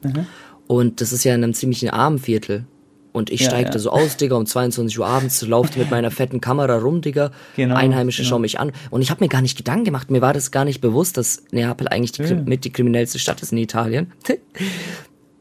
Mhm. 0.02 0.26
Und 0.66 1.00
das 1.00 1.12
ist 1.12 1.24
ja 1.24 1.34
in 1.34 1.44
einem 1.44 1.54
ziemlichen 1.54 1.90
Armenviertel. 1.90 2.64
Und 3.12 3.28
ich 3.28 3.40
ja, 3.40 3.48
steigte 3.48 3.74
ja. 3.74 3.78
so 3.78 3.90
aus, 3.90 4.16
Digga, 4.16 4.36
um 4.36 4.46
22 4.46 4.98
Uhr 4.98 5.06
abends, 5.06 5.42
laufte 5.42 5.78
mit 5.78 5.90
meiner 5.90 6.10
fetten 6.10 6.40
Kamera 6.40 6.78
rum, 6.78 7.02
Digga. 7.02 7.30
Genau, 7.56 7.74
Einheimische 7.74 8.22
genau. 8.22 8.30
schauen 8.30 8.40
mich 8.40 8.58
an. 8.58 8.72
Und 8.90 9.02
ich 9.02 9.10
habe 9.10 9.22
mir 9.22 9.28
gar 9.28 9.42
nicht 9.42 9.56
Gedanken 9.56 9.84
gemacht. 9.84 10.10
Mir 10.10 10.22
war 10.22 10.32
das 10.32 10.50
gar 10.50 10.64
nicht 10.64 10.80
bewusst, 10.80 11.18
dass 11.18 11.42
Neapel 11.50 11.88
eigentlich 11.88 12.12
die, 12.12 12.22
ja. 12.22 12.34
mit 12.34 12.64
die 12.64 12.72
kriminellste 12.72 13.18
Stadt 13.18 13.42
ist 13.42 13.52
in 13.52 13.58
Italien. 13.58 14.12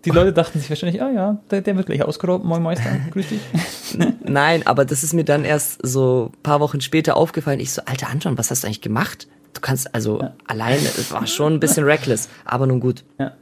Die 0.06 0.10
Leute 0.10 0.34
dachten 0.34 0.60
sich 0.60 0.70
wahrscheinlich, 0.70 1.02
ah 1.02 1.12
ja, 1.12 1.38
der, 1.52 1.62
der 1.62 1.78
wird 1.78 1.86
gleich 1.86 2.04
ausgeraubt, 2.04 2.44
moin 2.44 2.64
Meister, 2.64 2.90
grüß 3.12 3.28
dich. 3.30 3.42
Nein, 4.24 4.66
aber 4.66 4.86
das 4.86 5.04
ist 5.04 5.14
mir 5.14 5.24
dann 5.24 5.46
erst 5.46 5.80
so 5.86 6.32
paar 6.42 6.60
Wochen 6.60 6.82
später 6.82 7.18
aufgefallen. 7.18 7.60
Ich 7.60 7.72
so, 7.72 7.84
alter 7.86 8.10
Anton, 8.10 8.38
was 8.38 8.50
hast 8.50 8.64
du 8.64 8.68
eigentlich 8.68 8.82
gemacht? 8.82 9.28
Du 9.54 9.62
kannst, 9.62 9.94
also 9.94 10.22
ja. 10.22 10.34
alleine, 10.48 10.82
es 10.82 11.12
war 11.12 11.28
schon 11.28 11.54
ein 11.54 11.60
bisschen 11.60 11.84
reckless, 11.84 12.30
aber 12.46 12.66
nun 12.66 12.80
gut. 12.80 13.04
Ja. 13.20 13.34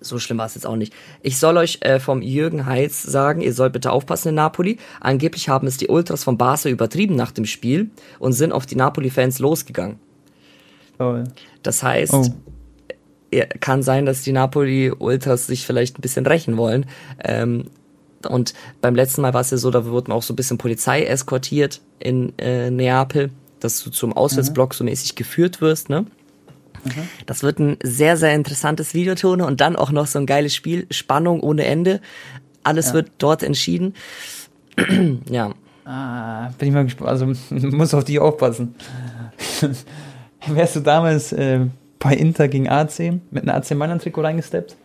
So 0.00 0.18
schlimm 0.18 0.38
war 0.38 0.46
es 0.46 0.54
jetzt 0.54 0.66
auch 0.66 0.76
nicht. 0.76 0.94
Ich 1.20 1.38
soll 1.38 1.58
euch 1.58 1.78
äh, 1.82 2.00
vom 2.00 2.22
Jürgen 2.22 2.64
Heitz 2.64 3.02
sagen, 3.02 3.42
ihr 3.42 3.52
sollt 3.52 3.74
bitte 3.74 3.92
aufpassen 3.92 4.30
in 4.30 4.34
Napoli. 4.34 4.78
Angeblich 5.00 5.50
haben 5.50 5.66
es 5.66 5.76
die 5.76 5.88
Ultras 5.88 6.24
von 6.24 6.38
Barca 6.38 6.70
übertrieben 6.70 7.16
nach 7.16 7.32
dem 7.32 7.44
Spiel 7.44 7.90
und 8.18 8.32
sind 8.32 8.52
auf 8.52 8.64
die 8.64 8.76
Napoli-Fans 8.76 9.40
losgegangen. 9.40 9.98
Oh. 10.98 11.22
Das 11.62 11.82
heißt, 11.82 12.14
oh 12.14 12.26
kann 13.60 13.82
sein, 13.82 14.06
dass 14.06 14.22
die 14.22 14.32
Napoli-Ultras 14.32 15.46
sich 15.46 15.66
vielleicht 15.66 15.98
ein 15.98 16.02
bisschen 16.02 16.26
rächen 16.26 16.56
wollen. 16.56 16.86
Ähm, 17.22 17.66
und 18.28 18.54
beim 18.80 18.94
letzten 18.94 19.22
Mal 19.22 19.32
war 19.32 19.40
es 19.40 19.50
ja 19.50 19.56
so, 19.56 19.70
da 19.70 19.86
wurde 19.86 20.10
man 20.10 20.18
auch 20.18 20.22
so 20.22 20.32
ein 20.32 20.36
bisschen 20.36 20.58
Polizei 20.58 21.04
eskortiert 21.04 21.80
in 21.98 22.38
äh, 22.38 22.70
Neapel, 22.70 23.30
dass 23.60 23.82
du 23.82 23.90
zum 23.90 24.12
Auswärtsblock 24.12 24.70
mhm. 24.70 24.74
so 24.74 24.84
mäßig 24.84 25.14
geführt 25.14 25.60
wirst, 25.60 25.88
ne? 25.88 26.06
Mhm. 26.84 27.08
Das 27.26 27.42
wird 27.42 27.58
ein 27.58 27.76
sehr, 27.82 28.16
sehr 28.16 28.34
interessantes 28.34 28.94
Videotone 28.94 29.44
und 29.44 29.60
dann 29.60 29.76
auch 29.76 29.90
noch 29.90 30.06
so 30.06 30.18
ein 30.18 30.26
geiles 30.26 30.54
Spiel. 30.54 30.86
Spannung 30.90 31.40
ohne 31.40 31.64
Ende. 31.64 32.00
Alles 32.62 32.88
ja. 32.88 32.94
wird 32.94 33.12
dort 33.18 33.42
entschieden. 33.42 33.94
ja. 35.30 35.52
Ah, 35.84 36.50
bin 36.58 36.68
ich 36.68 36.74
mal 36.74 36.84
gespannt. 36.84 37.10
Also 37.10 37.26
muss 37.50 37.94
auf 37.94 38.04
die 38.04 38.18
aufpassen. 38.18 38.74
wärst 40.46 40.76
du 40.76 40.80
damals 40.80 41.32
äh, 41.32 41.66
bei 42.00 42.14
Inter 42.14 42.48
gegen 42.48 42.68
AC 42.68 43.20
mit 43.30 43.48
einem 43.48 43.56
AC 43.56 43.70
Mailand-Trikot 43.72 44.22
reingesteppt, 44.22 44.76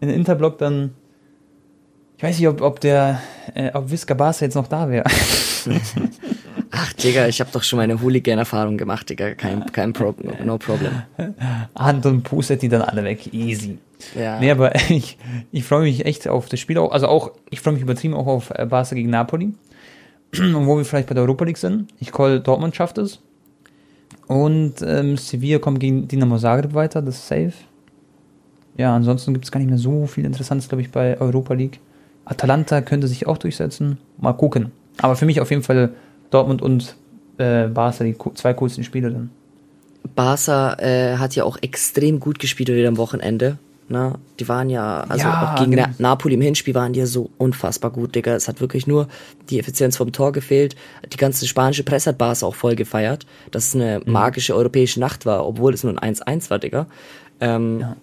in 0.00 0.08
den 0.08 0.16
Interblock 0.16 0.56
dann, 0.56 0.94
ich 2.16 2.22
weiß 2.22 2.38
nicht, 2.38 2.48
ob, 2.48 2.62
ob 2.62 2.80
der, 2.80 3.20
äh, 3.54 3.70
ob 3.74 3.90
Visca 3.90 4.14
Barca 4.14 4.44
jetzt 4.44 4.54
noch 4.54 4.68
da 4.68 4.88
wäre. 4.88 5.04
Ach, 6.70 6.92
Digga, 6.92 7.26
ich 7.26 7.40
habe 7.40 7.50
doch 7.52 7.64
schon 7.64 7.78
meine 7.78 8.00
Hooligan-Erfahrung 8.00 8.78
gemacht, 8.78 9.10
Digga. 9.10 9.34
Kein, 9.34 9.66
kein 9.72 9.92
Pro 9.92 10.14
no 10.44 10.56
problem. 10.56 11.02
Hand 11.76 12.06
und 12.06 12.22
pustet 12.22 12.62
die 12.62 12.68
dann 12.68 12.82
alle 12.82 13.02
weg. 13.02 13.34
Easy. 13.34 13.78
Ja. 14.14 14.38
Nee, 14.38 14.52
aber 14.52 14.74
ich, 14.88 15.18
ich 15.50 15.64
freue 15.64 15.82
mich 15.82 16.06
echt 16.06 16.28
auf 16.28 16.48
das 16.48 16.60
Spiel 16.60 16.78
auch. 16.78 16.92
Also 16.92 17.08
auch, 17.08 17.32
ich 17.50 17.60
freue 17.60 17.74
mich 17.74 17.82
übertrieben 17.82 18.14
auch 18.14 18.26
auf 18.26 18.50
äh, 18.54 18.66
Barca 18.66 18.94
gegen 18.94 19.10
Napoli. 19.10 19.52
Und 20.32 20.54
wo 20.66 20.76
wir 20.76 20.84
vielleicht 20.84 21.08
bei 21.08 21.14
der 21.14 21.24
Europa 21.24 21.44
League 21.44 21.58
sind. 21.58 21.92
Ich 21.98 22.12
call 22.12 22.38
Dortmund 22.40 22.76
schafft 22.76 22.98
es. 22.98 23.20
Und 24.30 24.74
ähm, 24.86 25.16
Sevilla 25.16 25.58
kommt 25.58 25.80
gegen 25.80 26.06
Dinamo 26.06 26.38
Zagreb 26.38 26.72
weiter, 26.72 27.02
das 27.02 27.16
ist 27.16 27.26
safe. 27.26 27.52
Ja, 28.76 28.94
ansonsten 28.94 29.32
gibt 29.32 29.44
es 29.44 29.50
gar 29.50 29.58
nicht 29.58 29.70
mehr 29.70 29.76
so 29.76 30.06
viel 30.06 30.24
Interessantes, 30.24 30.68
glaube 30.68 30.82
ich, 30.82 30.92
bei 30.92 31.20
Europa 31.20 31.52
League. 31.54 31.80
Atalanta 32.24 32.80
könnte 32.80 33.08
sich 33.08 33.26
auch 33.26 33.38
durchsetzen. 33.38 33.98
Mal 34.18 34.34
gucken. 34.34 34.70
Aber 34.98 35.16
für 35.16 35.26
mich 35.26 35.40
auf 35.40 35.50
jeden 35.50 35.64
Fall 35.64 35.94
Dortmund 36.30 36.62
und 36.62 36.94
äh, 37.38 37.66
Barca 37.66 38.04
die 38.04 38.14
zwei 38.34 38.54
coolsten 38.54 38.84
Spiele 38.84 39.10
dann. 39.10 39.30
Barca 40.14 40.74
äh, 40.74 41.16
hat 41.16 41.34
ja 41.34 41.42
auch 41.42 41.58
extrem 41.60 42.20
gut 42.20 42.38
gespielt 42.38 42.68
wieder 42.68 42.86
am 42.86 42.98
Wochenende. 42.98 43.58
Ne? 43.90 44.14
Die 44.38 44.48
waren 44.48 44.70
ja, 44.70 45.00
also 45.08 45.24
ja, 45.24 45.52
auch 45.52 45.58
gegen 45.58 45.74
Na 45.74 45.92
Napoli 45.98 46.34
im 46.34 46.40
Hinspiel 46.40 46.76
waren 46.76 46.92
die 46.92 47.00
ja 47.00 47.06
so 47.06 47.28
unfassbar 47.38 47.90
gut, 47.90 48.14
Digga. 48.14 48.36
Es 48.36 48.46
hat 48.46 48.60
wirklich 48.60 48.86
nur 48.86 49.08
die 49.48 49.58
Effizienz 49.58 49.96
vom 49.96 50.12
Tor 50.12 50.30
gefehlt. 50.30 50.76
Die 51.12 51.16
ganze 51.16 51.48
spanische 51.48 51.82
Presse 51.82 52.10
hat 52.10 52.18
Barca 52.18 52.46
auch 52.46 52.54
voll 52.54 52.76
gefeiert, 52.76 53.26
dass 53.50 53.68
es 53.68 53.74
eine 53.74 54.00
mhm. 54.04 54.12
magische 54.12 54.54
europäische 54.54 55.00
Nacht 55.00 55.26
war, 55.26 55.44
obwohl 55.44 55.74
es 55.74 55.82
nur 55.82 56.00
ein 56.00 56.14
1-1 56.14 56.50
war, 56.50 56.60
Digga. 56.60 56.86
Ähm, 57.40 57.80
ja. 57.80 57.96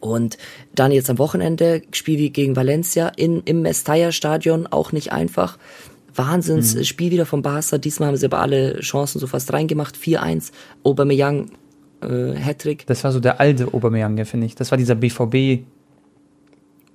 Und 0.00 0.36
dann 0.74 0.90
jetzt 0.90 1.08
am 1.08 1.18
Wochenende 1.18 1.82
Spiel 1.92 2.30
gegen 2.30 2.56
Valencia 2.56 3.08
in, 3.08 3.42
im 3.44 3.62
Mestalla-Stadion, 3.62 4.66
auch 4.66 4.90
nicht 4.90 5.12
einfach. 5.12 5.58
Wahnsinnsspiel 6.12 7.08
mhm. 7.08 7.12
wieder 7.12 7.26
von 7.26 7.42
Barca. 7.42 7.78
Diesmal 7.78 8.08
haben 8.08 8.16
sie 8.16 8.26
aber 8.26 8.40
alle 8.40 8.80
Chancen 8.80 9.20
so 9.20 9.28
fast 9.28 9.52
reingemacht. 9.52 9.96
4-1. 9.96 10.50
Aubameyang, 10.82 11.50
äh, 12.04 12.36
Hattrick. 12.36 12.86
Das 12.86 13.04
war 13.04 13.12
so 13.12 13.20
der 13.20 13.40
alte 13.40 13.72
Aubameyang, 13.72 14.24
finde 14.24 14.46
ich. 14.46 14.54
Das 14.54 14.70
war 14.70 14.78
dieser 14.78 14.94
BVB 14.94 15.64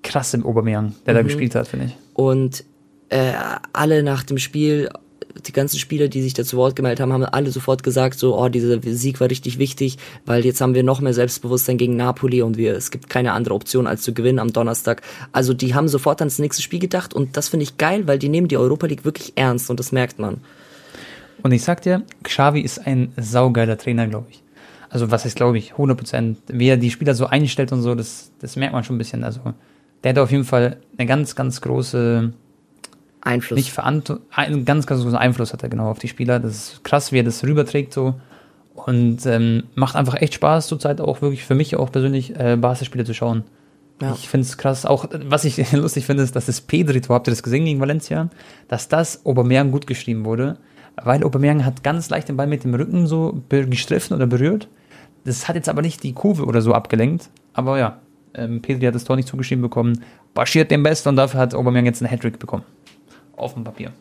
krasse 0.04 0.44
Aubameyang, 0.44 0.96
der 1.06 1.14
mhm. 1.14 1.18
da 1.18 1.24
gespielt 1.24 1.56
hat, 1.56 1.68
finde 1.68 1.88
ich. 1.88 1.98
Und 2.14 2.64
äh, 3.10 3.34
alle 3.74 4.04
nach 4.04 4.24
dem 4.24 4.38
Spiel 4.38 4.90
die 5.46 5.52
ganzen 5.52 5.80
Spieler, 5.80 6.08
die 6.08 6.22
sich 6.22 6.34
da 6.34 6.44
zu 6.44 6.58
Wort 6.58 6.76
gemeldet 6.76 7.00
haben, 7.00 7.14
haben 7.14 7.24
alle 7.24 7.52
sofort 7.52 7.84
gesagt, 7.84 8.20
so, 8.20 8.38
oh, 8.38 8.50
dieser 8.50 8.80
Sieg 8.82 9.20
war 9.20 9.30
richtig 9.30 9.60
wichtig, 9.60 9.98
weil 10.26 10.46
jetzt 10.46 10.62
haben 10.62 10.76
wir 10.76 10.84
noch 10.84 11.02
mehr 11.02 11.14
Selbstbewusstsein 11.14 11.78
gegen 11.78 11.96
Napoli 11.96 12.42
und 12.42 12.58
wir, 12.58 12.76
es 12.76 12.92
gibt 12.92 13.10
keine 13.10 13.34
andere 13.34 13.54
Option 13.54 13.88
als 13.88 14.02
zu 14.02 14.14
gewinnen 14.14 14.40
am 14.40 14.52
Donnerstag. 14.52 15.02
Also 15.32 15.54
die 15.54 15.74
haben 15.74 15.88
sofort 15.88 16.22
ans 16.22 16.40
nächste 16.40 16.62
Spiel 16.62 16.80
gedacht 16.80 17.14
und 17.14 17.38
das 17.38 17.48
finde 17.48 17.64
ich 17.64 17.78
geil, 17.78 18.08
weil 18.08 18.20
die 18.20 18.30
nehmen 18.30 18.48
die 18.48 18.58
Europa 18.58 18.88
League 18.88 19.06
wirklich 19.06 19.34
ernst 19.36 19.70
und 19.70 19.80
das 19.80 19.92
merkt 19.92 20.20
man. 20.20 20.42
Und 21.42 21.52
ich 21.52 21.64
sag 21.64 21.82
dir, 21.82 22.04
Xavi 22.24 22.62
ist 22.62 22.86
ein 22.86 23.14
saugeiler 23.18 23.78
Trainer, 23.78 24.08
glaube 24.08 24.28
ich. 24.30 24.44
Also 24.90 25.12
was 25.12 25.26
heißt, 25.26 25.36
glaube 25.36 25.58
ich, 25.58 25.74
100 25.74 25.98
Prozent. 25.98 26.40
Wie 26.48 26.68
er 26.68 26.78
die 26.78 26.92
Spieler 26.92 27.14
so 27.14 27.28
einstellt 27.28 27.72
und 27.72 27.82
so, 27.82 27.96
das, 27.96 28.32
das 28.40 28.56
merkt 28.56 28.74
man 28.74 28.84
schon 28.84 28.96
ein 28.96 29.00
bisschen. 29.00 29.24
Also 29.24 29.42
der 30.04 30.12
hat 30.12 30.20
auf 30.20 30.32
jeden 30.32 30.46
Fall 30.46 30.78
eine 30.98 31.08
ganz, 31.08 31.36
ganz 31.36 31.62
große 31.62 32.34
Einfluss. 33.22 33.58
Nicht 33.58 33.72
Verantwortung, 33.72 34.26
einen 34.32 34.66
ganz, 34.66 34.88
ganz 34.88 35.02
großen 35.02 35.18
Einfluss 35.18 35.54
hat 35.54 35.64
er 35.64 35.70
genau 35.70 35.90
auf 35.90 36.00
die 36.00 36.08
Spieler. 36.08 36.40
Das 36.40 36.52
ist 36.54 36.84
krass, 36.84 37.12
wie 37.12 37.20
er 37.20 37.24
das 37.24 37.44
rüberträgt 37.44 37.94
so. 37.94 38.16
Und 38.74 39.26
ähm, 39.26 39.64
macht 39.76 39.96
einfach 39.96 40.16
echt 40.16 40.36
Spaß 40.36 40.68
zurzeit 40.68 41.02
auch 41.02 41.22
wirklich 41.22 41.44
für 41.44 41.56
mich 41.56 41.76
auch 41.76 41.92
persönlich 41.92 42.36
äh, 42.40 42.56
Basketspiele 42.56 43.04
zu 43.04 43.14
schauen. 43.14 43.44
Ja. 44.02 44.14
Ich 44.14 44.30
finde 44.30 44.46
es 44.46 44.58
krass. 44.58 44.86
Auch 44.86 45.06
was 45.26 45.44
ich 45.44 45.72
lustig 45.74 46.06
finde, 46.06 46.24
ist, 46.24 46.36
dass 46.36 46.46
das 46.46 46.62
Pedrito, 46.62 47.14
habt 47.14 47.28
ihr 47.28 47.32
das 47.32 47.44
gesehen 47.44 47.66
gegen 47.66 47.82
Valencia, 47.82 48.30
dass 48.70 48.88
das 48.88 49.26
Aubameyang 49.26 49.72
gut 49.72 49.86
geschrieben 49.86 50.24
wurde, 50.24 50.58
weil 51.04 51.24
Aubameyang 51.24 51.66
hat 51.66 51.84
ganz 51.84 52.10
leicht 52.10 52.30
den 52.30 52.38
Ball 52.38 52.48
mit 52.48 52.64
dem 52.64 52.74
Rücken 52.74 53.06
so 53.06 53.42
gestriffen 53.50 54.16
oder 54.16 54.28
berührt. 54.28 54.70
Das 55.30 55.48
hat 55.48 55.56
jetzt 55.56 55.70
aber 55.70 55.84
nicht 55.84 56.02
die 56.02 56.14
Kurve 56.14 56.46
oder 56.46 56.62
so 56.62 56.74
abgelenkt. 56.74 57.30
Aber 57.54 57.78
ja, 57.78 58.00
ähm, 58.34 58.62
Pedri 58.62 58.86
hat 58.88 58.96
das 58.96 59.04
Tor 59.04 59.16
nicht 59.16 59.28
zugeschrieben 59.28 59.62
bekommen. 59.62 60.04
Baschiert 60.34 60.72
den 60.72 60.82
Best 60.82 61.06
und 61.06 61.16
dafür 61.16 61.40
hat 61.40 61.54
Aubameyang 61.54 61.86
jetzt 61.86 62.02
einen 62.02 62.10
Hattrick 62.10 62.40
bekommen 62.40 62.64
auf 63.36 63.54
dem 63.54 63.64
Papier. 63.64 63.92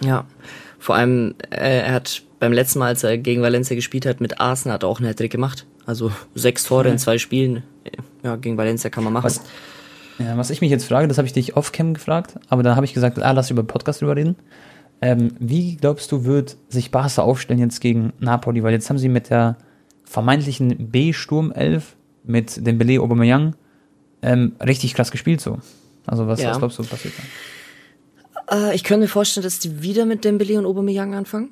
Ja, 0.00 0.26
vor 0.78 0.94
allem, 0.94 1.34
äh, 1.50 1.80
er 1.80 1.94
hat 1.94 2.22
beim 2.38 2.52
letzten 2.52 2.80
Mal, 2.80 2.88
als 2.88 3.02
er 3.02 3.16
gegen 3.16 3.40
Valencia 3.40 3.74
gespielt 3.74 4.04
hat, 4.04 4.20
mit 4.20 4.40
Arsenal 4.40 4.74
hat 4.74 4.82
er 4.82 4.88
auch 4.88 4.98
einen 4.98 5.08
Hattrick 5.08 5.32
gemacht. 5.32 5.66
Also 5.86 6.12
sechs 6.34 6.64
Tore 6.64 6.84
mhm. 6.84 6.92
in 6.92 6.98
zwei 6.98 7.18
Spielen. 7.18 7.62
Ja, 8.22 8.36
gegen 8.36 8.56
Valencia 8.56 8.90
kann 8.90 9.04
man 9.04 9.12
machen. 9.12 9.24
Was, 9.24 9.40
ja, 10.18 10.36
was 10.36 10.50
ich 10.50 10.60
mich 10.60 10.70
jetzt 10.70 10.84
frage, 10.84 11.08
das 11.08 11.18
habe 11.18 11.26
ich 11.26 11.32
dich 11.32 11.56
off-cam 11.56 11.94
gefragt, 11.94 12.38
aber 12.48 12.62
da 12.62 12.76
habe 12.76 12.84
ich 12.84 12.94
gesagt, 12.94 13.20
ah, 13.20 13.30
lass 13.32 13.50
über 13.50 13.62
Podcast 13.62 14.02
drüber 14.02 14.16
reden. 14.16 14.36
Ähm, 15.00 15.34
wie 15.40 15.76
glaubst 15.76 16.12
du, 16.12 16.24
wird 16.24 16.56
sich 16.68 16.90
Barca 16.90 17.22
aufstellen 17.22 17.58
jetzt 17.58 17.80
gegen 17.80 18.12
Napoli? 18.20 18.62
Weil 18.62 18.72
jetzt 18.72 18.90
haben 18.90 18.98
sie 18.98 19.08
mit 19.08 19.30
der 19.30 19.56
vermeintlichen 20.12 20.90
B-Sturm-11 20.90 21.82
mit 22.24 22.66
dem 22.66 22.78
Belay 22.78 22.98
Aubameyang 22.98 23.56
ähm, 24.20 24.52
richtig 24.64 24.94
krass 24.94 25.10
gespielt 25.10 25.40
so. 25.40 25.58
Also 26.06 26.26
was, 26.26 26.40
ja. 26.40 26.50
was 26.50 26.58
glaubst 26.58 26.78
du 26.78 26.84
passiert 26.84 27.14
dann? 27.16 28.70
Äh, 28.70 28.74
ich 28.74 28.84
könnte 28.84 29.02
mir 29.02 29.08
vorstellen, 29.08 29.44
dass 29.44 29.58
die 29.58 29.82
wieder 29.82 30.04
mit 30.04 30.24
Dembele 30.24 30.58
und 30.58 30.66
Aubameyang 30.66 31.14
anfangen. 31.14 31.50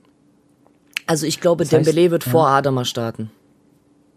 Also 1.07 1.27
ich 1.27 1.41
glaube, 1.41 1.65
das 1.65 1.73
heißt, 1.73 1.87
Dembele 1.87 2.11
wird 2.11 2.27
ja. 2.27 2.31
vor 2.31 2.49
Adama 2.49 2.85
starten. 2.85 3.31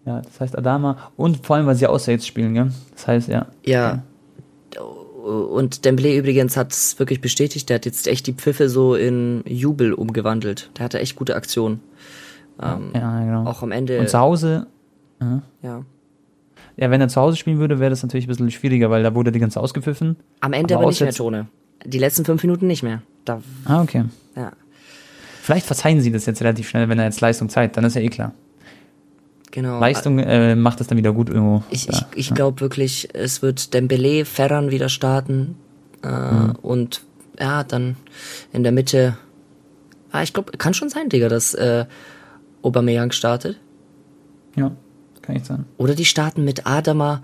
Ja, 0.05 0.21
das 0.21 0.39
heißt 0.39 0.57
Adama 0.57 1.11
und 1.15 1.45
vor 1.45 1.55
allem, 1.55 1.65
weil 1.65 1.75
sie 1.75 1.87
außer 1.87 2.11
jetzt 2.11 2.27
spielen, 2.27 2.53
gell? 2.53 2.71
Das 2.93 3.07
heißt, 3.07 3.29
ja. 3.29 3.47
Ja. 3.65 4.03
Und 5.23 5.85
Dembele 5.85 6.17
übrigens 6.17 6.57
hat 6.57 6.73
es 6.73 6.99
wirklich 6.99 7.21
bestätigt, 7.21 7.69
der 7.69 7.75
hat 7.75 7.85
jetzt 7.85 8.07
echt 8.07 8.27
die 8.27 8.33
Pfiffe 8.33 8.67
so 8.67 8.95
in 8.95 9.41
Jubel 9.47 9.93
umgewandelt. 9.93 10.69
Der 10.77 10.83
hatte 10.83 10.99
echt 10.99 11.15
gute 11.15 11.35
Aktionen. 11.35 11.79
Ähm, 12.63 12.91
ja, 12.93 13.19
genau. 13.19 13.45
Auch 13.45 13.63
am 13.63 13.71
Ende. 13.71 13.99
Und 13.99 14.09
zu 14.09 14.19
Hause. 14.19 14.67
Ja. 15.19 15.41
ja. 15.61 15.85
Ja, 16.75 16.89
wenn 16.89 17.01
er 17.01 17.07
zu 17.07 17.21
Hause 17.21 17.37
spielen 17.37 17.59
würde, 17.59 17.79
wäre 17.79 17.91
das 17.91 18.01
natürlich 18.01 18.25
ein 18.25 18.29
bisschen 18.29 18.49
schwieriger, 18.51 18.89
weil 18.89 19.03
da 19.03 19.13
wurde 19.13 19.31
die 19.31 19.39
ganze 19.39 19.59
ausgepfiffen. 19.59 20.17
Am 20.39 20.53
Ende 20.53 20.73
aber, 20.73 20.83
aber 20.83 20.89
nicht 20.91 21.01
mehr 21.01 21.13
Tone. 21.13 21.47
Die 21.85 21.99
letzten 21.99 22.25
fünf 22.25 22.41
Minuten 22.43 22.65
nicht 22.65 22.81
mehr. 22.81 23.01
Da, 23.25 23.41
ah, 23.65 23.81
okay. 23.81 24.05
Ja. 24.35 24.51
Vielleicht 25.41 25.65
verzeihen 25.65 26.01
sie 26.01 26.11
das 26.11 26.25
jetzt 26.25 26.41
relativ 26.41 26.69
schnell, 26.69 26.89
wenn 26.89 26.97
er 26.97 27.05
jetzt 27.05 27.21
Leistung 27.21 27.49
zeigt, 27.49 27.77
dann 27.77 27.83
ist 27.83 27.95
ja 27.95 28.01
eh 28.01 28.09
klar. 28.09 28.33
Genau. 29.51 29.79
Leistung 29.79 30.17
äh, 30.17 30.55
macht 30.55 30.81
es 30.81 30.87
dann 30.87 30.97
wieder 30.97 31.13
gut 31.13 31.29
irgendwo. 31.29 31.63
Ich, 31.69 31.87
ich, 31.87 32.01
ich 32.15 32.29
ja. 32.29 32.35
glaube 32.35 32.59
wirklich, 32.59 33.09
es 33.13 33.43
wird 33.43 33.73
Dembele, 33.73 34.25
Ferran 34.25 34.71
wieder 34.71 34.89
starten 34.89 35.55
äh, 36.01 36.07
mhm. 36.07 36.55
und 36.63 37.03
ja, 37.39 37.63
dann 37.63 37.97
in 38.51 38.63
der 38.63 38.71
Mitte. 38.71 39.17
Ah, 40.11 40.23
ich 40.23 40.33
glaube, 40.33 40.57
kann 40.57 40.73
schon 40.73 40.89
sein, 40.89 41.09
Digga, 41.09 41.29
dass 41.29 41.53
äh, 41.53 41.85
Aubameyang 42.63 43.11
startet. 43.11 43.59
Ja, 44.55 44.71
kann 45.21 45.35
ich 45.35 45.45
sagen. 45.45 45.65
Oder 45.77 45.95
die 45.95 46.05
starten 46.05 46.43
mit 46.43 46.65
Adama, 46.65 47.21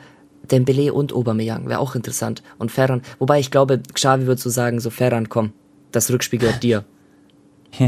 Dembele 0.52 0.94
und 0.94 1.14
Aubameyang 1.14 1.68
wäre 1.68 1.80
auch 1.80 1.96
interessant. 1.96 2.44
Und 2.58 2.72
Ferran, 2.72 3.02
wobei 3.20 3.40
ich 3.40 3.52
glaube, 3.52 3.82
Xavi 3.94 4.26
wird 4.26 4.40
so 4.40 4.50
sagen, 4.50 4.80
so 4.80 4.90
Ferran, 4.90 5.30
komm, 5.30 5.52
das 5.92 6.12
Rückspiel 6.12 6.40
gehört 6.40 6.64
dir. 6.64 6.84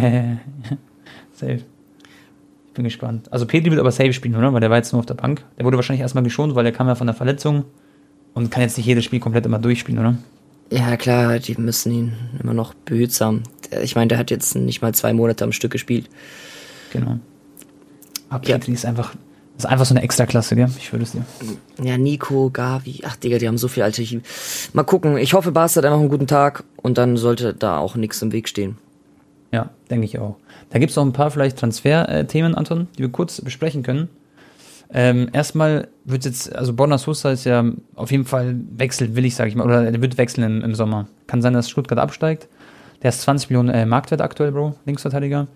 safe. 1.34 1.62
Ich 2.68 2.74
bin 2.74 2.86
gespannt. 2.86 3.32
Also 3.32 3.46
Pedri 3.46 3.72
wird 3.72 3.80
aber 3.80 3.92
safe 3.92 4.14
spielen, 4.14 4.36
oder? 4.36 4.54
Weil 4.54 4.62
der 4.62 4.70
war 4.70 4.78
jetzt 4.78 4.94
nur 4.94 5.00
auf 5.00 5.06
der 5.06 5.16
Bank. 5.16 5.44
Der 5.58 5.66
wurde 5.66 5.78
wahrscheinlich 5.78 6.02
erstmal 6.02 6.24
geschont, 6.24 6.56
weil 6.56 6.66
er 6.66 6.72
kam 6.72 6.88
ja 6.88 6.96
von 6.96 7.08
der 7.08 7.14
Verletzung 7.16 7.66
und 8.34 8.50
kann 8.50 8.62
jetzt 8.62 8.78
nicht 8.78 8.86
jedes 8.86 9.04
Spiel 9.04 9.20
komplett 9.20 9.46
immer 9.46 9.60
durchspielen, 9.60 10.00
oder? 10.00 10.16
Ja, 10.70 10.96
klar, 10.96 11.38
die 11.40 11.56
müssen 11.60 11.92
ihn 11.92 12.14
immer 12.42 12.54
noch 12.54 12.74
behutsam. 12.74 13.44
Ich 13.84 13.96
meine, 13.96 14.08
der 14.08 14.18
hat 14.18 14.32
jetzt 14.32 14.56
nicht 14.56 14.82
mal 14.82 14.94
zwei 14.94 15.12
Monate 15.12 15.44
am 15.44 15.52
Stück 15.52 15.72
gespielt. 15.72 16.10
Genau. 16.94 17.20
Aber 18.32 18.41
Pedri 18.41 18.72
ja. 18.72 18.76
ist 18.76 18.86
einfach 18.86 19.13
das 19.62 19.65
ist 19.65 19.72
einfach 19.72 19.86
so 19.86 19.94
eine 19.94 20.02
Extraklasse, 20.02 20.56
gell? 20.56 20.70
Ich 20.78 20.91
würde 20.91 21.03
es 21.03 21.12
dir. 21.12 21.24
Ja, 21.84 21.95
Nico, 21.95 22.49
Gavi, 22.49 23.01
ach 23.06 23.16
Digga, 23.18 23.38
die 23.38 23.47
haben 23.47 23.60
so 23.60 23.68
viel 23.68 23.84
alte. 23.84 24.03
Mal 24.74 24.84
gucken. 24.84 25.18
Ich 25.18 25.36
hoffe, 25.36 25.51
Barca 25.51 25.76
hat 25.76 25.86
einfach 25.86 25.99
einen 25.99 26.10
guten 26.10 26.26
Tag 26.26 26.64
und 26.78 26.97
dann 26.97 27.16
sollte 27.16 27.53
da 27.53 27.78
auch 27.78 27.95
nichts 27.95 28.22
im 28.24 28.32
Weg 28.32 28.49
stehen. 28.49 28.78
Ja, 29.51 29.70
denke 29.91 30.06
ich 30.06 30.18
auch. 30.18 30.38
Da 30.72 30.80
gibt 30.80 30.89
es 30.89 30.95
noch 30.95 31.06
ein 31.06 31.14
paar 31.14 31.30
vielleicht 31.30 31.60
Transfer-Themen, 31.60 32.56
Anton, 32.56 32.88
die 32.97 33.03
wir 33.03 33.12
kurz 33.12 33.39
besprechen 33.41 33.84
können. 33.84 34.10
Ähm, 34.93 35.30
erstmal 35.32 35.89
wird 36.06 36.26
jetzt, 36.26 36.56
also 36.56 36.74
Borna 36.74 36.97
Sosa 36.97 37.32
ist 37.32 37.45
ja 37.45 37.64
auf 37.95 38.12
jeden 38.12 38.26
Fall 38.26 38.56
wechselt, 38.76 39.16
will 39.16 39.26
ich, 39.26 39.36
sage 39.36 39.49
ich 39.49 39.56
mal, 39.56 39.66
oder 39.66 39.86
er 39.86 40.01
wird 40.01 40.18
wechseln 40.18 40.43
im, 40.43 40.62
im, 40.64 40.76
Sommer. 40.76 41.08
Kann 41.28 41.41
sein, 41.41 41.53
dass 41.53 41.70
Stuttgart 41.70 41.99
absteigt. 41.99 42.47
Der 43.03 43.10
ist 43.10 43.22
20 43.22 43.49
Millionen 43.49 43.70
äh, 43.70 43.86
Marktwert 43.86 44.22
aktuell, 44.22 44.51
Bro, 44.51 44.76
Linksverteidiger. 44.86 45.47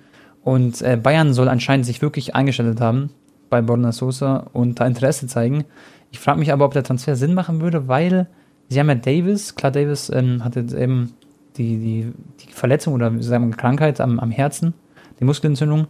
Und 0.45 0.83
äh, 0.83 0.95
Bayern 0.95 1.33
soll 1.33 1.49
anscheinend 1.49 1.87
sich 1.87 2.03
wirklich 2.03 2.35
eingestellt 2.35 2.79
haben 2.79 3.09
bei 3.49 3.63
Borna 3.63 3.91
Sosa 3.91 4.45
und 4.53 4.79
da 4.79 4.85
Interesse 4.85 5.25
zeigen. 5.25 5.65
Ich 6.11 6.19
frage 6.19 6.37
mich 6.37 6.53
aber, 6.53 6.65
ob 6.65 6.73
der 6.73 6.83
Transfer 6.83 7.15
Sinn 7.15 7.33
machen 7.33 7.61
würde, 7.61 7.87
weil 7.87 8.27
sie 8.69 8.79
haben 8.79 8.87
ja 8.87 8.93
Davis, 8.93 9.55
klar, 9.55 9.71
Davis 9.71 10.11
ähm, 10.11 10.43
hatte 10.43 10.59
eben 10.77 11.13
die, 11.57 11.77
die, 11.77 12.13
die 12.41 12.53
Verletzung 12.53 12.93
oder 12.93 13.11
sagen 13.23 13.49
wir, 13.49 13.57
Krankheit 13.57 13.99
am, 13.99 14.19
am 14.19 14.29
Herzen, 14.29 14.75
die 15.19 15.25
Muskelentzündung. 15.25 15.87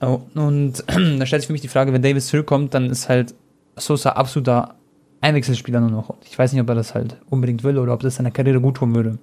Oh, 0.00 0.20
und 0.34 0.84
da 0.88 1.26
stellt 1.26 1.42
sich 1.42 1.46
für 1.46 1.52
mich 1.52 1.62
die 1.62 1.68
Frage, 1.68 1.92
wenn 1.92 2.02
Davis 2.02 2.26
zurückkommt, 2.26 2.74
dann 2.74 2.90
ist 2.90 3.08
halt 3.08 3.34
Sosa 3.76 4.10
absoluter 4.10 4.74
Einwechselspieler 5.20 5.78
nur 5.78 5.90
noch. 5.90 6.14
Ich 6.24 6.36
weiß 6.36 6.52
nicht, 6.52 6.60
ob 6.60 6.68
er 6.70 6.74
das 6.74 6.96
halt 6.96 7.18
unbedingt 7.30 7.62
will 7.62 7.78
oder 7.78 7.92
ob 7.92 8.00
das 8.00 8.16
seiner 8.16 8.32
Karriere 8.32 8.60
gut 8.60 8.78
tun 8.78 8.96
würde. 8.96 9.18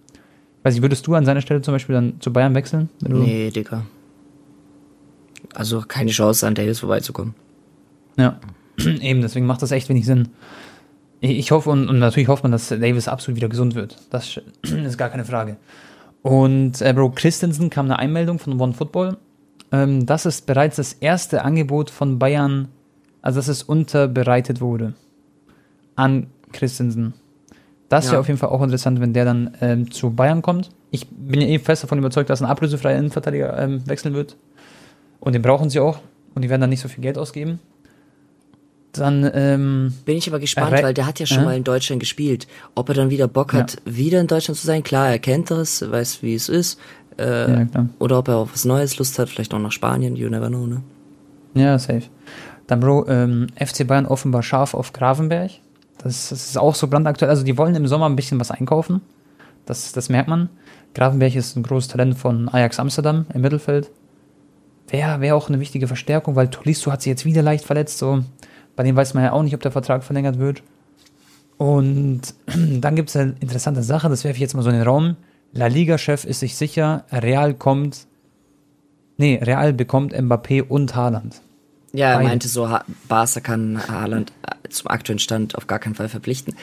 Weiß 0.64 0.74
ich, 0.74 0.82
würdest 0.82 1.06
du 1.06 1.16
an 1.16 1.26
seiner 1.26 1.42
Stelle 1.42 1.62
zum 1.62 1.74
Beispiel 1.74 1.96
dann 1.96 2.22
zu 2.22 2.32
Bayern 2.32 2.56
wechseln? 2.56 2.90
nee, 3.02 3.52
Digga. 3.52 3.84
Also 5.54 5.82
keine 5.82 6.12
Chance, 6.12 6.46
an 6.48 6.56
Davis 6.56 6.80
vorbeizukommen. 6.80 7.36
Ja, 8.18 8.40
eben, 8.80 9.22
deswegen 9.22 9.46
macht 9.46 9.62
das 9.62 9.72
echt 9.72 9.90
wenig 9.90 10.06
Sinn. 10.06 10.30
Ich 11.20 11.52
hoffe, 11.52 11.72
und, 11.72 11.90
und, 11.90 11.98
natürlich 11.98 12.28
hofft 12.28 12.44
man, 12.44 12.52
dass 12.52 12.70
Davis 12.70 13.08
absolut 13.08 13.38
wieder 13.38 13.50
gesund 13.50 13.74
wird. 13.76 13.98
Das 14.12 14.40
ist 14.64 14.98
gar 14.98 15.10
keine 15.10 15.26
Frage. 15.26 15.58
Und 16.22 16.82
äh, 16.82 16.94
Bro 16.94 17.12
Christensen 17.12 17.70
kam 17.70 17.86
eine 17.86 18.00
Einmeldung 18.00 18.38
von 18.40 18.60
OneFootball. 18.60 19.18
Ähm, 19.72 20.06
das 20.06 20.26
ist 20.26 20.46
bereits 20.46 20.76
das 20.76 20.94
erste 20.94 21.44
Angebot 21.44 21.90
von 21.90 22.20
Bayern, 22.20 22.70
also 23.22 23.40
dass 23.40 23.48
es 23.48 23.64
unterbereitet 23.64 24.62
wurde 24.62 24.94
an 25.96 26.28
Christensen. 26.52 27.14
Das 27.90 28.06
ja. 28.06 28.12
wäre 28.12 28.22
auf 28.22 28.28
jeden 28.28 28.40
Fall 28.40 28.50
auch 28.50 28.62
interessant, 28.62 29.00
wenn 29.00 29.14
der 29.14 29.26
dann 29.26 29.58
ähm, 29.62 29.92
zu 29.92 30.12
Bayern 30.12 30.42
kommt. 30.42 30.70
Ich 30.92 31.08
bin 31.10 31.42
ja 31.42 31.48
eh 31.48 31.60
fest 31.60 31.84
davon 31.84 31.98
überzeugt, 31.98 32.30
dass 32.30 32.42
ein 32.42 32.48
ablösefreier 32.48 32.98
Innenverteidiger 32.98 33.58
ähm, 33.58 33.88
wechseln 33.88 34.14
wird. 34.14 34.38
Und 35.20 35.34
den 35.34 35.42
brauchen 35.42 35.70
sie 35.70 35.80
auch. 35.80 36.00
Und 36.36 36.44
die 36.44 36.50
werden 36.50 36.62
dann 36.62 36.70
nicht 36.70 36.82
so 36.82 36.88
viel 36.88 37.02
Geld 37.02 37.18
ausgeben. 37.18 37.60
Dann 38.94 39.30
ähm, 39.34 39.94
bin 40.06 40.18
ich 40.18 40.28
aber 40.28 40.40
gespannt, 40.40 40.72
weil 40.72 40.94
der 40.94 41.06
hat 41.06 41.20
ja 41.20 41.26
schon 41.26 41.44
äh? 41.44 41.46
mal 41.46 41.58
in 41.58 41.64
Deutschland 41.64 42.00
gespielt. 42.00 42.48
Ob 42.76 42.90
er 42.90 42.96
dann 42.96 43.10
wieder 43.10 43.28
Bock 43.28 43.54
hat, 43.54 43.78
ja. 43.86 43.96
wieder 43.96 44.20
in 44.20 44.28
Deutschland 44.28 44.58
zu 44.58 44.66
sein. 44.66 44.84
Klar, 44.84 45.10
er 45.10 45.20
kennt 45.20 45.52
das, 45.52 45.90
weiß, 45.90 46.24
wie 46.24 46.36
es 46.36 46.50
ist. 46.50 46.80
Äh, 47.18 47.52
ja, 47.52 47.68
oder 48.00 48.20
ob 48.20 48.28
er 48.28 48.38
auf 48.38 48.54
was 48.54 48.66
Neues 48.66 48.98
Lust 48.98 49.18
hat, 49.18 49.30
vielleicht 49.30 49.54
auch 49.54 49.60
nach 49.60 49.72
Spanien, 49.72 50.16
you 50.16 50.30
never 50.30 50.48
know, 50.48 50.68
ne? 50.68 50.82
Ja, 51.56 51.80
safe. 51.80 52.04
Dann, 52.68 52.80
Bro, 52.80 53.08
ähm, 53.08 53.48
FC 53.56 53.88
Bayern 53.88 54.06
offenbar 54.06 54.44
scharf 54.44 54.74
auf 54.74 54.94
Gravenberg. 54.94 55.52
Das, 55.98 56.30
das, 56.30 56.50
ist 56.50 56.58
auch 56.58 56.76
so 56.76 56.88
brandaktuell. 56.88 57.30
Also, 57.30 57.44
die 57.44 57.58
wollen 57.58 57.76
im 57.76 57.88
Sommer 57.88 58.08
ein 58.08 58.16
bisschen 58.16 58.40
was 58.40 58.52
einkaufen. 58.52 59.02
Das, 59.66 59.92
das 59.94 60.10
merkt 60.10 60.30
man. 60.30 60.50
Gravenberg 60.94 61.36
ist 61.36 61.56
ein 61.56 61.64
großes 61.64 61.90
Talent 61.90 62.18
von 62.18 62.50
Ajax 62.50 62.80
Amsterdam 62.80 63.26
im 63.34 63.42
Mittelfeld. 63.42 63.90
Wäre 64.88 65.22
wär 65.22 65.36
auch 65.36 65.50
eine 65.50 65.60
wichtige 65.60 65.88
Verstärkung, 65.88 66.36
weil 66.36 66.50
Tolisso 66.50 66.92
hat 66.92 67.02
sich 67.02 67.10
jetzt 67.10 67.26
wieder 67.26 67.42
leicht 67.42 67.66
verletzt. 67.66 67.98
So. 67.98 68.24
Bei 68.76 68.84
dem 68.84 68.96
weiß 68.96 69.14
man 69.14 69.24
ja 69.24 69.34
auch 69.34 69.44
nicht, 69.44 69.56
ob 69.56 69.62
der 69.62 69.72
Vertrag 69.72 70.04
verlängert 70.04 70.40
wird. 70.40 70.64
Und 71.58 72.22
dann 72.56 72.96
gibt 72.96 73.10
es 73.10 73.16
eine 73.16 73.36
interessante 73.40 73.84
Sache, 73.84 74.10
das 74.10 74.24
werfe 74.24 74.36
ich 74.36 74.42
jetzt 74.42 74.56
mal 74.56 74.62
so 74.62 74.70
in 74.70 74.76
den 74.76 74.88
Raum. 74.88 75.18
La 75.54 75.68
Liga-Chef 75.68 76.24
ist 76.24 76.42
sich 76.42 76.56
sicher, 76.56 77.06
Real 77.12 77.54
kommt, 77.54 78.06
nee, 79.18 79.40
Real 79.42 79.74
bekommt 79.74 80.14
Mbappé 80.14 80.62
und 80.62 80.96
Haaland. 80.96 81.42
Ja, 81.94 82.12
er 82.12 82.18
Beide. 82.18 82.30
meinte 82.30 82.48
so, 82.48 82.70
Barca 83.08 83.40
kann 83.40 83.82
Haaland 83.88 84.32
äh, 84.44 84.70
zum 84.70 84.88
aktuellen 84.88 85.20
Stand 85.20 85.56
auf 85.56 85.68
gar 85.68 85.80
keinen 85.80 85.96
Fall 85.96 86.10
verpflichten. 86.10 86.56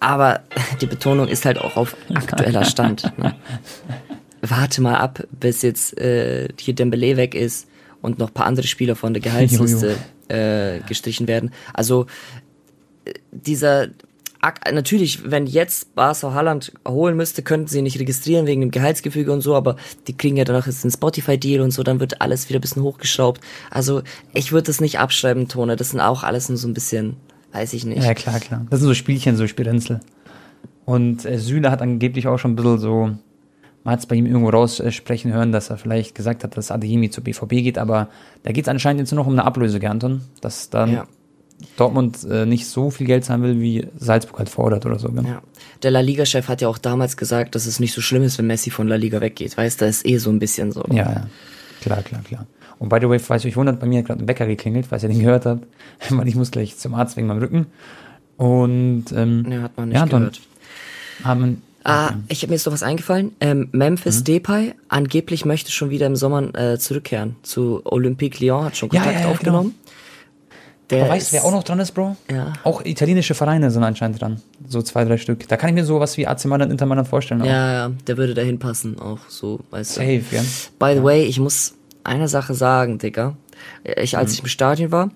Aber 0.00 0.40
die 0.80 0.86
Betonung 0.86 1.28
ist 1.28 1.44
halt 1.44 1.58
auch 1.58 1.76
auf 1.76 1.96
aktueller 2.14 2.64
Stand. 2.64 3.12
Ne? 3.18 3.34
Warte 4.40 4.80
mal 4.80 4.96
ab, 4.96 5.26
bis 5.38 5.62
jetzt 5.62 5.98
äh, 5.98 6.48
hier 6.58 6.74
Dembele 6.74 7.16
weg 7.16 7.34
ist 7.34 7.68
und 8.02 8.18
noch 8.18 8.32
paar 8.32 8.46
andere 8.46 8.66
Spieler 8.66 8.96
von 8.96 9.14
der 9.14 9.22
Gehaltsliste 9.22 9.96
äh, 10.28 10.80
gestrichen 10.86 11.28
werden. 11.28 11.50
Also 11.74 12.06
äh, 13.04 13.14
dieser 13.32 13.88
natürlich, 14.72 15.30
wenn 15.30 15.46
jetzt 15.46 15.94
Barca 15.94 16.34
Holland 16.34 16.72
holen 16.86 17.16
müsste, 17.16 17.42
könnten 17.42 17.66
sie 17.66 17.82
nicht 17.82 17.98
registrieren 17.98 18.46
wegen 18.46 18.60
dem 18.60 18.70
Gehaltsgefüge 18.70 19.32
und 19.32 19.40
so, 19.40 19.54
aber 19.54 19.76
die 20.06 20.16
kriegen 20.16 20.36
ja 20.36 20.44
danach 20.44 20.66
jetzt 20.66 20.84
einen 20.84 20.92
Spotify-Deal 20.92 21.60
und 21.60 21.72
so, 21.72 21.82
dann 21.82 22.00
wird 22.00 22.20
alles 22.20 22.48
wieder 22.48 22.58
ein 22.58 22.62
bisschen 22.62 22.82
hochgeschraubt. 22.82 23.40
Also 23.70 24.02
ich 24.34 24.52
würde 24.52 24.66
das 24.66 24.80
nicht 24.80 24.98
abschreiben, 25.00 25.48
Tone. 25.48 25.76
Das 25.76 25.90
sind 25.90 26.00
auch 26.00 26.22
alles 26.22 26.48
nur 26.48 26.58
so 26.58 26.68
ein 26.68 26.74
bisschen, 26.74 27.16
weiß 27.52 27.72
ich 27.72 27.84
nicht. 27.84 28.04
Ja, 28.04 28.14
klar, 28.14 28.38
klar. 28.38 28.66
Das 28.70 28.78
sind 28.80 28.88
so 28.88 28.94
Spielchen, 28.94 29.36
so 29.36 29.46
Spielrenzel. 29.46 30.00
Und 30.84 31.24
äh, 31.24 31.38
Süle 31.38 31.70
hat 31.70 31.82
angeblich 31.82 32.28
auch 32.28 32.38
schon 32.38 32.52
ein 32.52 32.56
bisschen 32.56 32.78
so 32.78 33.10
man 33.88 33.94
hat 33.94 34.00
es 34.00 34.06
bei 34.06 34.16
ihm 34.16 34.26
irgendwo 34.26 34.50
raussprechen 34.50 35.32
hören, 35.32 35.50
dass 35.50 35.70
er 35.70 35.78
vielleicht 35.78 36.14
gesagt 36.14 36.44
hat, 36.44 36.58
dass 36.58 36.70
Adeyemi 36.70 37.08
zur 37.08 37.24
BVB 37.24 37.48
geht, 37.48 37.78
aber 37.78 38.10
da 38.42 38.52
geht 38.52 38.66
es 38.66 38.68
anscheinend 38.68 39.00
jetzt 39.00 39.12
nur 39.12 39.22
noch 39.22 39.26
um 39.26 39.32
eine 39.32 39.46
Ablöse, 39.46 39.80
Anton, 39.88 40.20
dass 40.42 40.68
dann 40.68 40.92
ja. 40.92 41.06
Dortmund 41.78 42.18
äh, 42.30 42.44
nicht 42.44 42.66
so 42.66 42.90
viel 42.90 43.06
Geld 43.06 43.24
zahlen 43.24 43.42
will, 43.42 43.60
wie 43.62 43.88
Salzburg 43.96 44.40
halt 44.40 44.50
fordert 44.50 44.84
oder 44.84 44.98
so. 44.98 45.08
Ja. 45.08 45.40
Der 45.82 45.90
La 45.90 46.00
Liga-Chef 46.00 46.48
hat 46.48 46.60
ja 46.60 46.68
auch 46.68 46.76
damals 46.76 47.16
gesagt, 47.16 47.54
dass 47.54 47.64
es 47.64 47.80
nicht 47.80 47.94
so 47.94 48.02
schlimm 48.02 48.24
ist, 48.24 48.36
wenn 48.36 48.46
Messi 48.46 48.68
von 48.68 48.88
La 48.88 48.96
Liga 48.96 49.22
weggeht. 49.22 49.56
Weißt 49.56 49.80
du, 49.80 49.86
da 49.86 49.88
ist 49.88 50.04
eh 50.04 50.18
so 50.18 50.28
ein 50.28 50.38
bisschen 50.38 50.70
so. 50.70 50.84
Ja, 50.90 51.10
ja. 51.10 51.26
Klar, 51.80 52.02
klar, 52.02 52.20
klar. 52.24 52.46
Und 52.78 52.90
by 52.90 52.98
the 53.00 53.08
way, 53.08 53.18
falls 53.18 53.46
euch 53.46 53.56
wundert, 53.56 53.80
bei 53.80 53.86
mir 53.86 54.00
hat 54.00 54.06
gerade 54.08 54.22
ein 54.22 54.28
Wecker 54.28 54.46
geklingelt, 54.46 54.84
falls 54.84 55.02
ihr 55.02 55.08
den 55.08 55.20
gehört 55.20 55.46
habt, 55.46 55.66
weil 56.10 56.28
ich 56.28 56.34
muss 56.34 56.50
gleich 56.50 56.76
zum 56.76 56.94
Arzt 56.94 57.16
wegen 57.16 57.26
meinem 57.26 57.38
Rücken. 57.38 57.66
Und 58.36 59.06
ähm, 59.16 59.50
ja, 59.50 59.62
hat 59.62 59.78
man 59.78 59.88
nicht 59.88 59.96
ja, 59.96 60.04
gehört. 60.04 60.42
Haben, 61.24 61.62
Ah, 61.88 62.14
ich 62.28 62.42
habe 62.42 62.50
mir 62.50 62.56
jetzt 62.56 62.66
noch 62.66 62.72
was 62.72 62.82
eingefallen. 62.82 63.34
Ähm, 63.40 63.68
Memphis 63.72 64.20
mhm. 64.20 64.24
Depay 64.24 64.74
angeblich 64.88 65.44
möchte 65.44 65.70
schon 65.70 65.90
wieder 65.90 66.06
im 66.06 66.16
Sommer 66.16 66.54
äh, 66.54 66.78
zurückkehren 66.78 67.36
zu 67.42 67.80
Olympique 67.84 68.44
Lyon, 68.44 68.64
hat 68.64 68.76
schon 68.76 68.88
Kontakt 68.88 69.14
ja, 69.14 69.20
ja, 69.20 69.26
ja, 69.26 69.32
aufgenommen. 69.32 69.74
Genau. 70.88 71.02
Aber 71.02 71.12
weißt 71.12 71.32
du, 71.32 71.36
wer 71.36 71.44
auch 71.44 71.52
noch 71.52 71.64
dran 71.64 71.80
ist, 71.80 71.92
Bro? 71.92 72.16
Ja. 72.30 72.54
Auch 72.64 72.84
italienische 72.84 73.34
Vereine 73.34 73.70
sind 73.70 73.84
anscheinend 73.84 74.20
dran. 74.20 74.40
So 74.66 74.80
zwei, 74.80 75.04
drei 75.04 75.18
Stück. 75.18 75.46
Da 75.46 75.58
kann 75.58 75.68
ich 75.68 75.74
mir 75.74 75.84
sowas 75.84 76.16
wie 76.16 76.26
AC 76.26 76.46
Mailand, 76.46 76.72
Inter 76.72 76.86
Mailand 76.86 77.08
vorstellen. 77.08 77.42
Auch. 77.42 77.46
Ja, 77.46 77.72
ja, 77.72 77.92
der 78.06 78.16
würde 78.16 78.32
da 78.32 78.40
hinpassen, 78.40 78.98
auch 78.98 79.18
so, 79.28 79.60
weißt 79.70 79.94
Safe, 79.94 80.22
du. 80.30 80.36
ja. 80.36 80.42
By 80.78 80.94
the 80.94 81.02
way, 81.02 81.24
ich 81.24 81.38
muss 81.38 81.74
eine 82.04 82.28
Sache 82.28 82.54
sagen, 82.54 82.98
Digga. 82.98 83.36
Ich, 83.96 84.16
als 84.16 84.30
mhm. 84.30 84.34
ich 84.34 84.40
im 84.40 84.48
Stadion 84.48 84.90
war, 84.90 85.10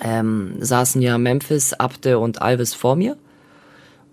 ähm, 0.00 0.54
saßen 0.58 1.00
ja 1.00 1.16
Memphis, 1.16 1.74
Abde 1.74 2.18
und 2.18 2.42
Alves 2.42 2.74
vor 2.74 2.96
mir. 2.96 3.16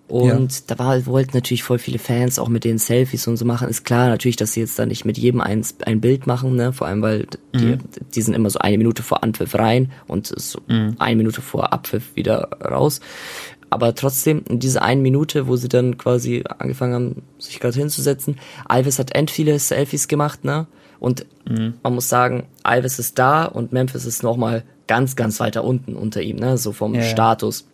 Und 0.08 0.54
ja. 0.54 0.60
da 0.68 0.78
war, 0.78 1.06
wollten 1.08 1.36
natürlich 1.36 1.64
voll 1.64 1.80
viele 1.80 1.98
Fans 1.98 2.38
auch 2.38 2.48
mit 2.48 2.64
den 2.64 2.78
Selfies 2.78 3.28
und 3.28 3.38
so 3.38 3.46
machen. 3.46 3.68
Ist 3.68 3.86
klar 3.86 4.10
natürlich, 4.10 4.36
dass 4.36 4.54
sie 4.54 4.60
jetzt 4.60 4.78
da 4.78 4.86
nicht 4.86 5.04
mit 5.04 5.18
jedem 5.18 5.42
ein, 5.42 5.66
ein 5.84 6.00
Bild 6.00 6.28
machen, 6.28 6.56
ne? 6.56 6.74
Vor 6.74 6.86
allem, 6.86 7.02
weil 7.02 7.28
die, 7.56 7.66
mhm. 7.66 7.80
die 8.14 8.22
sind 8.22 8.36
immer 8.36 8.52
so 8.52 8.60
eine 8.60 8.78
Minute 8.78 9.02
vor 9.02 9.24
Anpfiff 9.24 9.56
rein 9.56 9.92
und 10.08 10.28
so 10.28 10.60
mhm. 10.68 10.96
eine 11.00 11.16
Minute 11.16 11.42
vor 11.42 11.74
Abpfiff 11.74 12.16
wieder 12.16 12.50
raus. 12.64 13.00
Aber 13.72 13.96
trotzdem, 13.96 14.44
in 14.48 14.60
dieser 14.60 14.84
einen 14.84 15.02
Minute, 15.02 15.48
wo 15.48 15.56
sie 15.56 15.70
dann 15.70 15.98
quasi 15.98 16.44
angefangen 16.60 16.94
haben, 16.94 17.24
sich 17.40 17.60
gerade 17.60 17.78
hinzusetzen, 17.78 18.38
Alves 18.66 19.00
hat 19.00 19.16
end 19.16 19.32
viele 19.32 19.58
Selfies 19.58 20.08
gemacht, 20.08 20.46
ne? 20.46 20.68
Und 21.00 21.26
mhm. 21.50 21.74
man 21.82 21.96
muss 21.96 22.10
sagen, 22.10 22.46
Alves 22.62 23.00
ist 23.00 23.18
da 23.18 23.46
und 23.46 23.74
Memphis 23.74 24.06
ist 24.06 24.22
nochmal 24.22 24.64
ganz, 24.88 25.16
ganz 25.16 25.40
weiter 25.40 25.64
unten 25.64 25.96
unter 25.96 26.22
ihm, 26.22 26.38
ne? 26.38 26.60
So 26.60 26.74
vom 26.74 26.94
ja, 26.94 27.02
Status. 27.02 27.68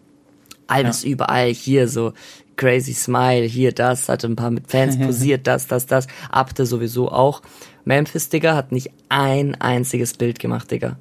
Alles 0.71 1.03
ja. 1.03 1.09
überall 1.09 1.49
hier 1.49 1.87
so 1.87 2.13
crazy 2.55 2.93
smile, 2.93 3.43
hier 3.45 3.71
das, 3.71 4.07
hatte 4.09 4.27
ein 4.27 4.35
paar 4.35 4.51
mit 4.51 4.69
Fans 4.69 4.97
posiert, 5.05 5.47
das, 5.47 5.67
das, 5.67 5.85
das. 5.85 6.07
Abte 6.29 6.65
sowieso 6.65 7.11
auch. 7.11 7.41
Memphis, 7.85 8.29
Digga, 8.29 8.55
hat 8.55 8.71
nicht 8.71 8.91
ein 9.09 9.59
einziges 9.59 10.13
Bild 10.13 10.39
gemacht, 10.39 10.69
Digga. 10.69 10.97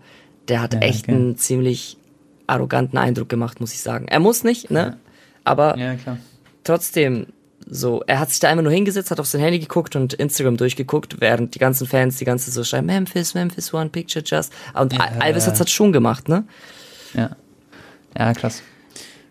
Der 0.49 0.63
hat 0.63 0.75
ja, 0.75 0.81
echt 0.81 1.05
okay. 1.05 1.13
einen 1.13 1.37
ziemlich 1.37 1.99
arroganten 2.47 2.99
Eindruck 2.99 3.29
gemacht, 3.29 3.61
muss 3.61 3.73
ich 3.73 3.81
sagen. 3.81 4.09
Er 4.09 4.21
muss 4.21 4.43
nicht, 4.43 4.71
ne? 4.71 4.99
Aber 5.45 5.77
ja, 5.79 5.95
trotzdem, 6.65 7.27
so, 7.67 8.03
er 8.07 8.19
hat 8.19 8.31
sich 8.31 8.41
da 8.41 8.49
einfach 8.49 8.65
nur 8.65 8.73
hingesetzt, 8.73 9.11
hat 9.11 9.21
auf 9.21 9.27
sein 9.27 9.41
Handy 9.41 9.59
geguckt 9.59 9.95
und 9.97 10.15
Instagram 10.15 10.57
durchgeguckt, 10.57 11.21
während 11.21 11.55
die 11.55 11.59
ganzen 11.59 11.87
Fans 11.87 12.17
die 12.17 12.25
ganze 12.25 12.51
so 12.51 12.65
schreiben, 12.65 12.87
Memphis, 12.87 13.35
Memphis, 13.35 13.73
one 13.73 13.91
picture 13.91 14.25
just. 14.27 14.53
Und 14.75 14.93
ja, 14.93 15.01
Alves 15.21 15.47
hat's 15.47 15.61
halt 15.61 15.71
schon 15.71 15.93
gemacht, 15.93 16.29
ne? 16.29 16.45
Ja. 17.15 17.37
Ja, 18.19 18.33
krass. 18.33 18.63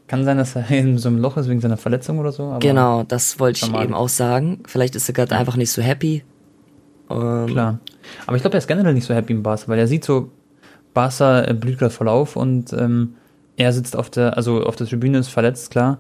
Kann 0.10 0.26
sein, 0.26 0.38
dass 0.38 0.55
er 0.55 0.70
in 0.72 0.97
so 0.97 1.07
einem 1.07 1.20
Loch 1.20 1.38
ist 1.38 1.47
wegen 1.47 1.62
seiner 1.62 1.78
Verletzung 1.78 2.20
oder 2.20 2.32
so. 2.32 2.57
genau, 2.60 3.03
das 3.03 3.39
wollte 3.39 3.64
ich 3.64 3.74
eben 3.74 3.93
auch 3.93 4.10
sagen. 4.10 4.64
Vielleicht 4.66 4.95
ist 4.95 5.07
er 5.07 5.14
gerade 5.14 5.32
ja. 5.36 5.39
einfach 5.39 5.55
nicht 5.55 5.72
so 5.72 5.82
happy. 5.82 6.24
Ähm, 7.10 7.45
Klar. 7.47 7.80
Aber 8.26 8.36
ich 8.36 8.41
glaube, 8.41 8.55
er 8.55 8.57
ist 8.57 8.68
generell 8.68 8.93
nicht 8.93 9.05
so 9.05 9.14
happy 9.14 9.34
im 9.34 9.43
Barca, 9.43 9.68
weil 9.68 9.80
er 9.80 9.88
sieht 9.88 10.03
so, 10.03 10.32
Barca 10.95 11.43
äh, 11.43 11.53
blüht 11.53 11.78
gerade 11.78 11.93
voll 11.93 12.07
auf 12.07 12.36
und 12.36 12.74
ähm, 12.74 13.16
er 13.55 13.72
sitzt 13.72 13.95
auf 13.95 14.10
der, 14.10 14.36
also 14.36 14.64
auf 14.64 14.76
der 14.76 14.88
Tribüne, 14.88 15.20
ist 15.20 15.30
verletzt, 15.30 15.70
klar. 15.72 15.99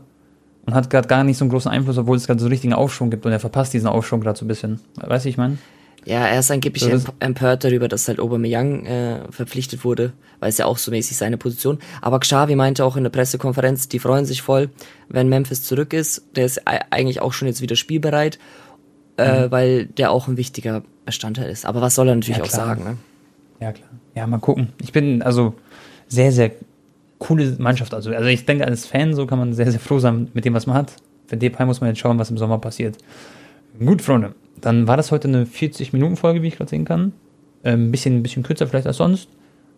Und 0.65 0.73
hat 0.73 0.89
gerade 0.89 1.07
gar 1.07 1.23
nicht 1.23 1.37
so 1.37 1.45
einen 1.45 1.51
großen 1.51 1.69
Einfluss, 1.69 1.97
obwohl 1.97 2.17
es 2.17 2.25
gerade 2.25 2.39
so 2.39 2.45
einen 2.45 2.51
richtigen 2.51 2.73
Aufschwung 2.73 3.11
gibt 3.11 3.25
und 3.25 3.31
er 3.31 3.39
verpasst 3.39 3.73
diesen 3.73 3.87
Aufschwung 3.87 4.21
gerade 4.21 4.37
so 4.37 4.45
ein 4.45 4.47
bisschen. 4.47 4.79
Weißt 4.95 5.25
du, 5.25 5.29
ich 5.29 5.37
meine? 5.37 5.57
Ja, 6.05 6.25
er 6.27 6.39
ist 6.39 6.49
angeblich 6.49 6.83
so, 6.83 7.11
empört 7.19 7.63
darüber, 7.63 7.87
dass 7.87 8.07
halt 8.07 8.19
Aubameyang 8.19 8.85
äh, 8.85 9.31
verpflichtet 9.31 9.83
wurde, 9.83 10.13
weil 10.39 10.49
es 10.49 10.57
ja 10.57 10.65
auch 10.65 10.77
so 10.77 10.91
mäßig 10.91 11.17
seine 11.17 11.37
Position. 11.37 11.79
Aber 12.01 12.19
Xavi 12.19 12.55
meinte 12.55 12.85
auch 12.85 12.95
in 12.95 13.03
der 13.03 13.11
Pressekonferenz, 13.11 13.89
die 13.89 13.99
freuen 13.99 14.25
sich 14.25 14.41
voll, 14.41 14.69
wenn 15.09 15.29
Memphis 15.29 15.63
zurück 15.63 15.93
ist. 15.93 16.23
Der 16.35 16.45
ist 16.45 16.61
eigentlich 16.65 17.21
auch 17.21 17.33
schon 17.33 17.47
jetzt 17.47 17.61
wieder 17.61 17.75
spielbereit, 17.75 18.39
äh, 19.17 19.45
mhm. 19.45 19.51
weil 19.51 19.85
der 19.85 20.11
auch 20.11 20.27
ein 20.27 20.37
wichtiger 20.37 20.83
Bestandteil 21.05 21.49
ist. 21.49 21.65
Aber 21.65 21.81
was 21.81 21.95
soll 21.95 22.07
er 22.07 22.15
natürlich 22.15 22.37
ja, 22.37 22.43
auch 22.43 22.49
sagen, 22.49 22.83
ne? 22.83 22.97
Ja, 23.59 23.73
klar. 23.73 23.89
Ja, 24.15 24.25
mal 24.25 24.39
gucken. 24.39 24.69
Ich 24.81 24.91
bin 24.91 25.21
also 25.21 25.53
sehr, 26.07 26.31
sehr 26.31 26.51
coole 27.19 27.55
Mannschaft. 27.59 27.93
Also, 27.93 28.11
also 28.11 28.27
ich 28.29 28.45
denke, 28.45 28.65
als 28.65 28.85
Fan 28.85 29.13
so 29.13 29.27
kann 29.27 29.37
man 29.37 29.53
sehr, 29.53 29.69
sehr 29.69 29.79
froh 29.79 29.99
sein 29.99 30.29
mit 30.33 30.45
dem, 30.45 30.53
was 30.53 30.65
man 30.65 30.77
hat. 30.77 30.93
Für 31.27 31.37
Depay 31.37 31.65
muss 31.65 31.81
man 31.81 31.89
jetzt 31.89 31.99
schauen, 31.99 32.17
was 32.17 32.31
im 32.31 32.37
Sommer 32.37 32.57
passiert. 32.57 32.97
Gut, 33.77 34.01
Freunde. 34.01 34.33
Dann 34.61 34.87
war 34.87 34.97
das 34.97 35.11
heute 35.11 35.27
eine 35.27 35.45
40-Minuten-Folge, 35.45 36.41
wie 36.41 36.47
ich 36.47 36.57
gerade 36.57 36.69
sehen 36.69 36.85
kann. 36.85 37.13
Ein 37.63 37.73
ähm, 37.73 37.91
bisschen, 37.91 38.23
bisschen 38.23 38.43
kürzer 38.43 38.67
vielleicht 38.67 38.87
als 38.87 38.97
sonst. 38.97 39.29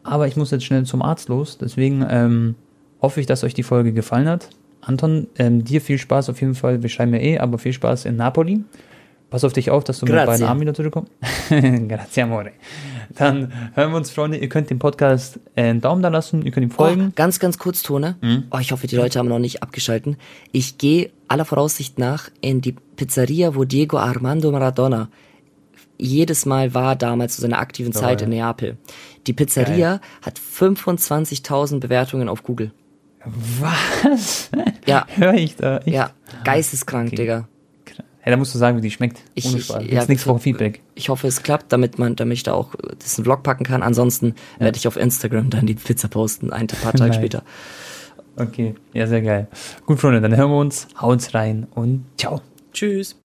Aber 0.04 0.28
ich 0.28 0.36
muss 0.36 0.52
jetzt 0.52 0.66
schnell 0.66 0.84
zum 0.86 1.02
Arzt 1.02 1.30
los. 1.30 1.58
Deswegen 1.58 2.06
ähm, 2.10 2.56
hoffe 3.02 3.20
ich, 3.20 3.26
dass 3.26 3.44
euch 3.44 3.54
die 3.54 3.64
Folge 3.64 3.94
gefallen 3.94 4.28
hat. 4.28 4.50
Anton, 4.82 5.28
ähm, 5.38 5.64
dir 5.64 5.82
viel 5.82 5.98
Spaß 5.98 6.30
auf 6.30 6.42
jeden 6.42 6.56
Fall. 6.56 6.82
Wir 6.82 6.90
schreiben 6.90 7.14
ja 7.14 7.20
eh, 7.20 7.38
aber 7.38 7.58
viel 7.58 7.74
Spaß 7.74 8.06
in 8.06 8.16
Napoli. 8.16 8.64
Pass 9.32 9.46
auf 9.46 9.54
dich 9.54 9.72
auf, 9.72 9.86
dass 9.86 10.00
du 10.00 10.06
Grazie. 10.06 10.20
mit 10.20 10.26
beiden 10.28 10.46
Armen 10.46 10.62
wieder 10.62 10.74
zurückkommst. 10.74 11.10
Grazie, 11.50 12.22
amore. 12.22 12.52
Dann 13.16 13.52
hören 13.74 13.92
wir 13.92 13.98
uns, 13.98 14.12
Freunde. 14.12 14.38
Ihr 14.38 14.50
könnt 14.50 14.70
dem 14.70 14.78
Podcast 14.78 15.40
äh, 15.56 15.64
einen 15.70 15.80
Daumen 15.80 16.02
da 16.04 16.10
lassen, 16.10 16.42
ihr 16.44 16.52
könnt 16.52 16.66
ihm 16.66 16.72
folgen. 16.72 17.08
Oh, 17.10 17.14
ganz, 17.16 17.40
ganz 17.40 17.58
kurz, 17.58 17.82
Tone. 17.82 18.18
Mhm. 18.20 18.44
Oh, 18.52 18.58
ich 18.60 18.74
hoffe, 18.74 18.88
die 18.88 18.98
Leute 18.98 19.20
haben 19.20 19.30
noch 19.30 19.40
nicht 19.40 19.64
abgeschalten. 19.64 20.18
Ich 20.52 20.78
gehe 20.78 21.12
aller 21.30 21.46
Voraussicht 21.46 21.98
nach 21.98 22.30
in 22.42 22.60
die 22.60 22.74
Pizzeria, 22.74 23.56
wo 23.56 23.64
Diego 23.64 23.98
Armando 23.98 24.52
Maradona 24.52 25.08
jedes 25.98 26.46
Mal 26.46 26.74
war 26.74 26.98
damals 26.98 27.36
zu 27.36 27.42
seiner 27.42 27.60
aktiven 27.60 27.94
Zeit 27.94 28.22
oh, 28.22 28.26
in 28.26 28.32
Neapel. 28.32 28.78
Die 29.28 29.34
Pizzeria 29.34 29.98
Geil. 29.98 30.00
hat 30.24 30.40
25.000 30.40 31.80
Bewertungen 31.80 32.28
auf 32.28 32.44
Google. 32.44 32.74
Was? 33.24 34.50
Ja. 34.86 35.06
Hör 35.16 35.34
ich 35.36 35.56
da? 35.56 35.80
Ich? 35.86 35.94
Ja, 35.94 36.12
geisteskrank, 36.44 37.08
okay. 37.08 37.16
Digga. 37.16 37.48
Hey, 38.24 38.32
da 38.32 38.38
musst 38.38 38.54
du 38.54 38.60
sagen, 38.60 38.78
wie 38.78 38.82
die 38.82 38.92
schmeckt. 38.92 39.20
Ich, 39.34 39.48
Ohne 39.48 39.60
Spaß. 39.60 39.84
Ich, 39.84 39.92
ja, 39.92 40.06
nächste 40.06 40.30
Woche 40.30 40.40
Feedback. 40.40 40.82
Ich 40.94 41.10
hoffe, 41.10 41.28
es 41.28 41.42
klappt, 41.42 41.72
damit 41.72 41.98
man, 41.98 42.16
damit 42.16 42.38
ich 42.38 42.44
da 42.44 42.54
auch 42.54 42.76
das 43.00 43.18
in 43.18 43.24
Vlog 43.24 43.42
packen 43.42 43.64
kann. 43.64 43.82
Ansonsten 43.82 44.36
ja. 44.60 44.66
werde 44.66 44.78
ich 44.78 44.88
auf 44.88 44.96
Instagram 44.96 45.50
dann 45.50 45.66
die 45.66 45.74
Pizza 45.74 46.08
posten, 46.08 46.52
ein 46.52 46.68
paar 46.68 46.94
Tage 46.94 47.14
später. 47.16 47.44
Okay, 48.38 48.76
ja, 48.94 49.08
sehr 49.08 49.22
geil. 49.22 49.48
Gut, 49.86 50.00
Freunde, 50.00 50.22
dann 50.22 50.36
hören 50.36 50.52
wir 50.52 50.58
uns, 50.58 50.88
haut's 51.00 51.34
rein 51.34 51.68
und 51.74 52.06
ciao. 52.18 52.42
Tschüss. 52.74 53.16